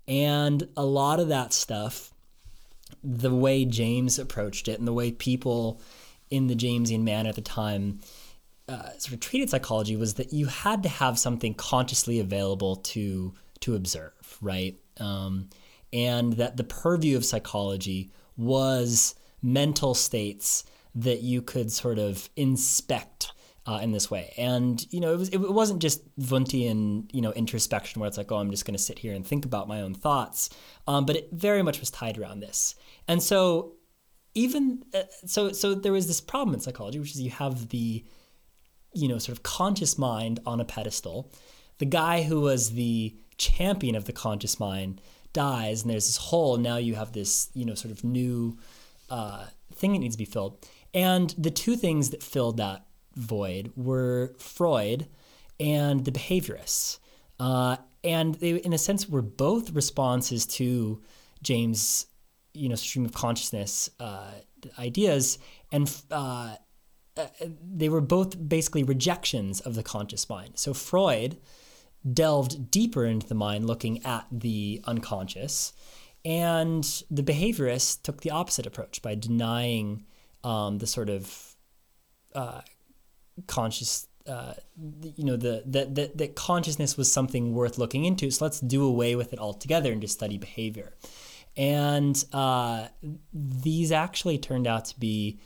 [0.07, 2.15] And a lot of that stuff,
[3.03, 5.81] the way James approached it and the way people
[6.31, 7.99] in the Jamesian man at the time
[8.69, 13.35] uh, sort of treated psychology was that you had to have something consciously available to
[13.63, 14.77] to observe, right?
[15.01, 15.51] Um,
[15.93, 20.63] and that the purview of psychology was mental states
[20.95, 23.33] that you could sort of inspect
[23.67, 24.33] uh, in this way.
[24.37, 28.33] And you know, it was it wasn't just Wundtian you know introspection where it's like,
[28.33, 30.51] oh, I'm just going to sit here and think about my own thoughts,
[30.87, 32.75] um, but it very much was tied around this.
[33.09, 33.75] And so
[34.35, 38.05] even uh, so, so there was this problem in psychology, which is you have the
[38.95, 41.33] you know sort of conscious mind on a pedestal.
[41.79, 45.01] The guy who was the champion of the conscious mind
[45.33, 46.57] dies, and there's this hole.
[46.57, 48.59] Now you have this you know sort of new
[49.11, 50.67] uh, thing that needs to be filled.
[50.95, 52.85] And the two things that filled that
[53.15, 55.09] void were Freud
[55.59, 56.99] and the behaviorists.
[57.39, 61.01] Uh, and they, in a sense, were both responses to
[61.43, 62.07] James'
[62.55, 64.33] you know stream of consciousness uh,
[64.79, 65.39] ideas,
[65.71, 66.57] and uh,
[67.17, 67.27] uh,
[67.75, 70.59] they were both basically rejections of the conscious mind.
[70.59, 71.39] So Freud
[72.13, 75.73] delved deeper into the mind, looking at the unconscious,
[76.25, 80.05] and the behaviorists took the opposite approach by denying
[80.45, 81.57] um, the sort of
[82.35, 82.61] uh,
[83.47, 84.55] conscious uh,
[85.17, 88.85] you know the that, that that consciousness was something worth looking into so let's do
[88.85, 90.95] away with it altogether and just study behavior.
[91.57, 92.89] And uh,
[93.33, 95.41] these actually turned out to be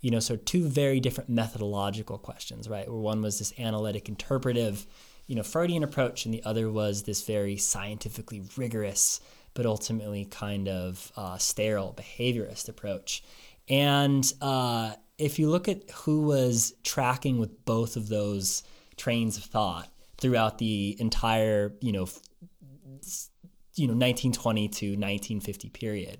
[0.00, 2.88] you know sort of two very different methodological questions right?
[2.88, 4.86] Where one was this analytic interpretive
[5.26, 9.20] you know freudian approach and the other was this very scientifically rigorous
[9.54, 13.22] but ultimately kind of uh, sterile behaviorist approach.
[13.68, 18.62] And uh, if you look at who was tracking with both of those
[18.96, 19.88] trains of thought
[20.18, 22.08] throughout the entire, you know,
[23.74, 26.18] you know, 1920 to 1950 period,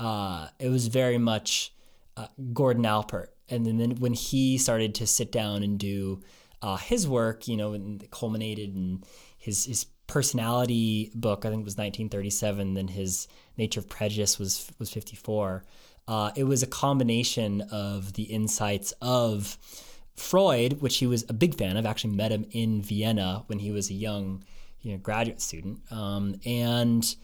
[0.00, 1.72] uh, it was very much
[2.16, 3.30] uh, Gordon Allport.
[3.48, 6.22] And then, when he started to sit down and do
[6.62, 9.04] uh, his work, you know, and culminated in
[9.36, 11.44] his his personality book.
[11.44, 12.74] I think it was 1937.
[12.74, 15.64] Then his Nature of Prejudice was was 54.
[16.06, 19.58] Uh, it was a combination of the insights of
[20.14, 21.86] Freud, which he was a big fan of.
[21.86, 24.44] Actually, met him in Vienna when he was a young,
[24.80, 27.16] you know, graduate student, um, and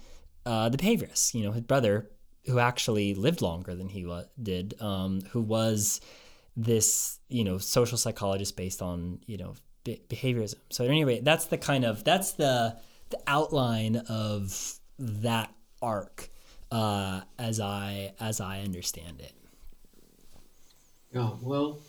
[0.47, 1.35] uh, the behaviorists.
[1.35, 2.11] You know, his brother,
[2.47, 6.01] who actually lived longer than he wa- did, um, who was
[6.57, 9.55] this, you know, social psychologist based on, you know,
[9.85, 10.57] be- behaviorism.
[10.71, 12.77] So anyway, that's the kind of that's the
[13.11, 15.53] the outline of that
[15.83, 16.30] arc
[16.71, 19.33] uh, as I as I understand it.
[21.13, 21.81] Yeah, well,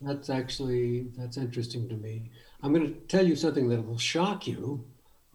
[0.00, 2.30] that's actually that's interesting to me.
[2.62, 4.84] I'm going to tell you something that will shock you.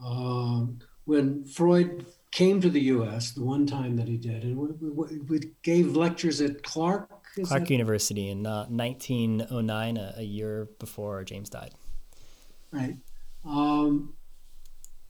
[0.03, 3.31] Um, when Freud came to the U.S.
[3.31, 7.09] the one time that he did, and we, we, we gave lectures at Clark.
[7.43, 7.69] Clark that?
[7.69, 11.73] University in uh, 1909, a, a, year before James died.
[12.71, 12.95] Right.
[13.45, 14.13] Um,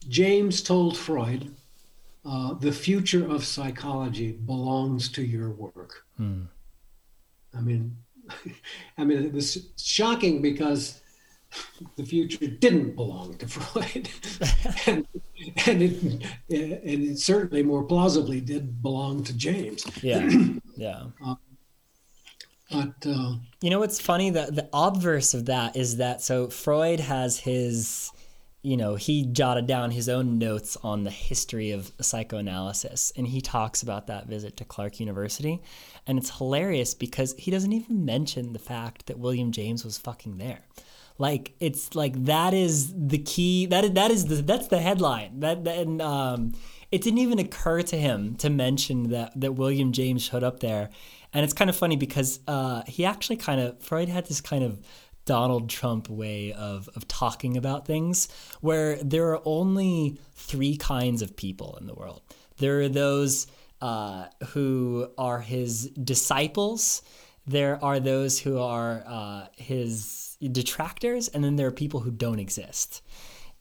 [0.08, 1.54] James told Freud,
[2.24, 6.44] uh, "The future of psychology belongs to your work." Hmm.
[7.56, 7.96] I mean,
[8.98, 11.00] I mean, it was shocking because
[11.96, 14.08] the future didn't belong to Freud,
[14.86, 15.06] and,
[15.66, 16.02] and, it,
[16.48, 19.84] and it certainly more plausibly did belong to James.
[20.02, 20.28] Yeah,
[20.76, 21.04] yeah.
[21.24, 21.34] Uh,
[22.70, 23.32] but uh,
[23.62, 24.28] you know what's funny?
[24.28, 28.10] The the obverse of that is that so Freud has his,
[28.62, 33.40] you know, he jotted down his own notes on the history of psychoanalysis, and he
[33.40, 35.62] talks about that visit to Clark University,
[36.06, 40.38] and it's hilarious because he doesn't even mention the fact that William James was fucking
[40.38, 40.60] there.
[41.18, 43.66] Like it's like that is the key.
[43.66, 45.40] That that is the that's the headline.
[45.40, 46.52] That and um,
[46.92, 50.90] it didn't even occur to him to mention that that William James showed up there,
[51.32, 54.62] and it's kind of funny because uh, he actually kind of Freud had this kind
[54.62, 54.80] of
[55.28, 58.28] Donald Trump way of of talking about things,
[58.62, 62.22] where there are only three kinds of people in the world.
[62.56, 63.46] There are those
[63.82, 67.02] uh, who are his disciples.
[67.46, 72.40] There are those who are uh, his detractors, and then there are people who don't
[72.40, 73.02] exist.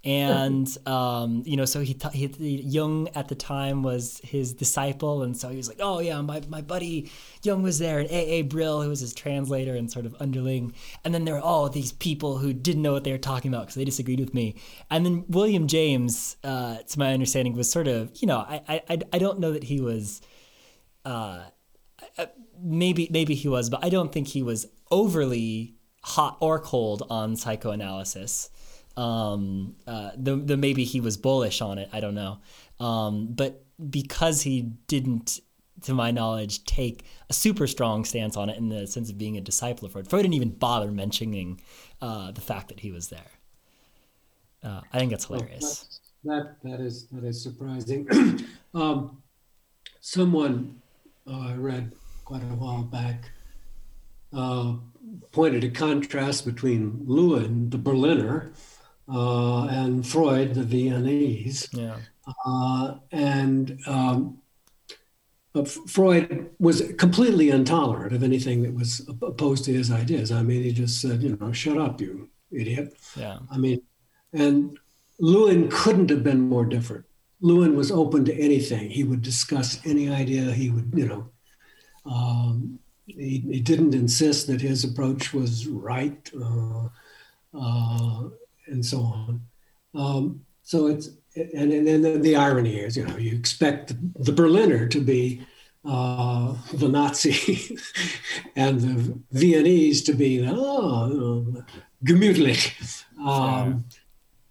[0.03, 5.23] And um, you know, so he, t- he Jung at the time was his disciple,
[5.23, 7.11] and so he was like, "Oh yeah, my, my buddy
[7.43, 8.13] Jung was there, and A.
[8.13, 8.41] A.
[8.43, 11.91] Brill, who was his translator and sort of underling." And then there were all these
[11.91, 14.55] people who didn't know what they were talking about because they disagreed with me.
[14.89, 18.99] And then William James, uh, to my understanding, was sort of you know, I I,
[19.11, 20.21] I don't know that he was.
[21.03, 21.41] Uh,
[22.61, 27.35] maybe maybe he was, but I don't think he was overly hot or cold on
[27.35, 28.49] psychoanalysis.
[28.97, 31.89] Um, uh, the, the maybe he was bullish on it.
[31.93, 32.39] I don't know.
[32.79, 35.39] Um, but because he didn't,
[35.83, 39.37] to my knowledge, take a super strong stance on it in the sense of being
[39.37, 41.61] a disciple of Freud, Freud didn't even bother mentioning
[42.01, 43.31] uh, the fact that he was there.
[44.63, 45.99] Uh, I think that's hilarious.
[46.23, 48.07] Well, that that is that is surprising.
[48.73, 49.21] um,
[50.01, 50.81] someone
[51.27, 51.93] uh, I read
[52.25, 53.29] quite a while back
[54.33, 54.73] uh,
[55.31, 58.51] pointed a contrast between Lewin, the Berliner,
[59.09, 61.69] uh, and Freud, the Viennese.
[61.71, 61.97] Yeah.
[62.45, 64.39] Uh, and um,
[65.65, 70.31] Freud was completely intolerant of anything that was opposed to his ideas.
[70.31, 72.97] I mean, he just said, you know, shut up, you idiot.
[73.15, 73.39] Yeah.
[73.51, 73.81] I mean,
[74.33, 74.77] and
[75.19, 77.05] Lewin couldn't have been more different.
[77.39, 78.89] Lewin was open to anything.
[78.89, 80.51] He would discuss any idea.
[80.51, 81.29] He would, you know,
[82.05, 86.87] um, he, he didn't insist that his approach was right uh,
[87.53, 88.23] uh,
[88.67, 89.41] and so on.
[89.93, 94.87] Um, so it's and, and then the irony is, you know, you expect the Berliner
[94.87, 95.45] to be
[95.85, 97.77] uh, the Nazi
[98.55, 101.63] and the Viennese to be the oh,
[102.03, 102.73] gemütlich.
[103.23, 103.85] Um,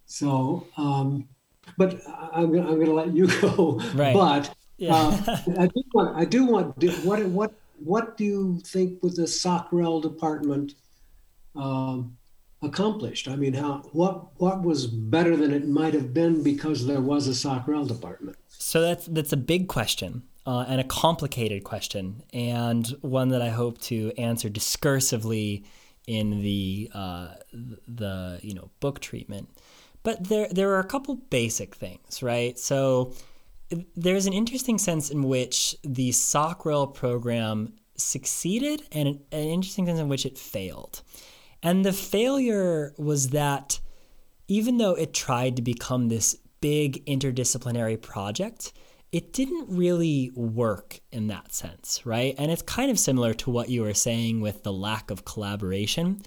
[0.07, 1.29] so, um,
[1.77, 2.01] but
[2.33, 3.81] I'm, I'm going to let you go.
[3.95, 4.15] Right.
[4.15, 4.95] But yeah.
[4.95, 9.27] uh, I do want, I do want, what, what what do you think with the
[9.27, 10.75] SOCREL department
[11.55, 12.16] um,
[12.67, 13.29] accomplished?
[13.29, 17.27] I mean, how what what was better than it might have been because there was
[17.29, 18.37] a SOCREL department?
[18.49, 23.49] So that's that's a big question uh, and a complicated question, and one that I
[23.49, 25.65] hope to answer discursively
[26.07, 29.49] in the uh, the you know book treatment.
[30.03, 32.59] But there there are a couple basic things, right?
[32.59, 33.13] So
[33.97, 40.09] there's an interesting sense in which the SOCREL program succeeded and an, interesting sense in
[40.09, 41.03] which it failed.
[41.63, 43.81] And the failure was that
[44.49, 48.73] even though it tried to become this big interdisciplinary project,
[49.13, 52.35] it didn't really work in that sense, right?
[52.39, 56.23] And it's kind of similar to what you were saying with the lack of collaboration.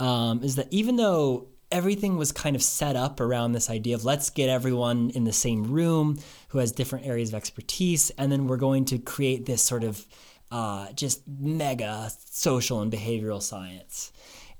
[0.00, 4.04] Um, is that even though everything was kind of set up around this idea of
[4.04, 6.18] let's get everyone in the same room
[6.48, 10.06] who has different areas of expertise, and then we're going to create this sort of
[10.50, 14.12] uh, just mega social and behavioral science.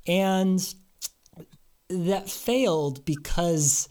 [0.06, 0.74] And
[1.88, 3.88] that failed because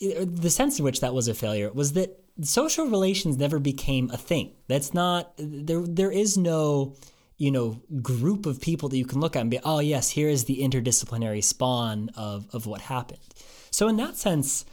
[0.00, 4.16] the sense in which that was a failure was that social relations never became a
[4.16, 4.52] thing.
[4.68, 5.82] That's not there.
[5.82, 6.96] There is no
[7.36, 10.28] you know group of people that you can look at and be oh yes here
[10.28, 13.18] is the interdisciplinary spawn of of what happened
[13.70, 14.64] so in that sense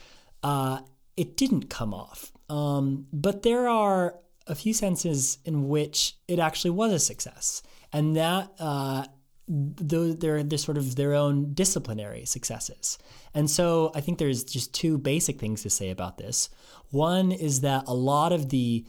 [0.44, 0.80] uh,
[1.18, 4.16] it didn't come off um, but there are
[4.48, 9.06] a few senses in which it actually was a success and that uh,
[9.48, 12.98] those they're they're sort of their own disciplinary successes.
[13.34, 16.50] And so I think there's just two basic things to say about this.
[16.90, 18.86] One is that a lot of the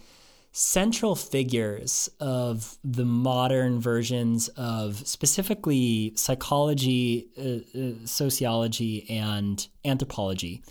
[0.53, 10.62] central figures of the modern versions of specifically psychology, uh, uh, sociology, and anthropology,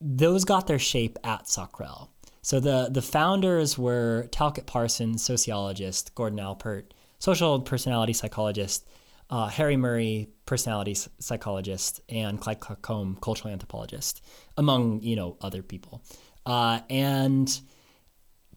[0.00, 2.08] those got their shape at SOCREL.
[2.42, 8.86] So the the founders were Talcott Parsons, sociologist, Gordon Allport, social personality psychologist,
[9.30, 14.24] uh, Harry Murray, personality psychologist, and Clyde Kluckhohn, cultural anthropologist,
[14.56, 16.02] among you know other people.
[16.46, 17.60] Uh, and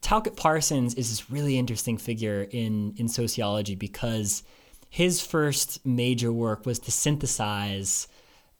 [0.01, 4.43] Talcott Parsons is this really interesting figure in in sociology because
[4.89, 8.07] his first major work was to synthesize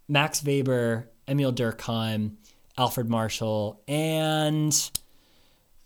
[0.08, 2.36] Max Weber, Emil Durkheim,
[2.78, 4.92] Alfred Marshall, and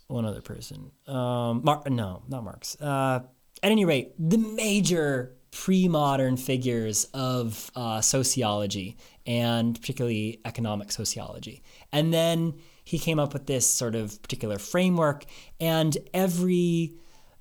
[0.07, 0.91] one other person.
[1.07, 2.79] Um, Mar- no, not Marx.
[2.79, 3.21] Uh,
[3.65, 11.63] at any rate, the major pre modern figures of uh, sociology and particularly economic sociology.
[11.91, 15.25] And then he came up with this sort of particular framework,
[15.59, 16.93] and every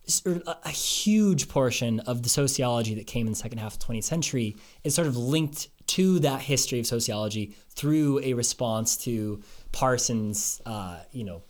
[0.07, 3.81] sort of a huge portion of the sociology that came in the second half of
[3.81, 8.97] the 20th century is sort of linked to that history of sociology through a response
[8.97, 9.43] to
[9.73, 11.43] Parsons, uh, you know,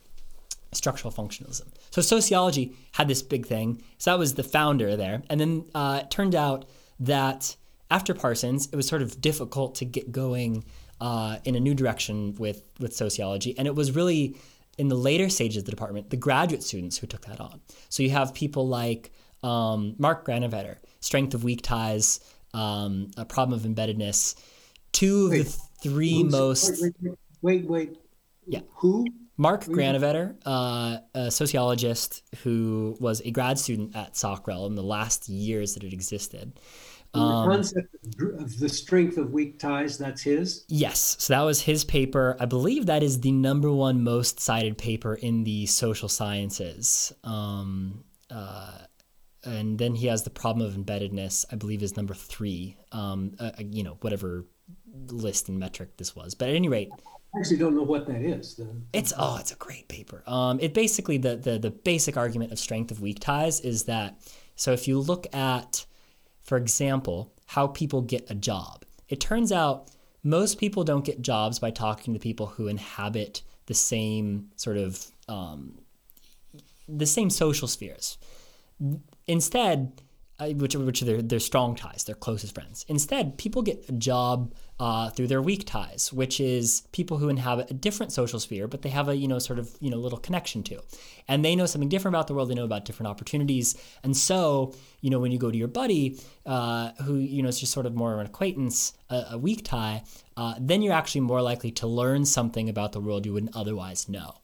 [0.73, 1.67] structural functionalism.
[1.95, 3.81] So sociology had this big thing.
[3.99, 5.23] So that was the founder there.
[5.29, 6.65] And then uh, it turned out
[6.99, 7.55] that
[7.89, 10.65] after Parsons, it was sort of difficult to get going
[10.99, 13.57] uh, in a new direction with, with sociology.
[13.57, 14.35] And it was really
[14.77, 17.61] in the later stages of the department, the graduate students who took that on.
[17.87, 22.19] So you have people like um, Mark Granovetter, Strength of Weak Ties,
[22.53, 24.35] um, A Problem of Embeddedness,
[24.91, 26.81] two wait, of the three most.
[26.81, 27.97] Wait, wait, wait, wait.
[28.47, 28.59] Yeah.
[28.79, 29.07] Who?
[29.37, 35.27] Mark Granovetter, uh, a sociologist who was a grad student at SOCREL in the last
[35.27, 36.59] years that it existed.
[37.13, 37.95] Um, the concept
[38.39, 40.65] of the strength of weak ties, that's his?
[40.67, 41.17] Yes.
[41.19, 42.35] So that was his paper.
[42.39, 47.13] I believe that is the number one most cited paper in the social sciences.
[47.23, 48.79] Um, uh,
[49.43, 53.51] and then he has the problem of embeddedness, I believe is number three, um, uh,
[53.59, 54.45] you know, whatever
[55.07, 56.35] list and metric this was.
[56.35, 56.89] But at any rate,
[57.35, 58.55] I actually don't know what that is.
[58.55, 60.23] The, it's oh, it's a great paper.
[60.25, 64.17] Um, it basically the, the the basic argument of strength of weak ties is that
[64.55, 65.85] so if you look at,
[66.41, 69.89] for example, how people get a job, it turns out
[70.23, 75.05] most people don't get jobs by talking to people who inhabit the same sort of
[75.27, 75.79] um,
[76.87, 78.17] the same social spheres.
[79.27, 80.01] Instead,
[80.39, 82.85] which which are their, their strong ties, their closest friends.
[82.87, 87.71] Instead, people get a job uh, through their weak ties, which is people who inhabit
[87.71, 90.19] a different social sphere, but they have a you know sort of you know little
[90.19, 90.81] connection to,
[91.27, 92.49] and they know something different about the world.
[92.49, 96.19] They know about different opportunities, and so you know when you go to your buddy,
[96.45, 99.63] uh, who you know is just sort of more of an acquaintance, a, a weak
[99.63, 100.03] tie,
[100.35, 104.09] uh, then you're actually more likely to learn something about the world you wouldn't otherwise
[104.09, 104.35] know.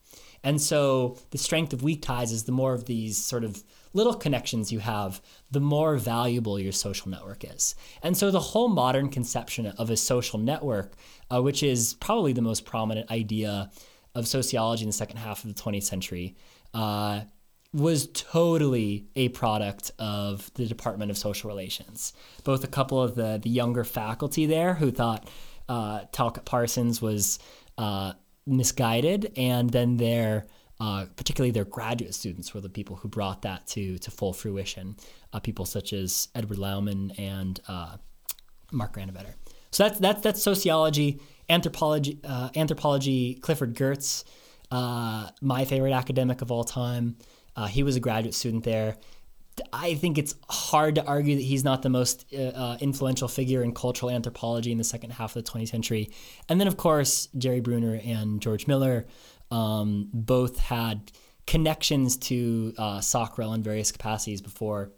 [0.44, 3.62] And so the strength of weak ties is the more of these sort of
[3.92, 5.20] little connections you have,
[5.50, 7.74] the more valuable your social network is.
[8.02, 10.94] And so the whole modern conception of a social network,
[11.30, 13.70] uh, which is probably the most prominent idea
[14.14, 16.36] of sociology in the second half of the 20th century,
[16.74, 17.22] uh,
[17.72, 22.12] was totally a product of the Department of Social Relations.
[22.44, 25.28] Both a couple of the, the younger faculty there who thought
[25.68, 27.38] uh, Talcott Parsons was
[27.78, 28.12] uh,
[28.46, 30.46] misguided, and then their
[30.82, 34.96] uh, particularly their graduate students were the people who brought that to to full fruition.
[35.32, 37.98] Uh, people such as Edward Laumann and uh,
[38.72, 39.34] Mark Granovetter.
[39.70, 43.34] So that's that's that's sociology, anthropology, uh, anthropology.
[43.34, 44.24] Clifford Geertz,
[44.72, 47.16] uh, my favorite academic of all time.
[47.54, 48.96] Uh, he was a graduate student there.
[49.72, 54.10] I think it's hard to argue that he's not the most influential figure in cultural
[54.10, 56.10] anthropology in the second half of the 20th century.
[56.48, 59.06] And then, of course, Jerry Bruner and George Miller
[59.52, 61.12] um, both had
[61.46, 64.90] connections to uh, SOCREL in various capacities before,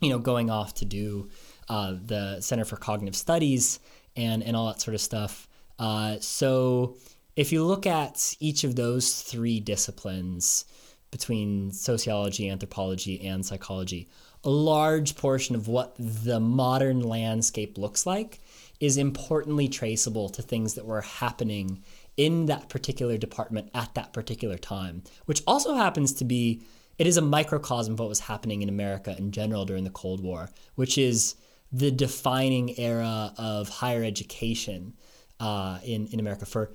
[0.00, 1.28] you know, going off to do
[1.68, 3.80] uh, the Center for Cognitive Studies
[4.16, 5.48] and, and all that sort of stuff.
[5.78, 6.96] Uh, so
[7.36, 10.64] if you look at each of those three disciplines,
[11.12, 14.08] between sociology, anthropology, and psychology.
[14.42, 18.40] A large portion of what the modern landscape looks like
[18.80, 21.84] is importantly traceable to things that were happening
[22.16, 26.62] in that particular department at that particular time, which also happens to be
[26.98, 30.22] it is a microcosm of what was happening in America in general during the Cold
[30.22, 31.34] War, which is
[31.72, 34.94] the defining era of higher education
[35.40, 36.72] uh, in in America for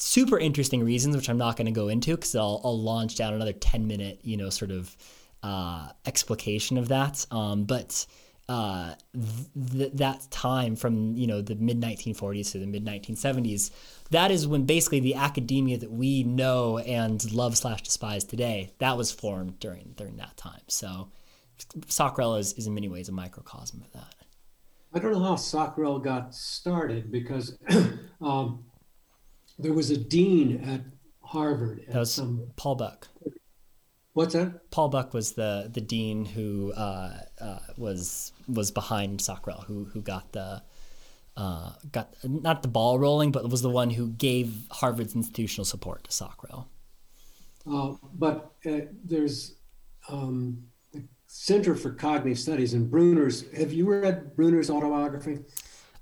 [0.00, 3.34] super interesting reasons, which I'm not going to go into because I'll, I'll launch down
[3.34, 4.96] another 10 minute, you know, sort of
[5.42, 7.26] uh, explication of that.
[7.30, 8.06] Um, but
[8.50, 8.96] uh,
[9.76, 13.70] th- that time from you know the mid 1940s to the mid 1970s,
[14.10, 18.96] that is when basically the academia that we know and love slash despise today that
[18.96, 20.62] was formed during during that time.
[20.66, 21.12] So
[21.86, 24.16] SOCREL is, is in many ways a microcosm of that.
[24.92, 27.56] I don't know how SOCREL got started because
[28.20, 28.64] um,
[29.60, 30.80] there was a dean at
[31.22, 31.84] Harvard.
[31.86, 33.06] At that was some, Paul Buck.
[34.12, 34.70] What's that?
[34.70, 40.00] Paul Buck was the the dean who uh, uh, was was behind SOCREL, who who
[40.00, 40.62] got the
[41.36, 46.04] uh, got not the ball rolling, but was the one who gave Harvard's institutional support
[46.04, 46.66] to SOCREL.
[47.70, 49.54] Uh, but uh, there's
[50.08, 53.50] um, the Center for Cognitive Studies and Bruner's.
[53.56, 55.38] Have you read Bruner's autobiography?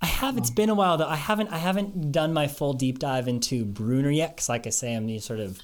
[0.00, 0.38] I have.
[0.38, 1.08] It's been a while though.
[1.08, 1.48] I haven't.
[1.48, 5.06] I haven't done my full deep dive into Bruner yet, because like I say, I'm
[5.06, 5.60] the sort of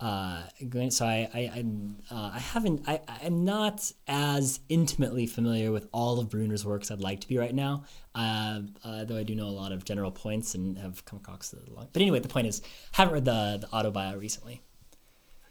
[0.00, 0.42] uh,
[0.90, 6.18] so I I I'm, uh, I haven't I I'm not as intimately familiar with all
[6.18, 7.84] of Bruner's works I'd like to be right now.
[8.14, 11.50] Uh, uh though I do know a lot of general points and have come across
[11.50, 11.88] the long.
[11.92, 12.60] But anyway, the point is,
[12.92, 14.62] I haven't read the the autobio recently.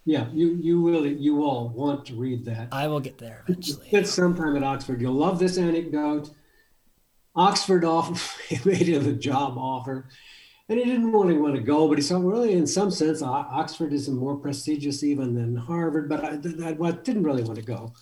[0.05, 2.67] Yeah, you you will you all want to read that.
[2.71, 3.87] I will get there eventually.
[3.89, 5.01] Get sometime at Oxford.
[5.01, 6.31] You'll love this anecdote.
[7.35, 10.09] Oxford off made him a job offer
[10.73, 13.93] and he didn't really want to go, but he said, really, in some sense, Oxford
[13.93, 17.93] is more prestigious even than Harvard, but I, I, didn't really want to go.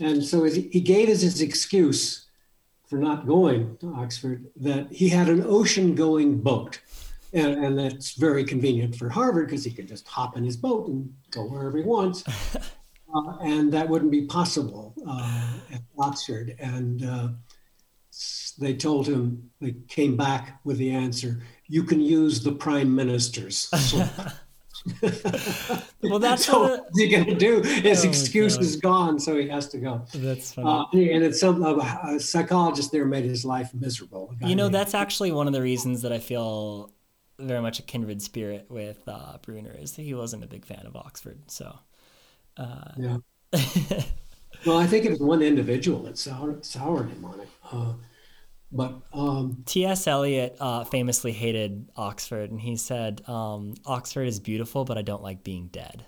[0.00, 2.26] And so he gave as his excuse
[2.88, 6.80] for not going to Oxford that he had an ocean going boat.
[7.32, 10.86] And, and that's very convenient for Harvard because he could just hop in his boat
[10.86, 12.22] and go wherever he wants.
[13.14, 16.54] uh, and that wouldn't be possible uh, at Oxford.
[16.60, 17.28] And uh,
[18.58, 23.68] they told him, they came back with the answer you can use the prime minister's.
[26.02, 27.62] well, that's so what he's going to do.
[27.62, 30.02] His oh, excuse is gone, so he has to go.
[30.14, 31.10] That's funny.
[31.10, 34.34] Uh, and it's some a psychologist there made his life miserable.
[34.40, 36.92] You know, that's actually one of the reasons that I feel
[37.38, 40.86] very much a kindred spirit with uh, Bruner is that he wasn't a big fan
[40.86, 41.38] of Oxford.
[41.50, 41.76] So,
[42.56, 43.16] uh, yeah.
[44.66, 47.48] well, I think it was one individual that soured, soured him on it.
[47.70, 47.94] Uh,
[48.72, 50.06] but um, T.S.
[50.06, 55.22] Eliot uh, famously hated Oxford, and he said, um, "Oxford is beautiful, but I don't
[55.22, 56.06] like being dead."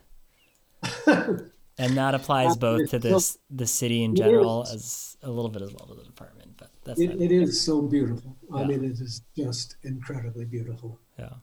[1.06, 5.72] and that applies both to this the city in general as a little bit as
[5.72, 6.56] well to the department.
[6.56, 8.36] But that's it, it is so beautiful.
[8.50, 8.60] Yeah.
[8.60, 11.00] I mean, it is just incredibly beautiful.
[11.18, 11.34] Yeah.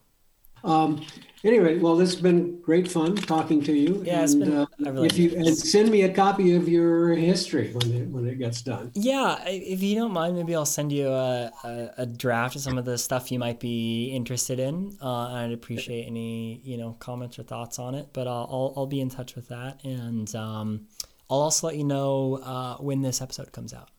[0.64, 1.06] Um,
[1.44, 4.02] anyway, well, this has been great fun talking to you.
[4.06, 7.72] Yeah, and, been, uh, really if you and send me a copy of your history
[7.73, 8.91] when it when it gets done.
[8.95, 12.77] Yeah, if you don't mind, maybe I'll send you a, a, a draft of some
[12.77, 14.98] of the stuff you might be interested in.
[15.02, 18.10] Uh, I'd appreciate any you know comments or thoughts on it.
[18.14, 20.88] But I'll I'll, I'll be in touch with that, and um,
[21.30, 23.90] I'll also let you know uh, when this episode comes out.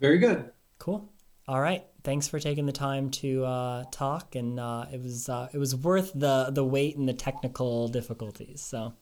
[0.00, 0.50] Very good.
[0.78, 1.10] Cool.
[1.48, 1.84] All right.
[2.08, 5.76] Thanks for taking the time to uh, talk, and uh, it was uh, it was
[5.76, 8.62] worth the the wait and the technical difficulties.
[8.62, 8.94] So,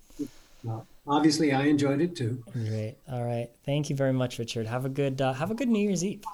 [0.64, 2.42] well, obviously, I enjoyed it too.
[2.52, 2.96] Great.
[3.08, 3.48] All right.
[3.64, 4.66] Thank you very much, Richard.
[4.66, 6.24] Have a good uh, have a good New Year's Eve.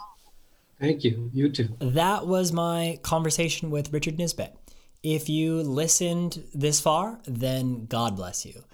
[0.81, 1.29] Thank you.
[1.35, 1.77] You too.
[1.79, 4.55] That was my conversation with Richard Nisbett.
[5.03, 8.65] If you listened this far, then God bless you.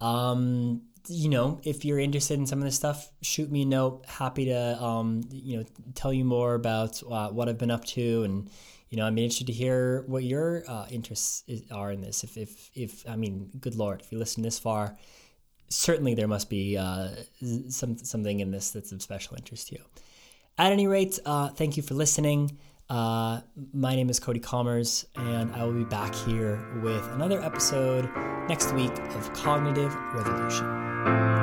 [0.00, 4.04] Um, you know, if you're interested in some of this stuff, shoot me a note.
[4.06, 5.64] Happy to, um, you know,
[5.94, 8.50] tell you more about uh, what I've been up to, and
[8.90, 12.22] you know, I'm interested to hear what your uh, interests are in this.
[12.22, 14.96] If, if, if I mean, good lord, if you listen this far,
[15.68, 17.10] certainly there must be uh,
[17.68, 19.84] some something in this that's of special interest to you.
[20.56, 22.58] At any rate, uh, thank you for listening.
[22.88, 23.40] Uh,
[23.72, 28.10] my name is Cody Kommers, and I will be back here with another episode
[28.48, 31.33] next week of Cognitive Revolution.